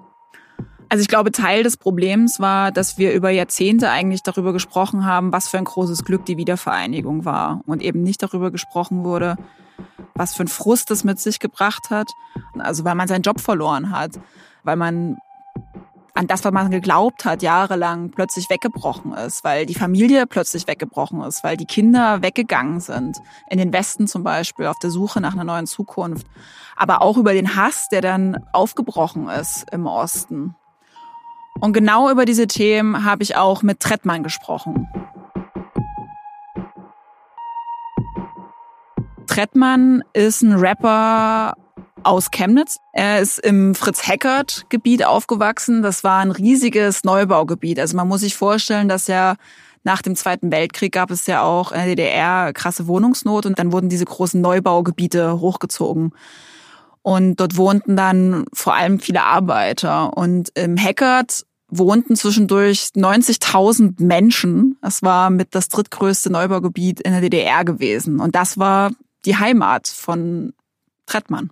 Also 0.91 1.03
ich 1.03 1.07
glaube, 1.07 1.31
Teil 1.31 1.63
des 1.63 1.77
Problems 1.77 2.41
war, 2.41 2.69
dass 2.73 2.97
wir 2.97 3.13
über 3.13 3.29
Jahrzehnte 3.29 3.89
eigentlich 3.89 4.23
darüber 4.23 4.51
gesprochen 4.51 5.05
haben, 5.05 5.31
was 5.31 5.47
für 5.47 5.57
ein 5.57 5.63
großes 5.63 6.03
Glück 6.03 6.25
die 6.25 6.35
Wiedervereinigung 6.35 7.23
war. 7.23 7.61
Und 7.65 7.81
eben 7.81 8.03
nicht 8.03 8.21
darüber 8.21 8.51
gesprochen 8.51 9.05
wurde, 9.05 9.37
was 10.15 10.35
für 10.35 10.43
ein 10.43 10.49
Frust 10.49 10.91
es 10.91 11.05
mit 11.05 11.17
sich 11.17 11.39
gebracht 11.39 11.91
hat. 11.91 12.09
Also 12.59 12.83
weil 12.83 12.95
man 12.95 13.07
seinen 13.07 13.21
Job 13.21 13.39
verloren 13.39 13.91
hat, 13.91 14.19
weil 14.63 14.75
man 14.75 15.17
an 16.13 16.27
das, 16.27 16.43
was 16.43 16.51
man 16.51 16.69
geglaubt 16.71 17.23
hat, 17.23 17.41
jahrelang 17.41 18.11
plötzlich 18.11 18.49
weggebrochen 18.49 19.13
ist, 19.13 19.45
weil 19.45 19.65
die 19.65 19.75
Familie 19.75 20.27
plötzlich 20.27 20.67
weggebrochen 20.67 21.21
ist, 21.21 21.41
weil 21.41 21.55
die 21.55 21.65
Kinder 21.65 22.21
weggegangen 22.21 22.81
sind, 22.81 23.17
in 23.49 23.59
den 23.59 23.71
Westen 23.71 24.07
zum 24.07 24.25
Beispiel, 24.25 24.67
auf 24.67 24.79
der 24.79 24.89
Suche 24.89 25.21
nach 25.21 25.35
einer 25.35 25.45
neuen 25.45 25.67
Zukunft, 25.67 26.27
aber 26.75 27.01
auch 27.01 27.15
über 27.15 27.31
den 27.31 27.55
Hass, 27.55 27.87
der 27.87 28.01
dann 28.01 28.45
aufgebrochen 28.51 29.29
ist 29.29 29.71
im 29.71 29.85
Osten. 29.85 30.53
Und 31.59 31.73
genau 31.73 32.09
über 32.09 32.25
diese 32.25 32.47
Themen 32.47 33.03
habe 33.03 33.23
ich 33.23 33.35
auch 33.35 33.61
mit 33.61 33.79
Trettmann 33.79 34.23
gesprochen. 34.23 34.87
Trettmann 39.27 40.03
ist 40.13 40.41
ein 40.41 40.53
Rapper 40.53 41.53
aus 42.03 42.31
Chemnitz. 42.31 42.79
Er 42.93 43.19
ist 43.19 43.39
im 43.39 43.75
Fritz-Heckert-Gebiet 43.75 45.05
aufgewachsen. 45.05 45.81
Das 45.83 46.03
war 46.03 46.19
ein 46.19 46.31
riesiges 46.31 47.03
Neubaugebiet. 47.03 47.79
Also 47.79 47.95
man 47.95 48.07
muss 48.07 48.21
sich 48.21 48.35
vorstellen, 48.35 48.87
dass 48.89 49.07
ja 49.07 49.35
nach 49.83 50.01
dem 50.01 50.15
Zweiten 50.15 50.51
Weltkrieg 50.51 50.93
gab 50.93 51.11
es 51.11 51.27
ja 51.27 51.43
auch 51.43 51.71
in 51.71 51.77
der 51.77 51.87
DDR 51.87 52.53
krasse 52.53 52.87
Wohnungsnot 52.87 53.45
und 53.45 53.57
dann 53.57 53.71
wurden 53.71 53.89
diese 53.89 54.05
großen 54.05 54.39
Neubaugebiete 54.39 55.39
hochgezogen. 55.39 56.13
Und 57.03 57.39
dort 57.39 57.57
wohnten 57.57 57.95
dann 57.95 58.45
vor 58.53 58.75
allem 58.75 58.99
viele 58.99 59.23
Arbeiter. 59.23 60.15
Und 60.15 60.49
im 60.55 60.77
Heckert 60.77 61.45
wohnten 61.67 62.15
zwischendurch 62.15 62.89
90.000 62.95 64.03
Menschen. 64.03 64.77
Das 64.81 65.01
war 65.01 65.29
mit 65.29 65.55
das 65.55 65.69
drittgrößte 65.69 66.29
Neubaugebiet 66.29 66.99
in 67.01 67.11
der 67.11 67.21
DDR 67.21 67.65
gewesen. 67.65 68.19
Und 68.19 68.35
das 68.35 68.59
war 68.59 68.91
die 69.25 69.37
Heimat 69.37 69.87
von 69.87 70.53
Trettmann. 71.05 71.49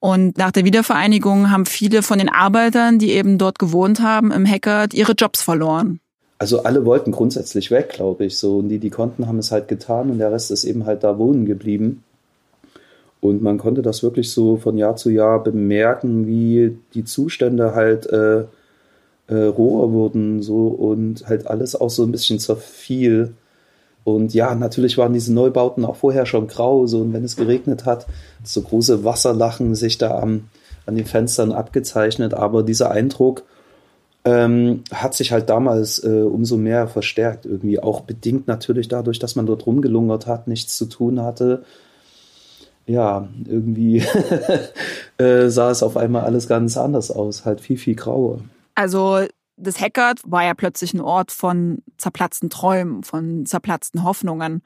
Und 0.00 0.38
nach 0.38 0.52
der 0.52 0.64
Wiedervereinigung 0.64 1.50
haben 1.50 1.66
viele 1.66 2.02
von 2.02 2.18
den 2.18 2.28
Arbeitern, 2.28 2.98
die 2.98 3.10
eben 3.12 3.36
dort 3.36 3.58
gewohnt 3.58 4.00
haben, 4.00 4.30
im 4.30 4.44
Heckert, 4.44 4.94
ihre 4.94 5.12
Jobs 5.12 5.42
verloren. 5.42 6.00
Also 6.38 6.62
alle 6.62 6.84
wollten 6.84 7.10
grundsätzlich 7.10 7.72
weg, 7.72 7.90
glaube 7.90 8.26
ich. 8.26 8.38
So, 8.38 8.58
und 8.58 8.68
die, 8.68 8.78
die 8.78 8.90
konnten, 8.90 9.26
haben 9.26 9.38
es 9.38 9.50
halt 9.50 9.66
getan 9.66 10.10
und 10.10 10.18
der 10.18 10.30
Rest 10.30 10.52
ist 10.52 10.64
eben 10.64 10.86
halt 10.86 11.02
da 11.02 11.18
wohnen 11.18 11.46
geblieben. 11.46 12.04
Und 13.20 13.42
man 13.42 13.58
konnte 13.58 13.82
das 13.82 14.02
wirklich 14.02 14.30
so 14.32 14.56
von 14.56 14.78
Jahr 14.78 14.96
zu 14.96 15.10
Jahr 15.10 15.42
bemerken, 15.42 16.26
wie 16.26 16.76
die 16.94 17.04
Zustände 17.04 17.74
halt 17.74 18.06
äh, 18.06 18.44
äh, 19.26 19.44
roher 19.44 19.92
wurden 19.92 20.40
so 20.42 20.68
und 20.68 21.26
halt 21.28 21.46
alles 21.46 21.74
auch 21.74 21.90
so 21.90 22.04
ein 22.04 22.12
bisschen 22.12 22.38
zerfiel. 22.38 23.34
Und 24.04 24.34
ja, 24.34 24.54
natürlich 24.54 24.96
waren 24.96 25.12
diese 25.12 25.34
Neubauten 25.34 25.84
auch 25.84 25.96
vorher 25.96 26.26
schon 26.26 26.46
grau, 26.46 26.86
so 26.86 27.00
und 27.00 27.12
wenn 27.12 27.24
es 27.24 27.36
geregnet 27.36 27.84
hat, 27.84 28.06
so 28.42 28.62
große 28.62 29.04
Wasserlachen 29.04 29.74
sich 29.74 29.98
da 29.98 30.18
am, 30.18 30.48
an 30.86 30.94
den 30.94 31.04
Fenstern 31.04 31.52
abgezeichnet. 31.52 32.34
Aber 32.34 32.62
dieser 32.62 32.90
Eindruck, 32.90 33.42
ähm, 34.28 34.82
hat 34.92 35.14
sich 35.14 35.32
halt 35.32 35.48
damals 35.48 36.02
äh, 36.02 36.08
umso 36.22 36.56
mehr 36.56 36.88
verstärkt. 36.88 37.46
Irgendwie 37.46 37.80
auch 37.80 38.02
bedingt 38.02 38.46
natürlich 38.46 38.88
dadurch, 38.88 39.18
dass 39.18 39.36
man 39.36 39.46
dort 39.46 39.66
rumgelungert 39.66 40.26
hat, 40.26 40.48
nichts 40.48 40.76
zu 40.76 40.86
tun 40.86 41.22
hatte. 41.22 41.64
Ja, 42.88 43.28
irgendwie 43.46 43.98
äh, 45.18 45.48
sah 45.48 45.70
es 45.70 45.82
auf 45.82 45.96
einmal 45.96 46.24
alles 46.24 46.48
ganz 46.48 46.76
anders 46.78 47.10
aus, 47.10 47.44
halt 47.44 47.60
viel, 47.60 47.76
viel 47.76 47.94
grauer. 47.94 48.40
Also 48.74 49.26
das 49.58 49.78
Hackert 49.78 50.20
war 50.24 50.44
ja 50.44 50.54
plötzlich 50.54 50.94
ein 50.94 51.02
Ort 51.02 51.30
von 51.30 51.82
zerplatzten 51.98 52.48
Träumen, 52.48 53.02
von 53.02 53.44
zerplatzten 53.44 54.04
Hoffnungen. 54.04 54.62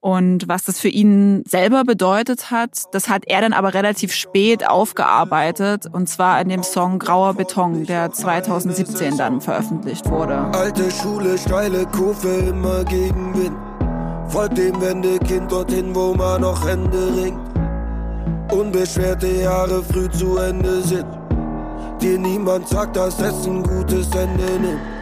Und 0.00 0.46
was 0.46 0.64
das 0.64 0.78
für 0.78 0.88
ihn 0.88 1.42
selber 1.46 1.84
bedeutet 1.84 2.50
hat, 2.50 2.82
das 2.92 3.08
hat 3.08 3.24
er 3.26 3.40
dann 3.40 3.52
aber 3.52 3.74
relativ 3.74 4.12
spät 4.12 4.66
aufgearbeitet. 4.66 5.86
Und 5.90 6.08
zwar 6.08 6.40
in 6.40 6.50
dem 6.50 6.62
Song 6.62 6.98
Grauer 6.98 7.34
Beton, 7.34 7.84
der 7.84 8.12
2017 8.12 9.16
dann 9.16 9.40
veröffentlicht 9.40 10.08
wurde. 10.08 10.36
Alte 10.52 10.90
Schule, 10.90 11.38
steile 11.38 11.86
Kurve, 11.86 12.28
immer 12.28 12.84
gegen 12.84 13.34
Wind. 13.34 13.67
Folgt 14.28 14.58
dem 14.58 14.80
Wendekind 14.80 15.50
dorthin, 15.50 15.94
wo 15.94 16.14
man 16.14 16.42
noch 16.42 16.66
Hände 16.66 17.08
ringt. 17.16 17.40
Unbeschwerte 18.52 19.26
Jahre 19.26 19.82
früh 19.82 20.08
zu 20.10 20.36
Ende 20.36 20.82
sind. 20.82 21.06
Dir 22.00 22.18
niemand 22.18 22.68
sagt, 22.68 22.96
dass 22.96 23.18
es 23.20 23.46
ein 23.46 23.62
gutes 23.62 24.08
Ende 24.14 24.44
nimmt. 24.60 24.98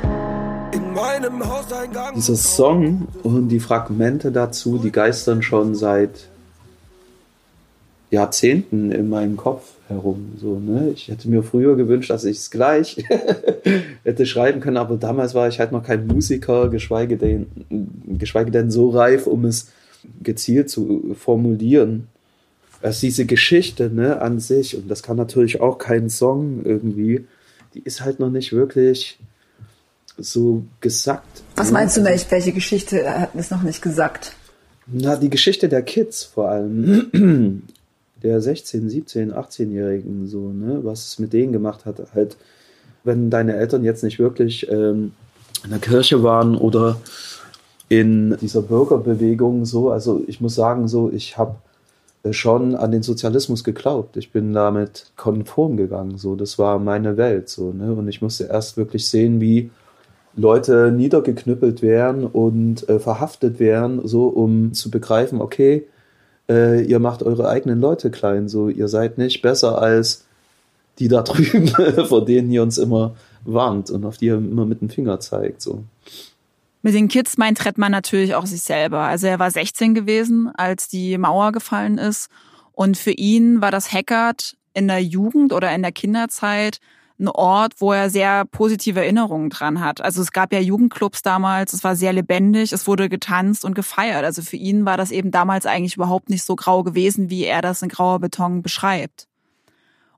Dieser 2.15 2.37
Song 2.37 3.09
und 3.23 3.49
die 3.49 3.61
Fragmente 3.61 4.33
dazu, 4.33 4.79
die 4.79 4.91
geistern 4.91 5.43
schon 5.43 5.75
seit 5.75 6.29
Jahrzehnten 8.11 8.93
in 8.93 9.09
meinem 9.09 9.37
Kopf 9.37 9.76
herum. 9.89 10.33
So, 10.41 10.59
ne? 10.59 10.91
Ich 10.95 11.09
hätte 11.09 11.29
mir 11.29 11.43
früher 11.43 11.77
gewünscht, 11.77 12.11
dass 12.11 12.25
ich 12.25 12.39
es 12.39 12.51
gleich 12.51 13.05
hätte 14.05 14.27
schreiben 14.27 14.61
können, 14.61 14.77
aber 14.77 14.97
damals 14.97 15.35
war 15.35 15.49
ich 15.49 15.59
halt 15.61 15.73
noch 15.73 15.83
kein 15.83 16.07
Musiker, 16.07 16.69
geschweige 16.69 17.17
denn, 17.17 17.47
geschweige 18.19 18.51
denn 18.51 18.71
so 18.71 18.91
reif, 18.91 19.27
um 19.27 19.45
es 19.45 19.69
gezielt 20.23 20.71
zu 20.71 21.15
formulieren. 21.19 22.09
Also 22.83 23.01
diese 23.07 23.27
Geschichte 23.27 23.91
ne, 23.91 24.21
an 24.21 24.39
sich, 24.39 24.77
und 24.77 24.89
das 24.89 25.03
kann 25.03 25.17
natürlich 25.17 25.61
auch 25.61 25.79
kein 25.79 26.11
Song 26.11 26.65
irgendwie, 26.65 27.27
die 27.75 27.81
ist 27.81 28.03
halt 28.03 28.21
noch 28.21 28.31
nicht 28.31 28.53
wirklich 28.53 29.19
so 30.19 30.65
gesagt. 30.81 31.43
Was 31.57 31.71
meinst 31.71 31.97
du, 31.97 32.05
welche, 32.05 32.31
welche 32.31 32.53
Geschichte 32.53 33.09
hat 33.21 33.31
es 33.35 33.51
noch 33.51 33.63
nicht 33.63 33.83
gesagt? 33.83 34.35
Na, 34.87 35.17
die 35.17 35.31
Geschichte 35.31 35.69
der 35.69 35.83
Kids 35.83 36.25
vor 36.25 36.49
allem. 36.49 37.63
Der 38.23 38.41
16-, 38.41 38.91
17-, 38.91 39.33
18-Jährigen, 39.33 40.27
so, 40.27 40.49
ne, 40.49 40.81
was 40.83 41.07
es 41.07 41.19
mit 41.19 41.33
denen 41.33 41.53
gemacht 41.53 41.85
hat. 41.85 41.97
Halt, 42.15 42.37
wenn 43.05 43.31
deine 43.31 43.57
Eltern 43.57 43.85
jetzt 43.85 44.03
nicht 44.03 44.19
wirklich 44.19 44.71
ähm, 44.71 45.13
in 45.65 45.71
der 45.71 45.79
Kirche 45.79 46.23
waren 46.23 46.57
oder 46.57 46.97
in 47.89 48.37
dieser 48.41 48.63
Bürgerbewegung, 48.63 49.65
so, 49.65 49.91
also 49.91 50.23
ich 50.27 50.41
muss 50.41 50.55
sagen, 50.55 50.89
so, 50.89 51.11
ich 51.13 51.39
habe 51.39 51.57
äh, 52.25 52.33
schon 52.33 52.75
an 52.75 52.91
den 52.91 53.03
Sozialismus 53.03 53.65
geglaubt. 53.65 54.17
Ich 54.17 54.33
bin 54.33 54.53
damit 54.53 55.13
konform 55.17 55.77
gegangen, 55.77 56.19
so, 56.19 56.35
das 56.35 56.59
war 56.59 56.79
meine 56.79 57.17
Welt, 57.17 57.49
so, 57.49 57.73
ne, 57.73 57.93
und 57.93 58.09
ich 58.09 58.23
musste 58.23 58.45
erst 58.45 58.77
wirklich 58.77 59.07
sehen, 59.07 59.41
wie 59.41 59.71
Leute 60.35 60.93
niedergeknüppelt 60.93 61.81
werden 61.81 62.27
und 62.27 62.89
äh, 62.89 62.99
verhaftet 62.99 63.59
werden, 63.59 64.07
so 64.07 64.27
um 64.27 64.75
zu 64.75 64.91
begreifen, 64.91 65.41
okay, 65.41 65.87
äh, 66.49 66.83
ihr 66.83 66.99
macht 66.99 67.23
eure 67.23 67.49
eigenen 67.49 67.81
Leute 67.81 68.11
klein, 68.11 68.49
so 68.49 68.69
ihr 68.69 68.89
seid 68.89 69.19
nicht 69.19 69.43
besser 69.43 69.81
als 69.81 70.25
die 70.99 71.09
da 71.09 71.23
drüben, 71.23 71.69
vor 72.07 72.25
denen 72.25 72.51
ihr 72.51 72.63
uns 72.63 72.79
immer 72.79 73.17
warnt 73.45 73.91
und 73.91 74.05
auf 74.05 74.17
die 74.17 74.27
ihr 74.27 74.37
immer 74.37 74.65
mit 74.65 74.81
dem 74.81 74.91
Finger 74.91 75.21
zeigt, 75.21 75.63
so. 75.63 75.85
Mit 76.83 76.95
den 76.95 77.09
Kids 77.09 77.37
meint 77.37 77.59
Trettmann 77.59 77.91
natürlich 77.91 78.37
auch 78.37 78.47
sich 78.47 78.63
selber. 78.63 79.01
Also 79.01 79.27
er 79.27 79.41
war 79.41 79.51
16 79.51 79.93
gewesen, 79.95 80.53
als 80.57 80.87
die 80.87 81.19
Mauer 81.19 81.51
gefallen 81.51 81.99
ist. 81.99 82.29
Und 82.73 82.97
für 82.97 83.11
ihn 83.11 83.61
war 83.61 83.73
das 83.73 83.93
Hackert 83.93 84.57
in 84.73 84.87
der 84.87 85.03
Jugend 85.03 85.53
oder 85.53 85.75
in 85.75 85.83
der 85.83 85.91
Kinderzeit 85.91 86.79
ein 87.19 87.29
Ort, 87.29 87.75
wo 87.79 87.93
er 87.93 88.11
sehr 88.11 88.45
positive 88.45 89.01
Erinnerungen 89.01 89.51
dran 89.51 89.81
hat. 89.81 90.01
Also 90.01 90.21
es 90.21 90.33
gab 90.33 90.53
ja 90.53 90.61
Jugendclubs 90.61 91.23
damals, 91.23 91.73
es 91.73 91.83
war 91.83 91.97
sehr 91.97 92.13
lebendig, 92.13 92.73
es 92.73 92.87
wurde 92.87 93.09
getanzt 93.09 93.65
und 93.65 93.75
gefeiert. 93.75 94.25
Also 94.25 94.43
für 94.43 94.57
ihn 94.57 94.85
war 94.85 94.97
das 94.97 95.11
eben 95.11 95.31
damals 95.31 95.67
eigentlich 95.67 95.97
überhaupt 95.97 96.29
nicht 96.29 96.45
so 96.45 96.57
grau 96.57 96.83
gewesen, 96.83 97.31
wie 97.31 97.45
er 97.45 97.63
das 97.63 97.83
in 97.83 97.89
grauer 97.89 98.21
Beton 98.21 98.63
beschreibt. 98.63 99.29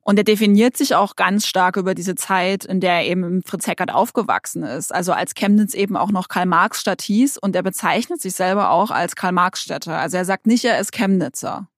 Und 0.08 0.16
er 0.16 0.24
definiert 0.24 0.74
sich 0.74 0.94
auch 0.94 1.16
ganz 1.16 1.46
stark 1.46 1.76
über 1.76 1.94
diese 1.94 2.14
Zeit, 2.14 2.64
in 2.64 2.80
der 2.80 2.94
er 2.94 3.04
eben 3.04 3.24
im 3.24 3.42
Fritz 3.42 3.66
Heckert 3.66 3.92
aufgewachsen 3.92 4.62
ist. 4.62 4.92
Also 4.92 5.12
als 5.12 5.34
Chemnitz 5.34 5.74
eben 5.74 5.98
auch 5.98 6.10
noch 6.10 6.28
Karl-Marx-Stadt 6.28 7.02
hieß 7.02 7.36
und 7.36 7.54
er 7.54 7.62
bezeichnet 7.62 8.22
sich 8.22 8.32
selber 8.32 8.70
auch 8.70 8.90
als 8.90 9.16
Karl-Marx-Städter. 9.16 9.98
Also 9.98 10.16
er 10.16 10.24
sagt 10.24 10.46
nicht, 10.46 10.64
er 10.64 10.80
ist 10.80 10.92
Chemnitzer. 10.92 11.68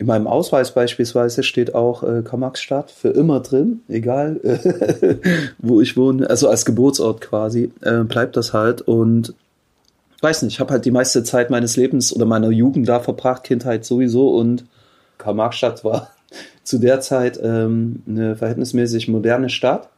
In 0.00 0.06
meinem 0.06 0.26
Ausweis 0.26 0.72
beispielsweise 0.72 1.42
steht 1.42 1.74
auch 1.74 2.02
äh, 2.02 2.22
Karl-Marx-Stadt 2.22 2.90
für 2.90 3.10
immer 3.10 3.40
drin, 3.40 3.82
egal 3.86 4.40
äh, 4.42 5.16
wo 5.58 5.82
ich 5.82 5.94
wohne, 5.94 6.30
also 6.30 6.48
als 6.48 6.64
Geburtsort 6.64 7.20
quasi, 7.20 7.70
äh, 7.82 8.02
bleibt 8.04 8.34
das 8.38 8.54
halt 8.54 8.80
und 8.80 9.34
weiß 10.22 10.40
nicht, 10.40 10.54
ich 10.54 10.60
habe 10.60 10.72
halt 10.72 10.86
die 10.86 10.90
meiste 10.90 11.22
Zeit 11.22 11.50
meines 11.50 11.76
Lebens 11.76 12.16
oder 12.16 12.24
meiner 12.24 12.48
Jugend 12.48 12.88
da 12.88 13.00
verbracht, 13.00 13.44
Kindheit 13.44 13.84
sowieso 13.84 14.30
und 14.30 14.64
Karl-Marx-Stadt 15.18 15.84
war 15.84 16.08
zu 16.64 16.78
der 16.78 17.02
Zeit 17.02 17.38
ähm, 17.42 18.02
eine 18.08 18.36
verhältnismäßig 18.36 19.08
moderne 19.08 19.50
Stadt, 19.50 19.90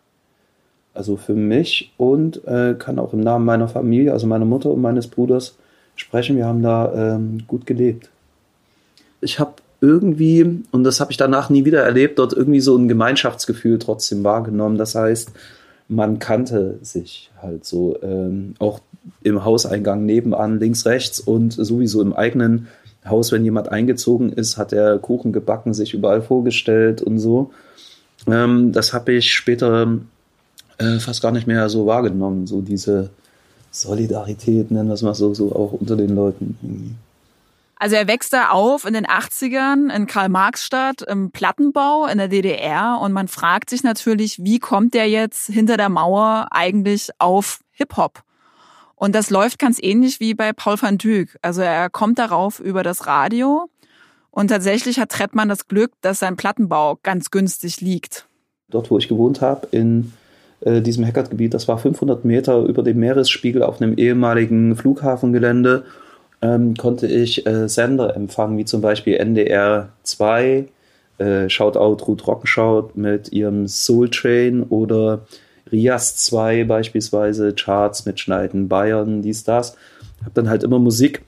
also 0.95 1.17
für 1.17 1.35
mich 1.35 1.93
und 1.97 2.45
äh, 2.45 2.75
kann 2.77 2.99
auch 2.99 3.13
im 3.13 3.21
Namen 3.21 3.45
meiner 3.45 3.69
Familie, 3.69 4.13
also 4.13 4.27
meiner 4.27 4.47
Mutter 4.47 4.73
und 4.73 4.81
meines 4.83 5.07
Bruders 5.07 5.55
sprechen. 5.95 6.37
Wir 6.37 6.47
haben 6.47 6.61
da 6.61 6.93
ähm, 6.93 7.45
gut 7.47 7.67
gelebt. 7.67 8.11
Ich 9.21 9.39
habe 9.39 9.62
irgendwie, 9.83 10.63
und 10.71 10.85
das 10.85 11.01
habe 11.01 11.11
ich 11.11 11.17
danach 11.17 11.51
nie 11.51 11.65
wieder 11.65 11.83
erlebt, 11.83 12.21
dort 12.21 12.33
irgendwie 12.33 12.61
so 12.61 12.77
ein 12.77 12.87
Gemeinschaftsgefühl 12.87 13.81
trotzdem 13.81 14.23
wahrgenommen. 14.23 14.79
Das 14.79 14.95
heißt, 14.95 15.33
man 15.89 16.21
kannte 16.21 16.79
sich 16.83 17.31
halt 17.43 17.65
so, 17.65 17.99
ähm, 18.01 18.55
auch 18.61 18.81
im 19.25 19.45
Hauseingang 19.45 20.07
nebenan, 20.07 20.61
links, 20.61 20.87
rechts 20.87 21.19
und 21.19 21.53
sowieso 21.53 22.01
im 22.01 22.13
eigenen 22.13 22.69
Haus, 23.05 23.33
wenn 23.33 23.45
jemand 23.45 23.71
eingezogen 23.71 24.33
ist, 24.33 24.57
hat 24.57 24.73
er 24.73 24.99
Kuchen 25.01 25.33
gebacken, 25.33 25.75
sich 25.75 25.93
überall 25.95 26.23
vorgestellt 26.23 27.03
und 27.03 27.19
so. 27.19 27.51
Ähm, 28.29 28.71
das 28.71 28.93
habe 28.93 29.13
ich 29.13 29.33
später 29.33 29.99
äh, 30.79 31.01
fast 31.01 31.23
gar 31.23 31.33
nicht 31.33 31.49
mehr 31.49 31.69
so 31.69 31.87
wahrgenommen, 31.87 32.47
so 32.47 32.61
diese 32.61 33.11
Solidarität, 33.73 34.71
nennen 34.71 34.89
wir 34.89 34.95
es 34.95 35.03
mal 35.03 35.15
so, 35.15 35.35
so 35.35 35.53
auch 35.53 35.73
unter 35.73 35.97
den 35.97 36.15
Leuten 36.15 36.57
irgendwie. 36.63 36.95
Also 37.83 37.97
er 37.97 38.07
wächst 38.07 38.33
da 38.33 38.51
auf 38.51 38.85
in 38.85 38.95
den 38.95 39.07
80ern 39.07 39.93
in 39.93 40.07
Karl-Marx-Stadt 40.07 41.03
im 41.03 41.33
Plattenbau 41.33 42.07
in 42.07 42.19
der 42.19 42.29
DDR 42.29 43.01
und 43.03 43.11
man 43.11 43.27
fragt 43.27 43.71
sich 43.71 43.83
natürlich, 43.83 44.39
wie 44.45 44.61
kommt 44.61 44.95
der 44.95 45.09
jetzt 45.09 45.49
hinter 45.49 45.77
der 45.77 45.89
Mauer 45.89 46.47
eigentlich 46.53 47.11
auf 47.19 47.59
Hip-Hop? 47.73 48.23
Und 48.95 49.17
das 49.17 49.31
läuft 49.31 49.59
ganz 49.59 49.81
ähnlich 49.83 50.21
wie 50.21 50.33
bei 50.33 50.53
Paul 50.53 50.81
van 50.81 50.97
Dyk. 50.97 51.37
Also 51.43 51.63
er 51.63 51.91
kommt 51.91 52.21
darauf 52.21 52.61
über 52.61 52.85
das 52.85 53.09
Radio 53.09 53.69
und 54.31 54.47
tatsächlich 54.47 55.01
hat 55.01 55.09
Trettmann 55.09 55.49
das 55.49 55.67
Glück, 55.67 55.91
dass 56.03 56.21
sein 56.21 56.37
Plattenbau 56.37 57.01
ganz 57.03 57.33
günstig 57.33 57.81
liegt. 57.81 58.29
Dort, 58.71 58.93
wo 58.93 58.99
ich 58.99 59.09
gewohnt 59.09 59.41
habe, 59.41 59.67
in 59.73 60.13
äh, 60.61 60.83
diesem 60.83 61.05
Hackertgebiet, 61.05 61.53
das 61.53 61.67
war 61.67 61.79
500 61.79 62.25
Meter 62.25 62.61
über 62.61 62.85
dem 62.85 63.01
Meeresspiegel 63.01 63.65
auf 63.65 63.83
einem 63.83 63.99
ehemaligen 63.99 64.77
Flughafengelände 64.77 65.85
ähm, 66.43 66.75
konnte 66.75 67.07
ich 67.07 67.47
äh, 67.47 67.69
Sender 67.69 68.17
empfangen, 68.17 68.59
wie 68.59 68.65
zum 68.65 68.81
Beispiel 68.81 69.17
NDR 69.17 69.91
2, 70.03 70.67
äh, 71.19 71.49
Shoutout 71.49 72.05
Ruth 72.05 72.27
Rockenschau 72.27 72.91
mit 72.95 73.33
ihrem 73.33 73.69
Soul 73.69 74.11
Train 74.11 74.65
oder 74.65 75.27
Rias 75.71 76.17
2 76.17 76.65
beispielsweise, 76.65 77.55
Charts 77.55 78.05
mitschneiden, 78.05 78.69
Bayern, 78.69 79.23
dies, 79.23 79.45
das. 79.45 79.77
Hab 80.25 80.35
dann 80.35 80.51
halt 80.51 80.65
immer 80.65 80.79
Musik 80.79 81.23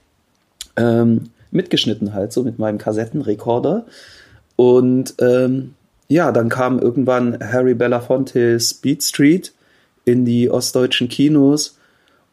ähm, 0.77 1.31
mitgeschnitten 1.51 2.13
halt, 2.13 2.33
so 2.33 2.43
mit 2.43 2.59
meinem 2.59 2.79
Kassettenrekorder. 2.79 3.87
Und 4.57 5.15
ähm, 5.21 5.75
ja, 6.09 6.33
dann 6.33 6.49
kam 6.49 6.79
irgendwann 6.79 7.39
Harry 7.41 7.75
Belafontes 7.75 8.75
Beat 8.75 9.03
Street 9.03 9.53
in 10.05 10.25
die 10.25 10.51
ostdeutschen 10.51 11.09
Kinos 11.09 11.79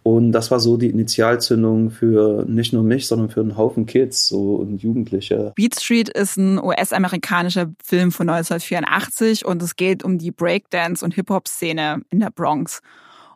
und 0.03 0.31
das 0.31 0.49
war 0.49 0.59
so 0.59 0.77
die 0.77 0.89
Initialzündung 0.89 1.91
für 1.91 2.43
nicht 2.47 2.73
nur 2.73 2.83
mich, 2.83 3.07
sondern 3.07 3.29
für 3.29 3.41
einen 3.41 3.55
Haufen 3.55 3.85
Kids 3.85 4.27
so 4.27 4.55
und 4.55 4.81
Jugendliche. 4.81 5.53
Beat 5.55 5.79
Street 5.79 6.09
ist 6.09 6.37
ein 6.37 6.57
US-amerikanischer 6.57 7.71
Film 7.83 8.11
von 8.11 8.27
1984 8.27 9.45
und 9.45 9.61
es 9.61 9.75
geht 9.75 10.03
um 10.03 10.17
die 10.17 10.31
Breakdance- 10.31 11.03
und 11.03 11.13
Hip-Hop-Szene 11.13 12.01
in 12.09 12.19
der 12.19 12.31
Bronx. 12.31 12.81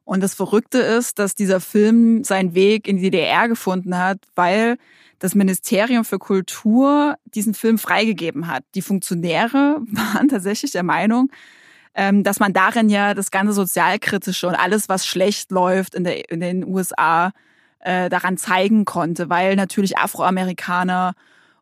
Und 0.05 0.22
das 0.24 0.34
Verrückte 0.34 0.80
ist, 0.80 1.20
dass 1.20 1.36
dieser 1.36 1.59
Film 1.59 2.24
seinen 2.24 2.55
Weg 2.55 2.88
in 2.88 2.97
die 2.97 3.03
DDR 3.03 3.47
gefunden 3.47 3.97
hat, 3.97 4.20
weil 4.36 4.78
das 5.20 5.36
Ministerium 5.36 6.03
für 6.03 6.20
Kultur 6.20 7.16
diesen 7.26 7.53
Film 7.53 7.78
freigegeben 7.78 8.47
hat. 8.47 8.63
Die 8.74 8.82
Funktionäre 8.82 9.82
waren 9.91 10.30
tatsächlich 10.30 10.72
der 10.72 10.84
Meinung, 10.84 11.30
ähm, 11.96 12.24
dass 12.24 12.39
man 12.39 12.54
darin 12.54 12.89
ja 12.89 13.14
das 13.14 13.32
ganze 13.32 13.54
Sozialkritische 13.54 14.48
und 14.48 14.56
alles, 14.56 14.89
was 14.89 15.08
schlecht 15.08 15.52
läuft 15.52 15.96
in, 15.96 16.04
der, 16.04 16.30
in 16.30 16.41
den 16.41 16.66
USA, 16.66 17.32
äh, 17.80 18.10
daran 18.10 18.38
zeigen 18.38 18.84
konnte, 18.86 19.30
weil 19.30 19.56
natürlich 19.56 19.98
Afroamerikaner 19.98 21.14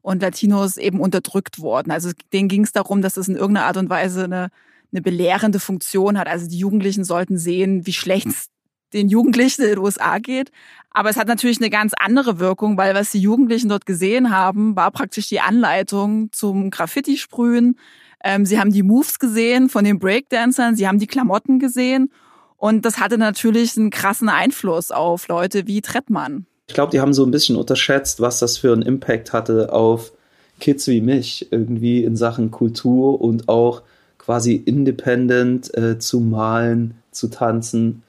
und 0.01 0.21
Latinos 0.21 0.77
eben 0.77 0.99
unterdrückt 0.99 1.59
wurden. 1.59 1.91
Also 1.91 2.11
denen 2.31 2.49
ging 2.49 2.63
es 2.63 2.71
darum, 2.71 3.01
dass 3.01 3.17
es 3.17 3.27
in 3.27 3.35
irgendeiner 3.35 3.67
Art 3.67 3.77
und 3.77 3.89
Weise 3.89 4.23
eine, 4.23 4.49
eine 4.91 5.01
belehrende 5.01 5.59
Funktion 5.59 6.17
hat. 6.17 6.27
Also 6.27 6.47
die 6.47 6.57
Jugendlichen 6.57 7.03
sollten 7.03 7.37
sehen, 7.37 7.85
wie 7.85 7.93
schlecht 7.93 8.27
es 8.27 8.49
den 8.93 9.09
Jugendlichen 9.09 9.63
in 9.63 9.69
den 9.69 9.79
USA 9.79 10.19
geht. 10.19 10.51
Aber 10.91 11.09
es 11.09 11.17
hat 11.17 11.27
natürlich 11.27 11.59
eine 11.59 11.69
ganz 11.69 11.93
andere 11.97 12.39
Wirkung, 12.39 12.77
weil 12.77 12.93
was 12.93 13.11
die 13.11 13.19
Jugendlichen 13.19 13.69
dort 13.69 13.85
gesehen 13.85 14.29
haben, 14.29 14.75
war 14.75 14.91
praktisch 14.91 15.27
die 15.27 15.41
Anleitung 15.41 16.31
zum 16.31 16.69
Graffiti-Sprühen, 16.69 17.77
ähm, 18.23 18.45
sie 18.45 18.59
haben 18.59 18.71
die 18.71 18.83
Moves 18.83 19.19
gesehen 19.19 19.69
von 19.69 19.83
den 19.83 19.99
Breakdancern, 19.99 20.75
sie 20.75 20.87
haben 20.87 20.99
die 20.99 21.07
Klamotten 21.07 21.59
gesehen 21.59 22.11
und 22.57 22.85
das 22.85 22.99
hatte 22.99 23.17
natürlich 23.17 23.77
einen 23.77 23.89
krassen 23.89 24.29
Einfluss 24.29 24.91
auf 24.91 25.27
Leute 25.27 25.67
wie 25.67 25.81
Trettmann. 25.81 26.45
Ich 26.67 26.73
glaube, 26.73 26.91
die 26.91 27.01
haben 27.01 27.13
so 27.13 27.25
ein 27.25 27.31
bisschen 27.31 27.55
unterschätzt, 27.55 28.21
was 28.21 28.39
das 28.39 28.57
für 28.57 28.71
einen 28.71 28.81
Impact 28.81 29.33
hatte 29.33 29.73
auf 29.73 30.13
Kids 30.59 30.87
wie 30.87 31.01
mich, 31.01 31.51
irgendwie 31.51 32.03
in 32.03 32.15
Sachen 32.15 32.51
Kultur 32.51 33.19
und 33.19 33.49
auch 33.49 33.81
quasi 34.17 34.55
independent 34.55 35.75
äh, 35.77 35.99
zu 35.99 36.21
malen, 36.21 36.95
zu 37.11 37.27
tanzen, 37.27 38.03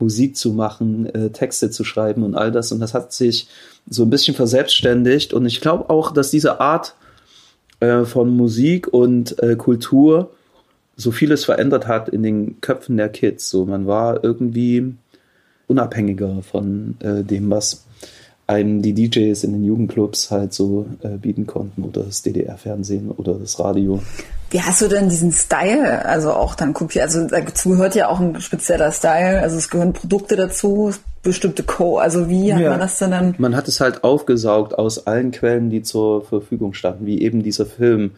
Musik 0.00 0.36
zu 0.36 0.52
machen, 0.52 1.06
äh, 1.14 1.30
Texte 1.30 1.70
zu 1.70 1.84
schreiben 1.84 2.24
und 2.24 2.34
all 2.34 2.50
das. 2.50 2.72
Und 2.72 2.80
das 2.80 2.94
hat 2.94 3.12
sich 3.12 3.46
so 3.88 4.02
ein 4.02 4.10
bisschen 4.10 4.34
verselbstständigt. 4.34 5.32
Und 5.32 5.46
ich 5.46 5.60
glaube 5.60 5.88
auch, 5.90 6.10
dass 6.10 6.30
diese 6.30 6.60
Art 6.60 6.96
äh, 7.82 8.04
von 8.04 8.30
Musik 8.30 8.86
und 8.86 9.42
äh, 9.42 9.56
Kultur 9.56 10.30
so 10.96 11.10
vieles 11.10 11.44
verändert 11.44 11.88
hat 11.88 12.08
in 12.08 12.22
den 12.22 12.60
Köpfen 12.60 12.96
der 12.96 13.08
Kids. 13.08 13.50
So, 13.50 13.66
man 13.66 13.88
war 13.88 14.22
irgendwie 14.22 14.94
unabhängiger 15.66 16.42
von 16.42 16.94
äh, 17.00 17.24
dem, 17.24 17.50
was 17.50 17.84
einem 18.46 18.82
die 18.82 18.92
DJs 18.92 19.42
in 19.42 19.52
den 19.52 19.64
Jugendclubs 19.64 20.30
halt 20.30 20.52
so 20.52 20.86
äh, 21.02 21.16
bieten 21.16 21.46
konnten 21.46 21.82
oder 21.82 22.04
das 22.04 22.22
DDR-Fernsehen 22.22 23.10
oder 23.10 23.34
das 23.34 23.58
Radio. 23.58 24.00
Wie 24.50 24.60
hast 24.60 24.82
du 24.82 24.86
denn 24.86 25.08
diesen 25.08 25.32
Style, 25.32 26.04
also 26.04 26.32
auch 26.32 26.54
dann 26.54 26.74
kopiert? 26.74 27.06
Also 27.06 27.26
dazu 27.26 27.70
gehört 27.70 27.96
ja 27.96 28.08
auch 28.08 28.20
ein 28.20 28.40
spezieller 28.40 28.92
Style, 28.92 29.40
also 29.40 29.56
es 29.56 29.70
gehören 29.70 29.92
Produkte 29.92 30.36
dazu, 30.36 30.92
bestimmte 31.22 31.62
Co. 31.62 31.98
Also 31.98 32.28
wie 32.28 32.52
hat 32.52 32.60
ja. 32.60 32.70
man 32.70 32.80
das 32.80 32.98
denn 32.98 33.12
dann? 33.12 33.34
Man 33.38 33.56
hat 33.56 33.68
es 33.68 33.80
halt 33.80 34.04
aufgesaugt 34.04 34.74
aus 34.78 35.06
allen 35.06 35.30
Quellen, 35.30 35.70
die 35.70 35.82
zur 35.82 36.24
Verfügung 36.24 36.74
standen, 36.74 37.06
wie 37.06 37.22
eben 37.22 37.42
dieser 37.42 37.66
Film. 37.66 38.12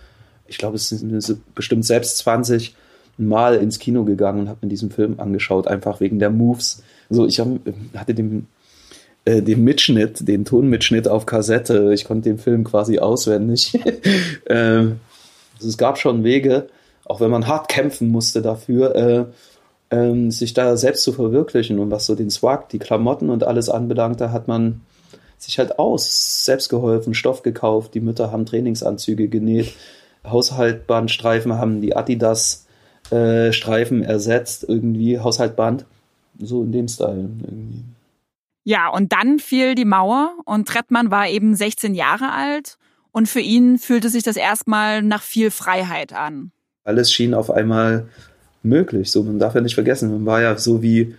Ich 0.46 0.58
glaube, 0.58 0.76
es 0.76 0.88
sind 0.88 1.54
bestimmt 1.54 1.84
selbst 1.84 2.18
20 2.18 2.74
Mal 3.16 3.56
ins 3.56 3.78
Kino 3.78 4.04
gegangen 4.04 4.40
und 4.40 4.48
habe 4.48 4.58
mir 4.62 4.68
diesen 4.68 4.90
Film 4.90 5.20
angeschaut, 5.20 5.68
einfach 5.68 6.00
wegen 6.00 6.18
der 6.18 6.30
Moves. 6.30 6.82
So, 7.10 7.26
ich 7.26 7.38
hab, 7.38 7.46
hatte 7.94 8.12
den, 8.12 8.48
äh, 9.24 9.40
den 9.40 9.62
Mitschnitt, 9.62 10.26
den 10.26 10.44
Tonmitschnitt 10.44 11.06
auf 11.06 11.24
Kassette. 11.24 11.92
Ich 11.94 12.06
konnte 12.06 12.28
den 12.28 12.38
Film 12.38 12.64
quasi 12.64 12.98
auswendig. 12.98 13.78
ähm, 14.48 14.98
also 15.54 15.68
es 15.68 15.78
gab 15.78 15.98
schon 15.98 16.24
Wege, 16.24 16.66
auch 17.04 17.20
wenn 17.20 17.30
man 17.30 17.46
hart 17.46 17.68
kämpfen 17.68 18.08
musste 18.08 18.42
dafür. 18.42 18.96
Äh, 18.96 19.24
ähm, 19.94 20.30
sich 20.30 20.54
da 20.54 20.76
selbst 20.76 21.04
zu 21.04 21.12
verwirklichen. 21.12 21.78
Und 21.78 21.90
was 21.90 22.06
so 22.06 22.14
den 22.14 22.30
Swag, 22.30 22.68
die 22.70 22.78
Klamotten 22.78 23.30
und 23.30 23.44
alles 23.44 23.68
anbelangt, 23.68 24.20
da 24.20 24.32
hat 24.32 24.48
man 24.48 24.80
sich 25.38 25.58
halt 25.58 25.78
aus, 25.78 26.44
selbst 26.44 26.68
geholfen, 26.68 27.14
Stoff 27.14 27.42
gekauft, 27.42 27.94
die 27.94 28.00
Mütter 28.00 28.32
haben 28.32 28.46
Trainingsanzüge 28.46 29.28
genäht, 29.28 29.72
Haushaltbandstreifen 30.24 31.54
haben 31.54 31.80
die 31.80 31.94
Adidas 31.94 32.66
äh, 33.10 33.52
Streifen 33.52 34.02
ersetzt, 34.02 34.64
irgendwie 34.66 35.20
Haushaltband, 35.20 35.84
so 36.38 36.62
in 36.62 36.72
dem 36.72 36.88
Style 36.88 37.28
irgendwie. 37.42 37.84
Ja, 38.64 38.88
und 38.88 39.12
dann 39.12 39.38
fiel 39.38 39.74
die 39.74 39.84
Mauer 39.84 40.34
und 40.46 40.66
Trettmann 40.66 41.10
war 41.10 41.28
eben 41.28 41.54
16 41.54 41.94
Jahre 41.94 42.32
alt 42.32 42.78
und 43.12 43.28
für 43.28 43.40
ihn 43.40 43.78
fühlte 43.78 44.08
sich 44.08 44.22
das 44.22 44.36
erstmal 44.36 45.02
nach 45.02 45.22
viel 45.22 45.50
Freiheit 45.50 46.14
an. 46.14 46.50
Alles 46.84 47.12
schien 47.12 47.34
auf 47.34 47.50
einmal 47.50 48.08
möglich. 48.64 49.10
So, 49.10 49.22
man 49.22 49.38
darf 49.38 49.54
ja 49.54 49.60
nicht 49.60 49.74
vergessen, 49.74 50.10
man 50.10 50.26
war 50.26 50.42
ja 50.42 50.56
so 50.56 50.82
wie 50.82 51.14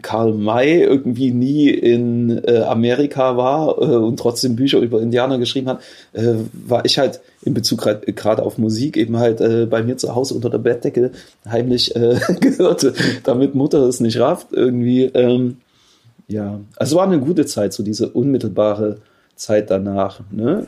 Karl 0.00 0.32
May 0.32 0.82
irgendwie 0.82 1.32
nie 1.32 1.68
in 1.68 2.42
äh, 2.44 2.60
Amerika 2.60 3.36
war 3.36 3.76
äh, 3.78 3.96
und 3.96 4.18
trotzdem 4.18 4.56
Bücher 4.56 4.78
über 4.78 5.02
Indianer 5.02 5.38
geschrieben 5.38 5.68
hat, 5.68 5.80
äh, 6.14 6.34
war 6.52 6.84
ich 6.86 6.98
halt 6.98 7.20
in 7.42 7.52
Bezug 7.52 7.82
gerade 7.82 8.42
auf 8.42 8.56
Musik 8.56 8.96
eben 8.96 9.18
halt 9.18 9.40
äh, 9.42 9.66
bei 9.66 9.82
mir 9.82 9.98
zu 9.98 10.14
Hause 10.14 10.34
unter 10.34 10.48
der 10.48 10.58
Bettdecke 10.58 11.10
heimlich 11.46 11.94
äh, 11.94 12.18
gehört, 12.40 12.90
damit 13.24 13.54
Mutter 13.54 13.80
es 13.80 14.00
nicht 14.00 14.18
rafft 14.18 14.48
irgendwie. 14.52 15.04
Ähm, 15.04 15.58
ja, 16.26 16.60
also 16.76 16.96
war 16.96 17.04
eine 17.04 17.20
gute 17.20 17.44
Zeit, 17.44 17.72
so 17.72 17.82
diese 17.82 18.08
unmittelbare 18.08 18.96
Zeit 19.36 19.70
danach. 19.70 20.20
Ne? 20.30 20.66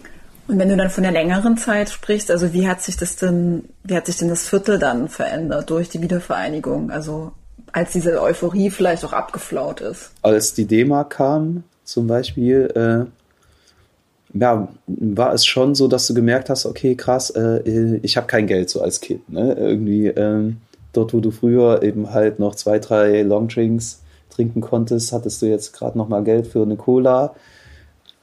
Und 0.49 0.59
wenn 0.59 0.70
du 0.70 0.76
dann 0.76 0.88
von 0.88 1.03
der 1.03 1.12
längeren 1.12 1.59
Zeit 1.59 1.90
sprichst, 1.90 2.30
also 2.30 2.55
wie 2.55 2.66
hat 2.66 2.80
sich 2.80 2.96
das 2.96 3.16
denn, 3.16 3.64
wie 3.84 3.94
hat 3.94 4.07
sich 4.07 4.16
denn 4.16 4.30
das 4.30 4.49
Viertel 4.49 4.78
dann 4.78 5.09
verändert 5.09 5.68
durch 5.68 5.90
die 5.90 6.01
Wiedervereinigung? 6.01 6.90
Also 6.90 7.32
als 7.72 7.92
diese 7.92 8.20
Euphorie 8.22 8.70
vielleicht 8.70 9.05
auch 9.05 9.12
abgeflaut 9.12 9.82
ist? 9.82 10.11
Als 10.22 10.55
die 10.55 10.64
D-Mark 10.64 11.11
kam, 11.11 11.64
zum 11.84 12.07
Beispiel, 12.07 12.72
äh, 12.74 14.38
ja, 14.38 14.68
war 14.86 15.34
es 15.34 15.44
schon 15.44 15.74
so, 15.74 15.86
dass 15.86 16.07
du 16.07 16.14
gemerkt 16.14 16.49
hast, 16.49 16.64
okay, 16.64 16.94
krass, 16.94 17.28
äh, 17.30 17.99
ich 18.03 18.16
habe 18.16 18.26
kein 18.26 18.46
Geld 18.46 18.70
so 18.70 18.80
als 18.80 19.03
Kind. 19.03 19.28
Ne? 19.28 19.53
Irgendwie 19.53 20.07
ähm, 20.07 20.62
dort, 20.94 21.12
wo 21.12 21.20
du 21.20 21.30
früher 21.30 21.82
eben 21.82 22.11
halt 22.14 22.38
noch 22.38 22.55
zwei, 22.55 22.78
drei 22.78 23.20
Longdrinks 23.20 24.01
trinken 24.30 24.62
konntest, 24.62 25.12
hattest 25.12 25.42
du 25.42 25.46
jetzt 25.46 25.74
gerade 25.74 25.99
noch 25.99 26.09
mal 26.09 26.24
Geld 26.24 26.46
für 26.46 26.62
eine 26.62 26.76
Cola 26.76 27.34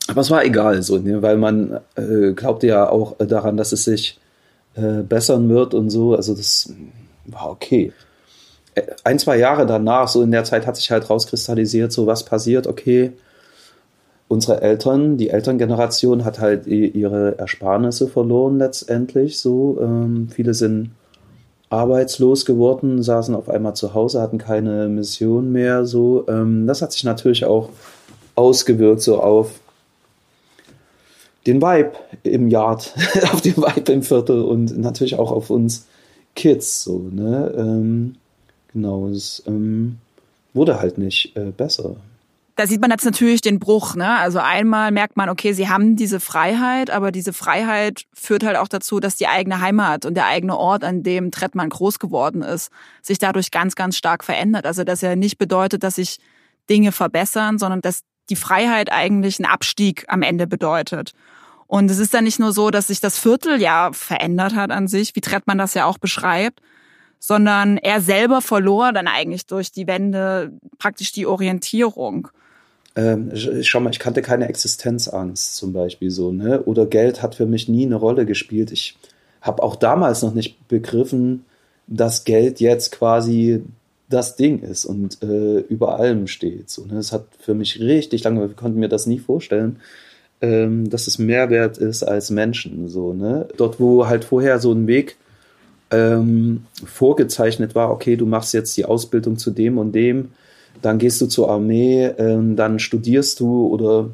aber 0.08 0.22
es 0.22 0.30
war 0.30 0.46
egal, 0.46 0.84
so, 0.84 0.98
ne? 0.98 1.22
weil 1.22 1.38
man 1.38 1.80
äh, 1.96 2.34
glaubte 2.34 2.68
ja 2.68 2.90
auch 2.90 3.18
daran, 3.18 3.58
dass 3.58 3.72
es 3.72 3.86
sich 3.86 4.20
äh, 4.76 5.02
bessern 5.02 5.50
wird 5.50 5.74
und 5.74 5.90
so. 5.90 6.16
Also 6.16 6.36
das 6.36 6.74
war 7.26 7.50
okay. 7.50 7.92
Äh, 8.76 8.84
ein, 9.04 9.18
zwei 9.20 9.38
Jahre 9.38 9.66
danach, 9.66 10.08
so 10.08 10.22
in 10.22 10.32
der 10.32 10.44
Zeit, 10.44 10.68
hat 10.68 10.78
sich 10.78 10.92
halt 10.92 11.10
rauskristallisiert, 11.10 11.92
so 11.92 12.06
was 12.08 12.24
passiert, 12.24 12.68
okay. 12.68 13.14
Unsere 14.28 14.62
Eltern, 14.62 15.18
die 15.18 15.30
Elterngeneration 15.30 16.26
hat 16.26 16.40
halt 16.40 16.66
ihre 16.66 17.38
Ersparnisse 17.38 18.08
verloren 18.08 18.58
letztendlich. 18.58 19.40
So, 19.40 19.78
ähm, 19.80 20.30
viele 20.34 20.56
sind 20.56 20.92
arbeitslos 21.70 22.44
geworden, 22.46 23.04
saßen 23.04 23.36
auf 23.36 23.50
einmal 23.50 23.76
zu 23.76 23.94
Hause, 23.94 24.22
hatten 24.22 24.40
keine 24.40 24.88
Mission 24.88 25.52
mehr. 25.52 25.86
So, 25.86 26.26
ähm, 26.28 26.66
das 26.66 26.82
hat 26.82 26.92
sich 26.92 27.04
natürlich 27.04 27.46
auch 27.46 27.70
ausgewirkt 28.34 29.02
so 29.02 29.20
auf 29.22 29.60
den 31.46 31.62
Vibe 31.62 31.94
im 32.24 32.48
Yard, 32.48 32.94
auf 33.32 33.42
den 33.42 33.58
Vibe 33.58 33.92
im 33.92 34.04
Viertel 34.04 34.42
und 34.42 34.78
natürlich 34.78 35.18
auch 35.18 35.32
auf 35.32 35.50
uns 35.50 35.88
Kids. 36.36 36.84
So, 36.84 37.00
ne? 37.12 37.54
Ähm, 37.58 38.16
genau, 38.74 39.08
es 39.08 39.44
ähm, 39.48 39.98
wurde 40.54 40.80
halt 40.80 40.98
nicht 40.98 41.36
äh, 41.36 41.52
besser 41.56 41.96
da 42.56 42.66
sieht 42.68 42.80
man 42.80 42.90
jetzt 42.90 43.04
natürlich 43.04 43.42
den 43.42 43.60
Bruch. 43.60 43.96
Ne? 43.96 44.18
Also 44.18 44.40
einmal 44.40 44.92
merkt 44.92 45.18
man, 45.18 45.30
okay, 45.30 45.52
sie 45.52 45.68
haben 45.68 45.98
diese 45.98 46.22
Freiheit, 46.22 46.90
aber 46.90 47.12
diese 47.12 47.34
Freiheit 47.34 48.06
führt 48.14 48.46
halt 48.46 48.56
auch 48.56 48.70
dazu, 48.70 49.00
dass 49.02 49.16
die 49.16 49.28
eigene 49.28 49.60
Heimat 49.60 50.06
und 50.06 50.16
der 50.16 50.28
eigene 50.28 50.58
Ort, 50.58 50.84
an 50.86 51.04
dem 51.04 51.32
Trettmann 51.32 51.70
groß 51.70 52.00
geworden 52.00 52.42
ist, 52.42 52.72
sich 53.02 53.20
dadurch 53.20 53.52
ganz, 53.52 53.76
ganz 53.76 53.98
stark 53.98 54.24
verändert. 54.24 54.66
Also 54.66 54.86
dass 54.86 55.04
er 55.04 55.18
nicht 55.18 55.38
bedeutet, 55.38 55.84
dass 55.84 55.96
sich 55.96 56.18
Dinge 56.70 56.94
verbessern, 56.94 57.60
sondern 57.60 57.82
dass 57.82 58.02
die 58.30 58.38
Freiheit 58.38 58.92
eigentlich 58.92 59.38
einen 59.40 59.52
Abstieg 59.52 60.06
am 60.08 60.22
Ende 60.22 60.48
bedeutet. 60.48 61.12
Und 61.68 61.90
es 61.90 62.00
ist 62.00 62.14
dann 62.14 62.26
nicht 62.26 62.40
nur 62.40 62.52
so, 62.52 62.70
dass 62.70 62.88
sich 62.88 63.00
das 63.00 63.18
Viertel 63.18 63.62
ja 63.62 63.92
verändert 63.94 64.56
hat 64.56 64.72
an 64.72 64.88
sich, 64.88 65.16
wie 65.16 65.22
Trettmann 65.22 65.58
das 65.58 65.74
ja 65.74 65.86
auch 65.86 65.98
beschreibt, 65.98 66.62
sondern 67.20 67.78
er 67.78 68.02
selber 68.02 68.42
verlor 68.42 68.94
dann 68.94 69.08
eigentlich 69.08 69.48
durch 69.48 69.72
die 69.72 69.88
Wende 69.88 70.52
praktisch 70.78 71.12
die 71.12 71.26
Orientierung 71.26 72.30
ähm, 72.96 73.32
schau 73.62 73.82
mal, 73.82 73.90
ich 73.90 74.00
kannte 74.00 74.22
keine 74.22 74.48
Existenzangst 74.48 75.56
zum 75.58 75.74
Beispiel 75.74 76.12
so, 76.12 76.32
ne? 76.32 76.64
Oder 76.64 76.86
Geld 76.86 77.22
hat 77.22 77.36
für 77.36 77.46
mich 77.46 77.68
nie 77.68 77.86
eine 77.86 77.96
Rolle 77.96 78.26
gespielt. 78.26 78.72
Ich 78.72 78.98
habe 79.42 79.62
auch 79.64 79.76
damals 79.76 80.22
noch 80.22 80.34
nicht 80.34 80.68
begriffen, 80.68 81.46
dass 81.88 82.24
Geld 82.24 82.62
jetzt 82.62 82.92
quasi 82.94 83.64
das 84.10 84.36
Ding 84.38 84.62
ist 84.62 84.86
und 84.86 85.22
äh, 85.24 85.60
über 85.60 86.00
allem 86.00 86.28
steht. 86.28 86.70
So, 86.70 86.86
ne? 86.86 86.94
Das 86.96 87.12
hat 87.12 87.26
für 87.40 87.54
mich 87.54 87.80
richtig 87.82 88.24
lange, 88.24 88.48
wir 88.48 88.56
konnten 88.56 88.80
mir 88.80 88.90
das 88.90 89.08
nie 89.08 89.20
vorstellen, 89.20 89.80
ähm, 90.46 90.90
dass 90.90 91.08
es 91.08 91.18
mehr 91.18 91.50
wert 91.50 91.78
ist 91.80 92.04
als 92.04 92.30
Menschen. 92.30 92.88
So, 92.88 93.14
ne? 93.14 93.48
Dort, 93.58 93.80
wo 93.80 94.08
halt 94.08 94.24
vorher 94.24 94.60
so 94.60 94.72
ein 94.72 94.86
Weg 94.86 95.18
ähm, 95.90 96.66
vorgezeichnet 96.86 97.74
war, 97.74 97.92
okay, 97.92 98.16
du 98.16 98.28
machst 98.28 98.54
jetzt 98.54 98.78
die 98.78 98.86
Ausbildung 98.86 99.38
zu 99.38 99.50
dem 99.50 99.78
und 99.78 99.94
dem, 99.94 100.30
dann 100.82 101.00
gehst 101.00 101.20
du 101.22 101.26
zur 101.26 101.50
Armee, 101.50 102.06
ähm, 102.18 102.56
dann 102.56 102.80
studierst 102.80 103.40
du 103.40 103.68
oder 103.68 104.10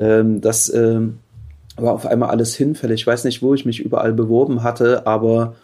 ähm, 0.00 0.40
das 0.40 0.72
ähm, 0.72 1.18
war 1.76 1.92
auf 1.92 2.06
einmal 2.06 2.30
alles 2.30 2.56
hinfällig. 2.56 3.02
Ich 3.02 3.06
weiß 3.06 3.24
nicht, 3.24 3.40
wo 3.40 3.54
ich 3.54 3.64
mich 3.64 3.78
überall 3.80 4.12
beworben 4.12 4.64
hatte, 4.64 5.06
aber 5.06 5.54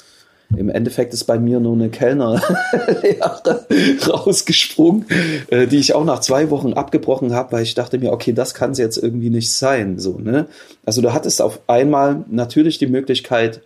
im 0.57 0.69
Endeffekt 0.69 1.15
ist 1.15 1.25
bei 1.25 1.39
mir 1.39 1.61
nur 1.61 1.75
eine 1.75 1.89
Kellnerlehre 1.89 3.67
rausgesprungen, 4.09 5.07
äh, 5.49 5.67
die 5.67 5.79
ich 5.79 5.95
auch 5.95 6.05
nach 6.05 6.21
zwei 6.21 6.51
Wochen 6.51 6.75
abgebrochen 6.75 7.35
habe, 7.35 7.53
weil 7.53 7.63
ich 7.63 7.75
dachte 7.75 7.99
mir, 7.99 8.13
okay, 8.13 8.33
das 8.33 8.55
kann 8.55 8.73
es 8.73 8.79
jetzt 8.79 8.97
irgendwie 8.97 9.31
nicht 9.31 9.51
sein. 9.53 9.99
So, 9.99 10.19
ne? 10.19 10.47
Also 10.85 11.03
du 11.03 11.13
hattest 11.13 11.43
auf 11.43 11.61
einmal 11.67 12.25
natürlich 12.29 12.79
die 12.79 12.87
Möglichkeit, 12.87 13.63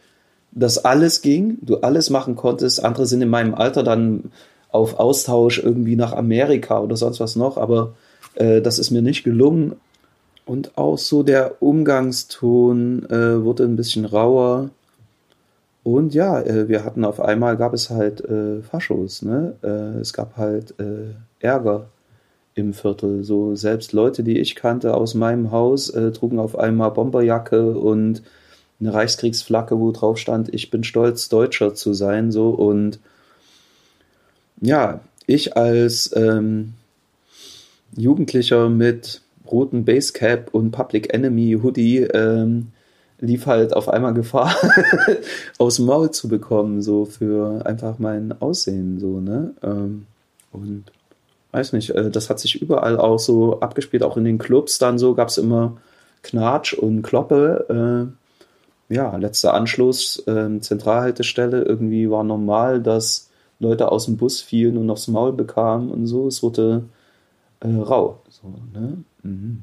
dass 0.53 0.85
alles 0.85 1.21
ging, 1.21 1.59
du 1.63 1.79
alles 1.79 2.11
machen 2.11 2.37
konntest. 2.37 2.85
Andere 2.85 3.07
sind 3.07 3.23
in 3.23 3.29
meinem 3.29 3.55
Alter 3.55 3.83
dann 3.83 4.31
auf 4.71 4.99
Austausch 4.99 5.59
irgendwie 5.59 5.97
nach 5.97 6.13
Amerika 6.13 6.81
oder 6.81 6.97
sonst 6.97 7.21
was 7.21 7.37
noch, 7.37 7.57
aber 7.57 7.95
äh, 8.35 8.61
das 8.61 8.79
ist 8.79 8.91
mir 8.91 9.03
nicht 9.03 9.25
gelungen. 9.25 9.75
Und 10.47 10.79
auch 10.79 10.97
so 10.97 11.23
der 11.23 11.61
Umgangston 11.63 13.05
äh, 13.11 13.45
wurde 13.45 13.65
ein 13.65 13.77
bisschen 13.77 14.07
rauer. 14.07 14.71
Und 15.89 16.13
ja, 16.13 16.39
äh, 16.43 16.69
wir 16.69 16.85
hatten 16.85 17.03
auf 17.03 17.19
einmal, 17.19 17.57
gab 17.57 17.73
es 17.73 17.89
halt 17.89 18.21
äh, 18.21 18.61
Faschos, 18.61 19.23
ne? 19.23 19.55
Äh, 19.63 20.01
es 20.01 20.13
gab 20.13 20.37
halt 20.37 20.79
äh, 20.79 21.15
Ärger 21.41 21.89
im 22.55 22.75
Viertel. 22.75 23.25
So 23.25 23.55
selbst 23.55 23.95
Leute, 23.95 24.23
die 24.23 24.39
ich 24.39 24.55
kannte 24.55 24.93
aus 24.93 25.15
meinem 25.15 25.51
Haus, 25.51 25.89
äh, 25.89 26.13
trugen 26.13 26.41
auf 26.41 26.59
einmal 26.59 26.91
Bomberjacke 26.91 27.71
und 27.71 28.23
eine 28.81 28.93
Reichskriegsflagge, 28.93 29.81
wo 29.81 29.91
drauf 29.91 30.19
stand, 30.19 30.53
ich 30.53 30.71
bin 30.71 30.85
stolz, 30.85 31.31
Deutscher 31.31 31.75
zu 31.75 31.95
sein, 31.95 32.33
so 32.33 32.51
und 32.51 32.99
ja, 34.61 35.01
ich 35.27 35.57
als 35.57 36.15
ähm, 36.15 36.75
Jugendlicher 37.97 38.69
mit 38.69 39.23
roten 39.51 39.87
Basecap 39.87 40.53
und 40.53 40.71
Public 40.71 41.15
Enemy 41.15 41.61
Hoodie 41.63 42.01
ähm, 42.01 42.73
lief 43.21 43.47
halt 43.47 43.75
auf 43.75 43.89
einmal 43.89 44.15
Gefahr, 44.15 44.55
aus 45.59 45.77
dem 45.77 45.87
Maul 45.87 46.11
zu 46.11 46.29
bekommen, 46.29 46.83
so 46.83 47.05
für 47.05 47.65
einfach 47.67 47.99
mein 47.99 48.41
Aussehen, 48.41 49.01
so, 49.01 49.21
ne? 49.21 49.55
Ähm, 49.63 50.07
und 50.53 50.85
weiß 51.53 51.73
nicht, 51.73 51.91
äh, 51.91 52.11
das 52.11 52.31
hat 52.31 52.39
sich 52.39 52.61
überall 52.61 52.99
auch 52.99 53.19
so 53.19 53.61
abgespielt, 53.61 54.03
auch 54.03 54.17
in 54.17 54.25
den 54.25 54.39
Clubs 54.39 54.79
dann 54.79 54.99
so, 54.99 55.15
gab 55.15 55.29
es 55.29 55.39
immer 55.39 55.77
Knatsch 56.23 56.75
und 56.75 57.03
Kloppe. 57.03 58.13
Äh, 58.91 58.95
ja, 58.95 59.17
letzter 59.17 59.55
Anschluss, 59.55 60.23
äh, 60.27 60.61
Zentralhaltestelle, 60.61 61.63
irgendwie 61.63 62.11
war 62.11 62.25
normal, 62.25 62.81
dass 62.81 63.29
Leute 63.61 63.91
aus 63.91 64.07
dem 64.07 64.17
Bus 64.17 64.41
fielen 64.41 64.79
und 64.79 64.89
aufs 64.91 65.09
Maul 65.09 65.33
bekamen 65.33 65.91
und 65.91 66.07
so. 66.07 66.27
Es 66.29 66.43
wurde 66.43 66.85
äh, 67.61 67.69
rau. 67.69 68.21
So, 68.31 68.55
ne? 68.73 69.05
mhm. 69.23 69.63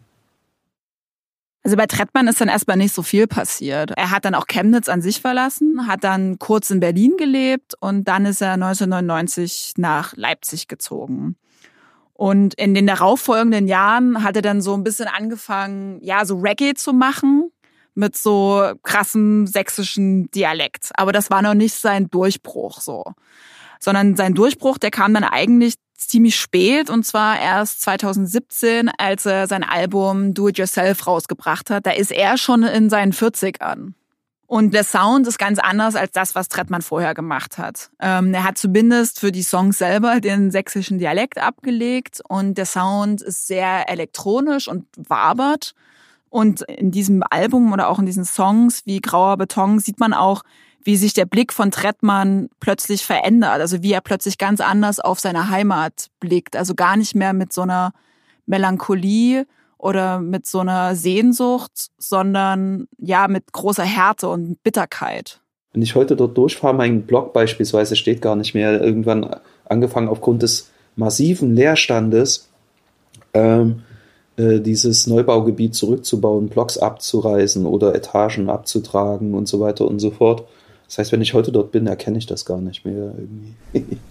Also 1.66 1.78
bei 1.78 1.88
Trettmann 1.88 2.28
ist 2.28 2.40
dann 2.40 2.48
erstmal 2.48 2.78
nicht 2.78 2.94
so 2.94 3.02
viel 3.02 3.26
passiert. 3.26 3.92
Er 3.98 4.12
hat 4.12 4.24
dann 4.24 4.36
auch 4.36 4.46
Chemnitz 4.46 4.88
an 4.88 5.02
sich 5.02 5.20
verlassen, 5.20 5.88
hat 5.88 6.04
dann 6.04 6.38
kurz 6.38 6.70
in 6.70 6.80
Berlin 6.80 7.16
gelebt 7.18 7.74
und 7.80 8.08
dann 8.08 8.28
ist 8.28 8.40
er 8.40 8.54
1999 8.54 9.74
nach 9.78 10.16
Leipzig 10.16 10.68
gezogen. 10.68 11.38
Und 12.14 12.54
in 12.54 12.76
den 12.76 12.86
darauffolgenden 12.86 13.68
Jahren 13.68 14.24
hat 14.24 14.36
er 14.36 14.44
dann 14.44 14.62
so 14.62 14.76
ein 14.76 14.84
bisschen 14.84 15.08
angefangen, 15.08 15.98
ja, 16.04 16.24
so 16.24 16.38
Reggae 16.38 16.76
zu 16.76 16.94
machen 16.94 17.50
mit 17.96 18.16
so 18.16 18.74
krassem 18.84 19.48
sächsischen 19.48 20.30
Dialekt. 20.30 20.92
Aber 20.94 21.14
das 21.14 21.32
war 21.32 21.42
noch 21.42 21.56
nicht 21.56 21.74
sein 21.74 22.12
Durchbruch 22.12 22.80
so 22.80 23.06
sondern 23.80 24.16
sein 24.16 24.34
Durchbruch, 24.34 24.78
der 24.78 24.92
kam 24.92 25.14
dann 25.14 25.24
eigentlich 25.24 25.76
ziemlich 25.98 26.36
spät 26.36 26.90
und 26.90 27.06
zwar 27.06 27.40
erst 27.40 27.82
2017, 27.82 28.90
als 28.98 29.26
er 29.26 29.48
sein 29.48 29.64
Album 29.64 30.34
Do 30.34 30.50
It 30.50 30.58
Yourself 30.58 31.08
rausgebracht 31.08 31.70
hat. 31.70 31.86
Da 31.86 31.92
ist 31.92 32.12
er 32.12 32.38
schon 32.38 32.64
in 32.64 32.90
seinen 32.90 33.14
40ern. 33.14 33.94
Und 34.48 34.76
der 34.76 34.84
Sound 34.84 35.28
ist 35.28 35.40
ganz 35.40 35.58
anders 35.58 35.96
als 35.96 36.12
das, 36.12 36.36
was 36.36 36.50
Trettmann 36.50 36.84
vorher 36.84 37.16
gemacht 37.16 37.58
hat. 37.58 37.90
Ähm, 38.00 38.34
er 38.34 38.44
hat 38.44 38.60
zumindest 38.60 39.20
für 39.20 39.32
die 39.32 39.42
Songs 39.42 39.80
selber 39.80 40.20
den 40.20 40.52
sächsischen 40.52 41.00
Dialekt 41.00 41.40
abgelegt 41.40 42.22
und 42.28 42.56
der 42.56 42.68
Sound 42.68 43.22
ist 43.22 43.48
sehr 43.48 43.90
elektronisch 43.90 44.68
und 44.68 44.86
wabert. 44.98 45.74
Und 46.30 46.62
in 46.64 46.92
diesem 46.92 47.24
Album 47.30 47.72
oder 47.74 47.88
auch 47.88 47.98
in 47.98 48.06
diesen 48.06 48.26
Songs 48.26 48.86
wie 48.86 49.00
Grauer 49.00 49.38
Beton 49.38 49.80
sieht 49.80 50.00
man 50.00 50.14
auch, 50.14 50.44
wie 50.86 50.96
sich 50.96 51.14
der 51.14 51.26
Blick 51.26 51.52
von 51.52 51.72
Trettmann 51.72 52.48
plötzlich 52.60 53.06
verändert, 53.06 53.60
also 53.60 53.82
wie 53.82 53.92
er 53.92 54.02
plötzlich 54.02 54.38
ganz 54.38 54.62
anders 54.62 55.00
auf 55.00 55.20
seine 55.20 55.50
Heimat 55.50 56.10
blickt, 56.20 56.56
also 56.56 56.76
gar 56.76 56.96
nicht 56.96 57.16
mehr 57.16 57.34
mit 57.34 57.52
so 57.52 57.64
einer 57.64 57.92
Melancholie 58.46 59.48
oder 59.80 60.20
mit 60.20 60.46
so 60.46 60.60
einer 60.60 60.96
Sehnsucht, 60.96 61.90
sondern 61.98 62.88
ja 63.00 63.28
mit 63.28 63.52
großer 63.52 63.84
Härte 63.84 64.30
und 64.30 64.62
Bitterkeit. 64.64 65.42
Wenn 65.74 65.82
ich 65.82 65.96
heute 65.96 66.16
dort 66.16 66.38
durchfahre, 66.38 66.76
mein 66.76 67.02
Blog 67.02 67.34
beispielsweise 67.34 67.96
steht 67.96 68.22
gar 68.22 68.36
nicht 68.36 68.54
mehr, 68.54 68.80
irgendwann 68.80 69.36
angefangen 69.66 70.08
aufgrund 70.08 70.44
des 70.44 70.70
massiven 70.96 71.56
Leerstandes 71.56 72.48
ähm, 73.34 73.82
äh, 74.38 74.60
dieses 74.60 75.08
Neubaugebiet 75.08 75.76
zurückzubauen, 75.76 76.48
Blocks 76.48 76.78
abzureißen 76.78 77.66
oder 77.66 77.96
Etagen 77.96 78.50
abzutragen 78.50 79.34
und 79.34 79.48
so 79.48 79.60
weiter 79.60 79.88
und 79.88 80.00
so 80.00 80.12
fort. 80.12 80.46
Das 80.88 80.98
heißt, 80.98 81.12
wenn 81.12 81.22
ich 81.22 81.34
heute 81.34 81.52
dort 81.52 81.72
bin, 81.72 81.88
erkenne 81.88 82.18
ich 82.18 82.26
das 82.26 82.46
gar 82.46 82.60
nicht 82.60 82.86
mehr 82.86 83.14
irgendwie. 83.18 83.98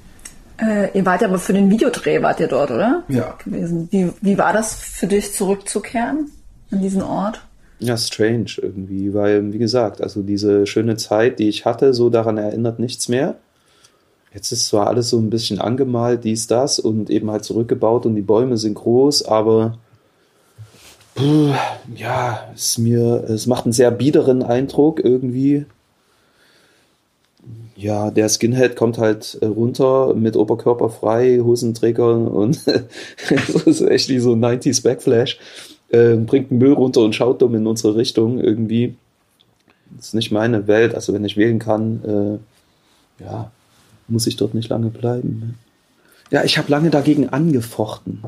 Äh, 0.56 0.96
ihr 0.96 1.04
wart 1.04 1.20
ja 1.20 1.26
aber 1.26 1.38
für 1.38 1.52
den 1.52 1.68
Videodreh 1.68 2.22
wart 2.22 2.38
ihr 2.38 2.46
dort, 2.46 2.70
oder? 2.70 3.02
Ja. 3.08 3.36
Gewesen. 3.44 3.88
Wie, 3.90 4.12
wie 4.20 4.38
war 4.38 4.52
das 4.52 4.74
für 4.74 5.08
dich 5.08 5.32
zurückzukehren 5.32 6.30
an 6.70 6.80
diesen 6.80 7.02
Ort? 7.02 7.40
Ja, 7.80 7.96
strange 7.96 8.52
irgendwie, 8.62 9.12
weil, 9.14 9.52
wie 9.52 9.58
gesagt, 9.58 10.00
also 10.00 10.22
diese 10.22 10.66
schöne 10.68 10.96
Zeit, 10.96 11.40
die 11.40 11.48
ich 11.48 11.64
hatte, 11.64 11.92
so 11.92 12.08
daran 12.08 12.38
erinnert 12.38 12.78
nichts 12.78 13.08
mehr. 13.08 13.34
Jetzt 14.32 14.52
ist 14.52 14.66
zwar 14.66 14.86
alles 14.86 15.10
so 15.10 15.18
ein 15.18 15.28
bisschen 15.28 15.60
angemalt, 15.60 16.22
dies, 16.22 16.46
das 16.46 16.78
und 16.78 17.10
eben 17.10 17.30
halt 17.30 17.44
zurückgebaut 17.44 18.06
und 18.06 18.14
die 18.14 18.22
Bäume 18.22 18.56
sind 18.56 18.74
groß, 18.74 19.26
aber 19.26 19.78
ja, 21.94 22.48
es 22.54 22.76
mir, 22.78 23.24
es 23.28 23.46
macht 23.46 23.66
einen 23.66 23.72
sehr 23.72 23.92
biederen 23.92 24.42
Eindruck 24.42 25.04
irgendwie 25.04 25.66
ja, 27.76 28.10
der 28.10 28.28
Skinhead 28.28 28.76
kommt 28.76 28.98
halt 28.98 29.38
äh, 29.40 29.46
runter 29.46 30.14
mit 30.14 30.36
Oberkörper 30.36 30.90
frei, 30.90 31.40
Hosenträgern 31.42 32.28
und 32.28 32.60
das 33.30 33.48
ist 33.48 33.80
echt 33.82 34.08
wie 34.08 34.20
so 34.20 34.32
ein 34.34 34.44
90s 34.44 34.82
Backflash. 34.82 35.38
Äh, 35.88 36.16
bringt 36.16 36.50
den 36.50 36.58
Müll 36.58 36.72
runter 36.72 37.00
und 37.00 37.14
schaut 37.14 37.42
dumm 37.42 37.54
in 37.54 37.66
unsere 37.66 37.96
Richtung 37.96 38.40
irgendwie. 38.40 38.96
Das 39.96 40.08
ist 40.08 40.14
nicht 40.14 40.32
meine 40.32 40.66
Welt. 40.66 40.94
Also 40.94 41.12
wenn 41.12 41.24
ich 41.24 41.36
wählen 41.36 41.58
kann, 41.58 42.40
äh, 43.20 43.24
ja, 43.24 43.50
muss 44.08 44.26
ich 44.26 44.36
dort 44.36 44.54
nicht 44.54 44.68
lange 44.68 44.90
bleiben. 44.90 45.58
Ja, 46.30 46.44
ich 46.44 46.58
habe 46.58 46.70
lange 46.70 46.90
dagegen 46.90 47.28
angefochten. 47.28 48.22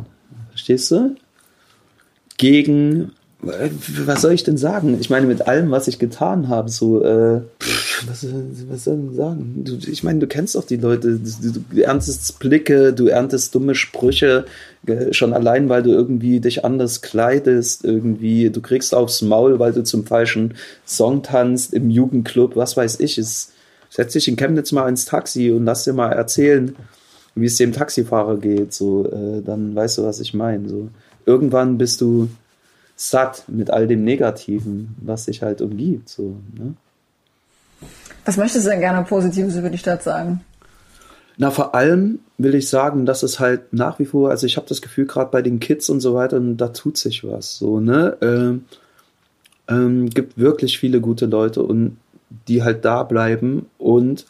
Verstehst 0.51 0.91
du? 0.91 1.17
Gegen 2.37 3.13
was 3.47 4.23
soll 4.23 4.33
ich 4.33 4.45
denn 4.45 4.57
sagen? 4.57 4.97
Ich 5.01 5.11
meine, 5.11 5.27
mit 5.27 5.47
allem, 5.47 5.71
was 5.71 5.89
ich 5.89 5.99
getan 5.99 6.49
habe, 6.49 6.69
so, 6.69 7.03
äh, 7.03 7.41
was, 8.07 8.27
was 8.69 8.85
soll 8.85 9.09
ich 9.11 9.17
sagen? 9.17 9.63
Du, 9.65 9.77
ich 9.77 10.03
meine, 10.03 10.19
du 10.19 10.27
kennst 10.27 10.55
doch 10.55 10.65
die 10.65 10.77
Leute, 10.77 11.19
du, 11.19 11.65
du 11.71 11.81
erntest 11.81 12.39
Blicke, 12.39 12.93
du 12.93 13.07
erntest 13.07 13.55
dumme 13.55 13.75
Sprüche, 13.75 14.45
schon 15.11 15.33
allein, 15.33 15.69
weil 15.69 15.83
du 15.83 15.91
irgendwie 15.91 16.41
dich 16.41 16.65
anders 16.65 17.03
kleidest, 17.03 17.85
irgendwie, 17.85 18.51
du 18.51 18.61
kriegst 18.61 18.95
aufs 18.95 19.23
Maul, 19.23 19.59
weil 19.59 19.73
du 19.73 19.83
zum 19.83 20.07
falschen 20.07 20.55
Song 20.85 21.23
tanzt 21.23 21.75
im 21.75 21.91
Jugendclub, 21.91 22.57
was 22.57 22.77
weiß 22.77 23.01
ich. 23.01 23.19
Es, 23.19 23.53
setz 23.91 24.13
dich 24.13 24.29
in 24.29 24.37
Chemnitz 24.37 24.73
mal 24.73 24.89
ins 24.89 25.05
Taxi 25.05 25.51
und 25.51 25.65
lass 25.65 25.85
dir 25.85 25.93
mal 25.93 26.13
erzählen, 26.13 26.77
wie 27.35 27.47
es 27.47 27.57
dem 27.57 27.73
Taxifahrer 27.73 28.39
geht, 28.39 28.73
so, 28.73 29.07
äh, 29.07 29.43
dann 29.43 29.75
weißt 29.75 29.99
du, 29.99 30.05
was 30.05 30.21
ich 30.21 30.35
meine. 30.35 30.69
So. 30.69 30.89
Irgendwann 31.27 31.79
bist 31.79 32.01
du 32.01 32.29
satt 32.97 33.45
mit 33.47 33.71
all 33.71 33.87
dem 33.87 34.03
Negativen, 34.03 34.97
was 35.01 35.27
dich 35.27 35.43
halt 35.43 35.61
umgibt. 35.61 36.09
So, 36.09 36.37
ne? 36.55 36.75
Was 38.25 38.37
möchtest 38.37 38.67
du 38.67 38.71
denn 38.71 38.81
gerne 38.81 39.07
Positives 39.07 39.55
über 39.55 39.71
die 39.71 39.79
Stadt 39.79 40.03
sagen? 40.03 40.41
Na, 41.37 41.51
vor 41.51 41.75
allem 41.75 42.21
will 42.39 42.55
ich 42.55 42.69
sagen, 42.69 43.05
dass 43.05 43.23
es 43.23 43.39
halt 43.39 43.73
nach 43.73 43.99
wie 43.99 44.07
vor, 44.07 44.31
also 44.31 44.47
ich 44.47 44.57
habe 44.57 44.67
das 44.67 44.81
Gefühl, 44.81 45.07
gerade 45.07 45.31
bei 45.31 45.43
den 45.43 45.61
Kids 45.61 45.91
und 45.91 46.01
so 46.01 46.15
weiter, 46.15 46.39
und 46.39 46.57
da 46.57 46.69
tut 46.69 46.97
sich 46.97 47.25
was. 47.25 47.59
So, 47.59 47.79
ne? 47.79 48.17
Ähm, 48.23 48.65
ähm, 49.69 50.09
gibt 50.09 50.39
wirklich 50.39 50.79
viele 50.79 51.01
gute 51.01 51.27
Leute 51.27 51.63
und 51.63 51.99
die 52.49 52.63
halt 52.63 52.85
da 52.85 53.03
bleiben 53.03 53.67
und 53.79 54.27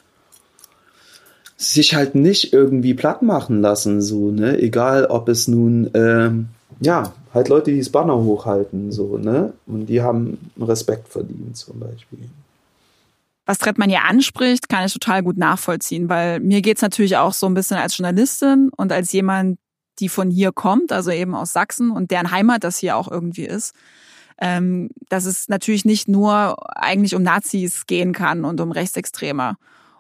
sich 1.57 1.95
halt 1.95 2.15
nicht 2.15 2.53
irgendwie 2.53 2.95
platt 2.95 3.23
machen 3.23 3.63
lassen, 3.63 4.03
so, 4.03 4.31
ne? 4.31 4.59
Egal, 4.59 5.07
ob 5.07 5.29
es 5.29 5.49
nun, 5.49 5.91
ähm, 5.95 6.49
ja, 6.81 7.15
halt 7.37 7.49
Leute, 7.49 7.71
die 7.71 7.79
das 7.79 7.91
Banner 7.91 8.17
hochhalten, 8.17 8.91
so, 8.91 9.19
ne? 9.19 9.53
Und 9.67 9.87
die 9.87 10.03
haben 10.03 10.39
Respekt 10.61 11.09
verdient, 11.09 11.57
zum 11.57 11.79
Beispiel. 11.79 12.19
Was 13.45 13.59
Trettmann 13.59 13.91
hier 13.91 14.03
anspricht, 14.03 14.69
kann 14.69 14.87
ich 14.87 14.93
total 14.93 15.23
gut 15.23 15.37
nachvollziehen, 15.37 16.09
weil 16.09 16.41
mir 16.41 16.63
geht's 16.63 16.83
natürlich 16.83 17.17
auch 17.17 17.33
so 17.33 17.47
ein 17.47 17.55
bisschen 17.55 17.77
als 17.77 17.97
Journalistin 17.97 18.71
und 18.77 18.91
als 18.91 19.13
jemand, 19.13 19.59
die 20.01 20.09
von 20.09 20.31
hier 20.31 20.51
kommt, 20.51 20.91
also 20.91 21.13
eben 21.13 21.35
aus 21.35 21.53
Sachsen 21.53 21.91
und 21.91 22.11
deren 22.11 22.33
Heimat 22.33 22.65
das 22.65 22.79
hier 22.79 22.97
auch 22.97 23.09
irgendwie 23.09 23.45
ist, 23.45 23.73
ähm, 24.39 24.91
dass 25.09 25.27
es 25.27 25.49
natürlich 25.49 25.85
nicht 25.85 26.09
nur 26.09 26.57
eigentlich 26.77 27.15
um 27.15 27.23
Nazis 27.23 27.87
gehen 27.87 28.13
kann 28.13 28.45
und 28.45 28.61
um 28.61 28.73
Rechtsextreme. 28.73 29.57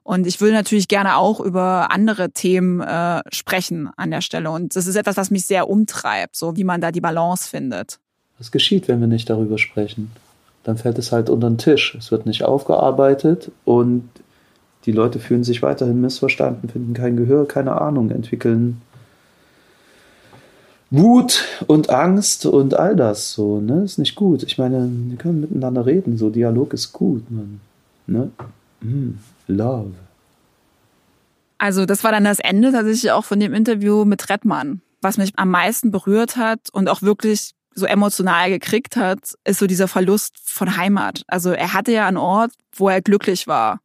Und 0.07 0.24
ich 0.28 0.40
will 0.40 0.52
natürlich 0.52 0.86
gerne 0.86 1.16
auch 1.16 1.40
über 1.40 1.90
andere 1.90 2.30
Themen 2.30 2.80
äh, 2.80 3.22
sprechen 3.32 3.90
an 3.96 4.12
der 4.12 4.20
Stelle. 4.20 4.52
Und 4.52 4.76
das 4.76 4.86
ist 4.86 4.94
etwas, 4.94 5.16
was 5.16 5.32
mich 5.32 5.46
sehr 5.46 5.68
umtreibt, 5.68 6.36
so 6.36 6.57
wie 6.57 6.62
man 6.62 6.80
da 6.80 6.92
die 6.92 7.00
Balance 7.00 7.48
findet. 7.48 7.98
Was 8.38 8.52
geschieht, 8.52 8.86
wenn 8.86 9.00
wir 9.00 9.09
nicht 9.09 9.28
darüber 9.28 9.59
sprechen? 9.59 10.12
Dann 10.62 10.78
fällt 10.78 10.98
es 10.98 11.11
halt 11.11 11.28
unter 11.28 11.50
den 11.50 11.59
Tisch. 11.59 11.96
Es 11.98 12.12
wird 12.12 12.24
nicht 12.24 12.44
aufgearbeitet 12.44 13.50
und 13.64 14.09
die 14.84 14.92
Leute 14.92 15.18
fühlen 15.18 15.42
sich 15.42 15.61
weiterhin 15.62 16.00
missverstanden, 16.00 16.68
finden 16.68 16.94
kein 16.94 17.16
Gehör, 17.16 17.48
keine 17.48 17.80
Ahnung, 17.80 18.12
entwickeln 18.12 18.80
Wut 20.90 21.44
und 21.66 21.90
Angst 21.90 22.46
und 22.46 22.74
all 22.74 22.94
das 22.94 23.32
so, 23.32 23.61
ne? 23.61 23.82
Ist 23.82 23.98
nicht 23.98 24.14
gut. 24.14 24.44
Ich 24.44 24.57
meine, 24.57 24.88
wir 24.88 25.16
können 25.16 25.40
miteinander 25.40 25.84
reden, 25.84 26.16
so 26.16 26.30
Dialog 26.30 26.72
ist 26.74 26.92
gut, 26.92 27.28
man. 27.28 27.61
Ne? 28.07 28.30
Mm. 28.82 29.14
Love. 29.47 29.94
Also 31.59 31.86
das 31.86 32.05
war 32.05 32.12
dann 32.12 32.24
das 32.24 32.38
Ende 32.38 32.72
tatsächlich 32.72 33.11
auch 33.12 33.24
von 33.24 33.40
dem 33.40 33.55
Interview 33.55 34.05
mit 34.05 34.28
Redmann. 34.28 34.82
Was 35.01 35.18
mich 35.18 35.32
am 35.36 35.51
meisten 35.51 35.90
berührt 35.90 36.36
hat 36.36 36.68
und 36.72 36.88
auch 36.88 37.03
wirklich 37.03 37.53
so 37.74 37.86
emotional 37.86 38.51
gekriegt 38.51 38.97
hat, 38.97 39.34
ist 39.44 39.59
so 39.59 39.66
dieser 39.66 39.88
Verlust 39.88 40.36
von 40.42 40.76
Heimat. 40.76 41.22
Also 41.26 41.51
er 41.53 41.72
hatte 41.72 41.92
ja 41.92 42.07
einen 42.07 42.16
Ort, 42.16 42.53
wo 42.74 42.88
er 42.88 43.03
glücklich 43.03 43.47
war. 43.47 43.80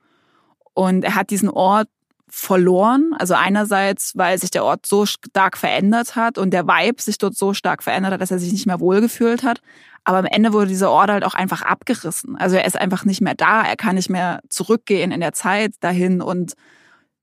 Und 0.73 1.03
er 1.03 1.15
hat 1.15 1.29
diesen 1.29 1.49
Ort 1.49 1.89
verloren. 2.31 3.13
Also 3.19 3.33
einerseits, 3.33 4.15
weil 4.15 4.39
sich 4.39 4.51
der 4.51 4.63
Ort 4.63 4.85
so 4.85 5.05
stark 5.05 5.57
verändert 5.57 6.15
hat 6.15 6.37
und 6.37 6.51
der 6.51 6.65
Vibe 6.65 7.01
sich 7.01 7.17
dort 7.17 7.35
so 7.35 7.53
stark 7.53 7.83
verändert 7.83 8.13
hat, 8.13 8.21
dass 8.21 8.31
er 8.31 8.39
sich 8.39 8.53
nicht 8.53 8.65
mehr 8.65 8.79
wohlgefühlt 8.79 9.43
hat. 9.43 9.61
Aber 10.05 10.19
am 10.19 10.25
Ende 10.25 10.53
wurde 10.53 10.67
dieser 10.67 10.89
Ort 10.89 11.09
halt 11.09 11.25
auch 11.25 11.35
einfach 11.35 11.61
abgerissen. 11.61 12.37
Also 12.37 12.55
er 12.55 12.65
ist 12.65 12.79
einfach 12.79 13.05
nicht 13.05 13.21
mehr 13.21 13.35
da. 13.35 13.63
Er 13.63 13.75
kann 13.75 13.95
nicht 13.95 14.09
mehr 14.09 14.39
zurückgehen 14.49 15.11
in 15.11 15.19
der 15.19 15.33
Zeit 15.33 15.73
dahin 15.81 16.21
und 16.21 16.53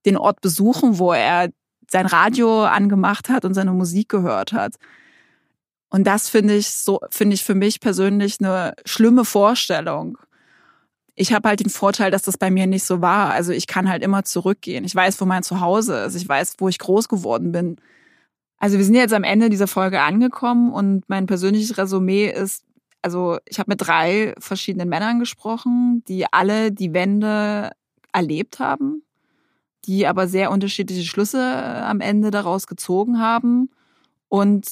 den 0.04 0.16
Ort 0.16 0.40
besuchen, 0.42 0.98
wo 0.98 1.12
er 1.12 1.48
sein 1.90 2.06
Radio 2.06 2.64
angemacht 2.64 3.30
hat 3.30 3.44
und 3.44 3.54
seine 3.54 3.72
Musik 3.72 4.11
gehört 4.11 4.52
hat. 4.52 4.74
Und 5.90 6.06
das 6.06 6.28
finde 6.28 6.54
ich 6.54 6.70
so, 6.70 7.00
finde 7.11 7.34
ich 7.34 7.44
für 7.44 7.54
mich 7.54 7.80
persönlich 7.80 8.36
eine 8.40 8.74
schlimme 8.84 9.24
Vorstellung. 9.24 10.18
Ich 11.21 11.33
habe 11.33 11.49
halt 11.49 11.59
den 11.59 11.69
Vorteil, 11.69 12.12
dass 12.12 12.23
das 12.23 12.39
bei 12.39 12.49
mir 12.49 12.69
nicht 12.69 12.85
so 12.85 13.01
war. 13.01 13.31
Also 13.31 13.53
ich 13.53 13.66
kann 13.66 13.89
halt 13.89 14.05
immer 14.05 14.23
zurückgehen. 14.23 14.85
Ich 14.85 14.95
weiß, 14.95 15.21
wo 15.21 15.25
mein 15.25 15.43
Zuhause 15.43 16.05
ist. 16.05 16.14
Ich 16.14 16.29
weiß, 16.29 16.55
wo 16.59 16.69
ich 16.69 16.79
groß 16.79 17.09
geworden 17.09 17.51
bin. 17.51 17.77
Also 18.59 18.79
wir 18.79 18.85
sind 18.85 18.95
jetzt 18.95 19.12
am 19.12 19.25
Ende 19.25 19.51
dieser 19.51 19.66
Folge 19.66 20.01
angekommen 20.01 20.73
und 20.73 21.09
mein 21.09 21.27
persönliches 21.27 21.77
Resümee 21.77 22.29
ist, 22.29 22.64
also 23.03 23.39
ich 23.47 23.59
habe 23.59 23.71
mit 23.73 23.81
drei 23.81 24.35
verschiedenen 24.39 24.89
Männern 24.89 25.19
gesprochen, 25.19 26.05
die 26.07 26.33
alle 26.33 26.71
die 26.71 26.93
Wende 26.93 27.71
erlebt 28.12 28.61
haben, 28.61 29.03
die 29.87 30.07
aber 30.07 30.29
sehr 30.29 30.53
unterschiedliche 30.53 31.05
Schlüsse 31.05 31.39
äh, 31.39 31.81
am 31.83 32.01
Ende 32.01 32.31
daraus 32.31 32.66
gezogen 32.66 33.19
haben. 33.19 33.71
Und 34.29 34.71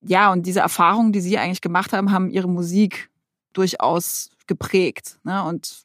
ja, 0.00 0.32
und 0.32 0.46
diese 0.46 0.60
Erfahrungen, 0.60 1.12
die 1.12 1.20
sie 1.20 1.38
eigentlich 1.38 1.60
gemacht 1.60 1.92
haben, 1.92 2.12
haben 2.12 2.30
ihre 2.30 2.48
Musik 2.48 3.10
durchaus 3.52 4.30
geprägt. 4.52 5.18
Ne? 5.24 5.42
Und 5.42 5.84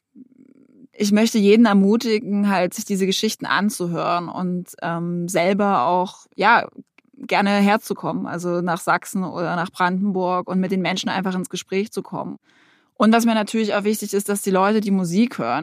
ich 0.92 1.12
möchte 1.12 1.38
jeden 1.38 1.64
ermutigen, 1.64 2.48
halt 2.50 2.74
sich 2.74 2.84
diese 2.84 3.06
Geschichten 3.06 3.46
anzuhören 3.46 4.28
und 4.28 4.74
ähm, 4.82 5.28
selber 5.28 5.86
auch 5.86 6.26
ja 6.34 6.68
gerne 7.16 7.50
herzukommen, 7.50 8.26
also 8.26 8.60
nach 8.60 8.80
Sachsen 8.80 9.24
oder 9.24 9.56
nach 9.56 9.70
Brandenburg 9.70 10.48
und 10.48 10.60
mit 10.60 10.70
den 10.70 10.82
Menschen 10.82 11.08
einfach 11.08 11.34
ins 11.34 11.48
Gespräch 11.48 11.92
zu 11.92 12.02
kommen. 12.02 12.38
Und 12.94 13.12
was 13.12 13.24
mir 13.24 13.34
natürlich 13.34 13.74
auch 13.74 13.84
wichtig 13.84 14.12
ist, 14.12 14.28
dass 14.28 14.42
die 14.42 14.50
Leute 14.50 14.80
die 14.80 14.90
Musik 14.90 15.38
hören. 15.38 15.62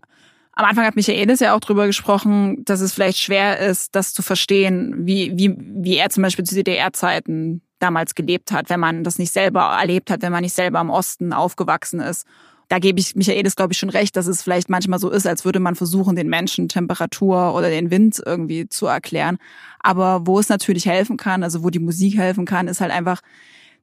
Am 0.54 0.66
Anfang 0.66 0.86
hat 0.86 0.96
Michaelis 0.96 1.42
ja 1.42 1.54
auch 1.54 1.60
drüber 1.60 1.86
gesprochen, 1.86 2.64
dass 2.64 2.80
es 2.80 2.94
vielleicht 2.94 3.20
schwer 3.20 3.60
ist, 3.60 3.94
das 3.94 4.14
zu 4.14 4.22
verstehen, 4.22 5.06
wie, 5.06 5.34
wie, 5.36 5.56
wie 5.58 5.98
er 5.98 6.10
zum 6.10 6.24
Beispiel 6.24 6.46
zu 6.46 6.56
DDR-Zeiten 6.56 7.62
damals 7.80 8.16
gelebt 8.16 8.54
hat, 8.54 8.70
wenn 8.70 8.80
man 8.80 9.04
das 9.04 9.20
nicht 9.20 9.34
selber 9.34 9.78
erlebt 9.80 10.10
hat, 10.10 10.22
wenn 10.22 10.32
man 10.32 10.44
nicht 10.44 10.56
selber 10.56 10.80
im 10.80 10.90
Osten 10.90 11.34
aufgewachsen 11.34 12.00
ist 12.00 12.26
da 12.68 12.80
gebe 12.80 13.00
ich 13.00 13.16
Michaelis, 13.16 13.56
glaube 13.56 13.74
ich, 13.74 13.80
schon 13.80 13.90
recht, 13.90 14.16
dass 14.16 14.28
es 14.28 14.42
vielleicht 14.42 14.70
manchmal 14.70 15.00
so 15.00 15.10
ist, 15.10 15.28
als 15.28 15.46
würde 15.46 15.60
man 15.60 15.76
versuchen, 15.76 16.16
den 16.16 16.30
Menschen 16.30 16.68
Temperatur 16.68 17.54
oder 17.54 17.70
den 17.70 17.92
Wind 17.92 18.22
irgendwie 18.26 18.68
zu 18.68 18.88
erklären. 18.88 19.38
Aber 19.80 20.26
wo 20.26 20.40
es 20.40 20.50
natürlich 20.50 20.86
helfen 20.86 21.18
kann, 21.18 21.44
also 21.44 21.64
wo 21.64 21.70
die 21.70 21.80
Musik 21.80 22.18
helfen 22.18 22.46
kann, 22.46 22.68
ist 22.68 22.82
halt 22.82 22.92
einfach 22.92 23.22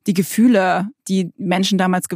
die 0.06 0.14
Gefühle, 0.14 0.88
die 1.08 1.30
Menschen 1.36 1.78
damals 1.78 2.06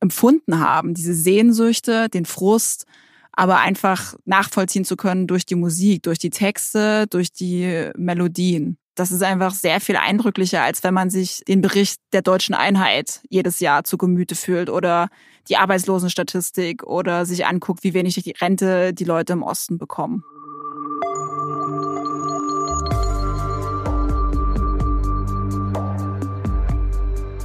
empfunden 0.00 0.60
haben, 0.60 0.94
diese 0.94 1.14
Sehnsüchte, 1.14 2.08
den 2.08 2.26
Frust, 2.26 2.86
aber 3.32 3.58
einfach 3.58 4.14
nachvollziehen 4.24 4.84
zu 4.84 4.96
können 4.96 5.26
durch 5.26 5.46
die 5.46 5.56
Musik, 5.56 6.04
durch 6.04 6.18
die 6.18 6.30
Texte, 6.30 7.06
durch 7.08 7.32
die 7.32 7.90
Melodien. 7.96 8.78
Das 8.94 9.10
ist 9.10 9.24
einfach 9.24 9.52
sehr 9.52 9.80
viel 9.80 9.96
eindrücklicher, 9.96 10.62
als 10.62 10.84
wenn 10.84 10.94
man 10.94 11.10
sich 11.10 11.42
den 11.48 11.60
Bericht 11.60 12.00
der 12.12 12.22
deutschen 12.22 12.54
Einheit 12.54 13.22
jedes 13.28 13.58
Jahr 13.58 13.82
zu 13.82 13.98
Gemüte 13.98 14.36
fühlt 14.36 14.70
oder 14.70 15.08
die 15.48 15.56
Arbeitslosenstatistik 15.56 16.84
oder 16.84 17.26
sich 17.26 17.46
anguckt, 17.46 17.84
wie 17.84 17.94
wenig 17.94 18.14
die 18.14 18.32
Rente 18.32 18.94
die 18.94 19.04
Leute 19.04 19.34
im 19.34 19.42
Osten 19.42 19.78
bekommen. 19.78 20.24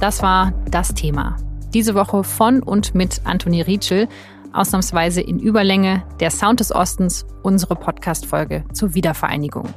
Das 0.00 0.22
war 0.22 0.52
das 0.70 0.94
Thema. 0.94 1.36
Diese 1.74 1.94
Woche 1.94 2.24
von 2.24 2.62
und 2.62 2.94
mit 2.94 3.20
Antoni 3.24 3.60
Rietschel, 3.60 4.08
ausnahmsweise 4.52 5.20
in 5.20 5.38
Überlänge, 5.38 6.02
der 6.20 6.30
Sound 6.30 6.60
des 6.60 6.74
Ostens, 6.74 7.26
unsere 7.42 7.76
Podcast-Folge 7.76 8.64
zur 8.72 8.94
Wiedervereinigung. 8.94 9.68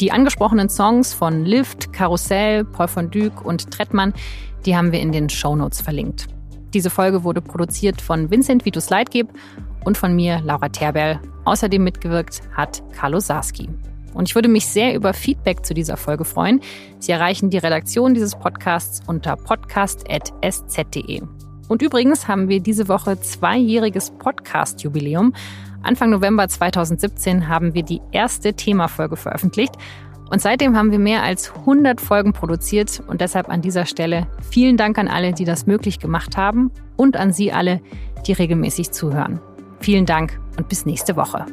Die 0.00 0.12
angesprochenen 0.12 0.68
Songs 0.68 1.14
von 1.14 1.44
Lift, 1.44 1.92
Karussell, 1.92 2.64
Paul 2.64 2.88
von 2.88 3.10
Dyk 3.10 3.44
und 3.44 3.70
Trettmann, 3.70 4.14
die 4.66 4.76
haben 4.76 4.92
wir 4.92 5.00
in 5.00 5.12
den 5.12 5.28
Shownotes 5.28 5.80
verlinkt. 5.80 6.28
Diese 6.74 6.90
Folge 6.90 7.24
wurde 7.24 7.40
produziert 7.40 8.00
von 8.00 8.30
Vincent 8.30 8.64
Vitus 8.64 8.90
Leitgeb 8.90 9.28
und 9.84 9.96
von 9.96 10.14
mir, 10.14 10.40
Laura 10.44 10.68
Terberl. 10.68 11.20
Außerdem 11.44 11.82
mitgewirkt 11.82 12.42
hat 12.54 12.82
Carlo 12.92 13.20
Sarski. 13.20 13.68
Und 14.14 14.28
ich 14.28 14.34
würde 14.34 14.48
mich 14.48 14.66
sehr 14.66 14.94
über 14.94 15.14
Feedback 15.14 15.64
zu 15.64 15.74
dieser 15.74 15.96
Folge 15.96 16.24
freuen. 16.24 16.60
Sie 16.98 17.12
erreichen 17.12 17.50
die 17.50 17.58
Redaktion 17.58 18.14
dieses 18.14 18.34
Podcasts 18.34 19.00
unter 19.06 19.36
podcast.sz.de. 19.36 21.22
Und 21.68 21.82
übrigens 21.82 22.26
haben 22.26 22.48
wir 22.48 22.60
diese 22.60 22.88
Woche 22.88 23.20
zweijähriges 23.20 24.10
Podcast-Jubiläum. 24.10 25.34
Anfang 25.82 26.10
November 26.10 26.48
2017 26.48 27.48
haben 27.48 27.74
wir 27.74 27.82
die 27.82 28.00
erste 28.10 28.54
Themafolge 28.54 29.16
veröffentlicht. 29.16 29.74
Und 30.30 30.42
seitdem 30.42 30.76
haben 30.76 30.90
wir 30.90 30.98
mehr 30.98 31.22
als 31.22 31.52
100 31.54 32.00
Folgen 32.00 32.32
produziert 32.32 33.02
und 33.06 33.20
deshalb 33.20 33.48
an 33.48 33.62
dieser 33.62 33.86
Stelle 33.86 34.26
vielen 34.50 34.76
Dank 34.76 34.98
an 34.98 35.08
alle, 35.08 35.32
die 35.32 35.44
das 35.44 35.66
möglich 35.66 35.98
gemacht 35.98 36.36
haben 36.36 36.70
und 36.96 37.16
an 37.16 37.32
Sie 37.32 37.52
alle, 37.52 37.80
die 38.26 38.32
regelmäßig 38.32 38.90
zuhören. 38.90 39.40
Vielen 39.80 40.06
Dank 40.06 40.38
und 40.56 40.68
bis 40.68 40.84
nächste 40.86 41.16
Woche. 41.16 41.46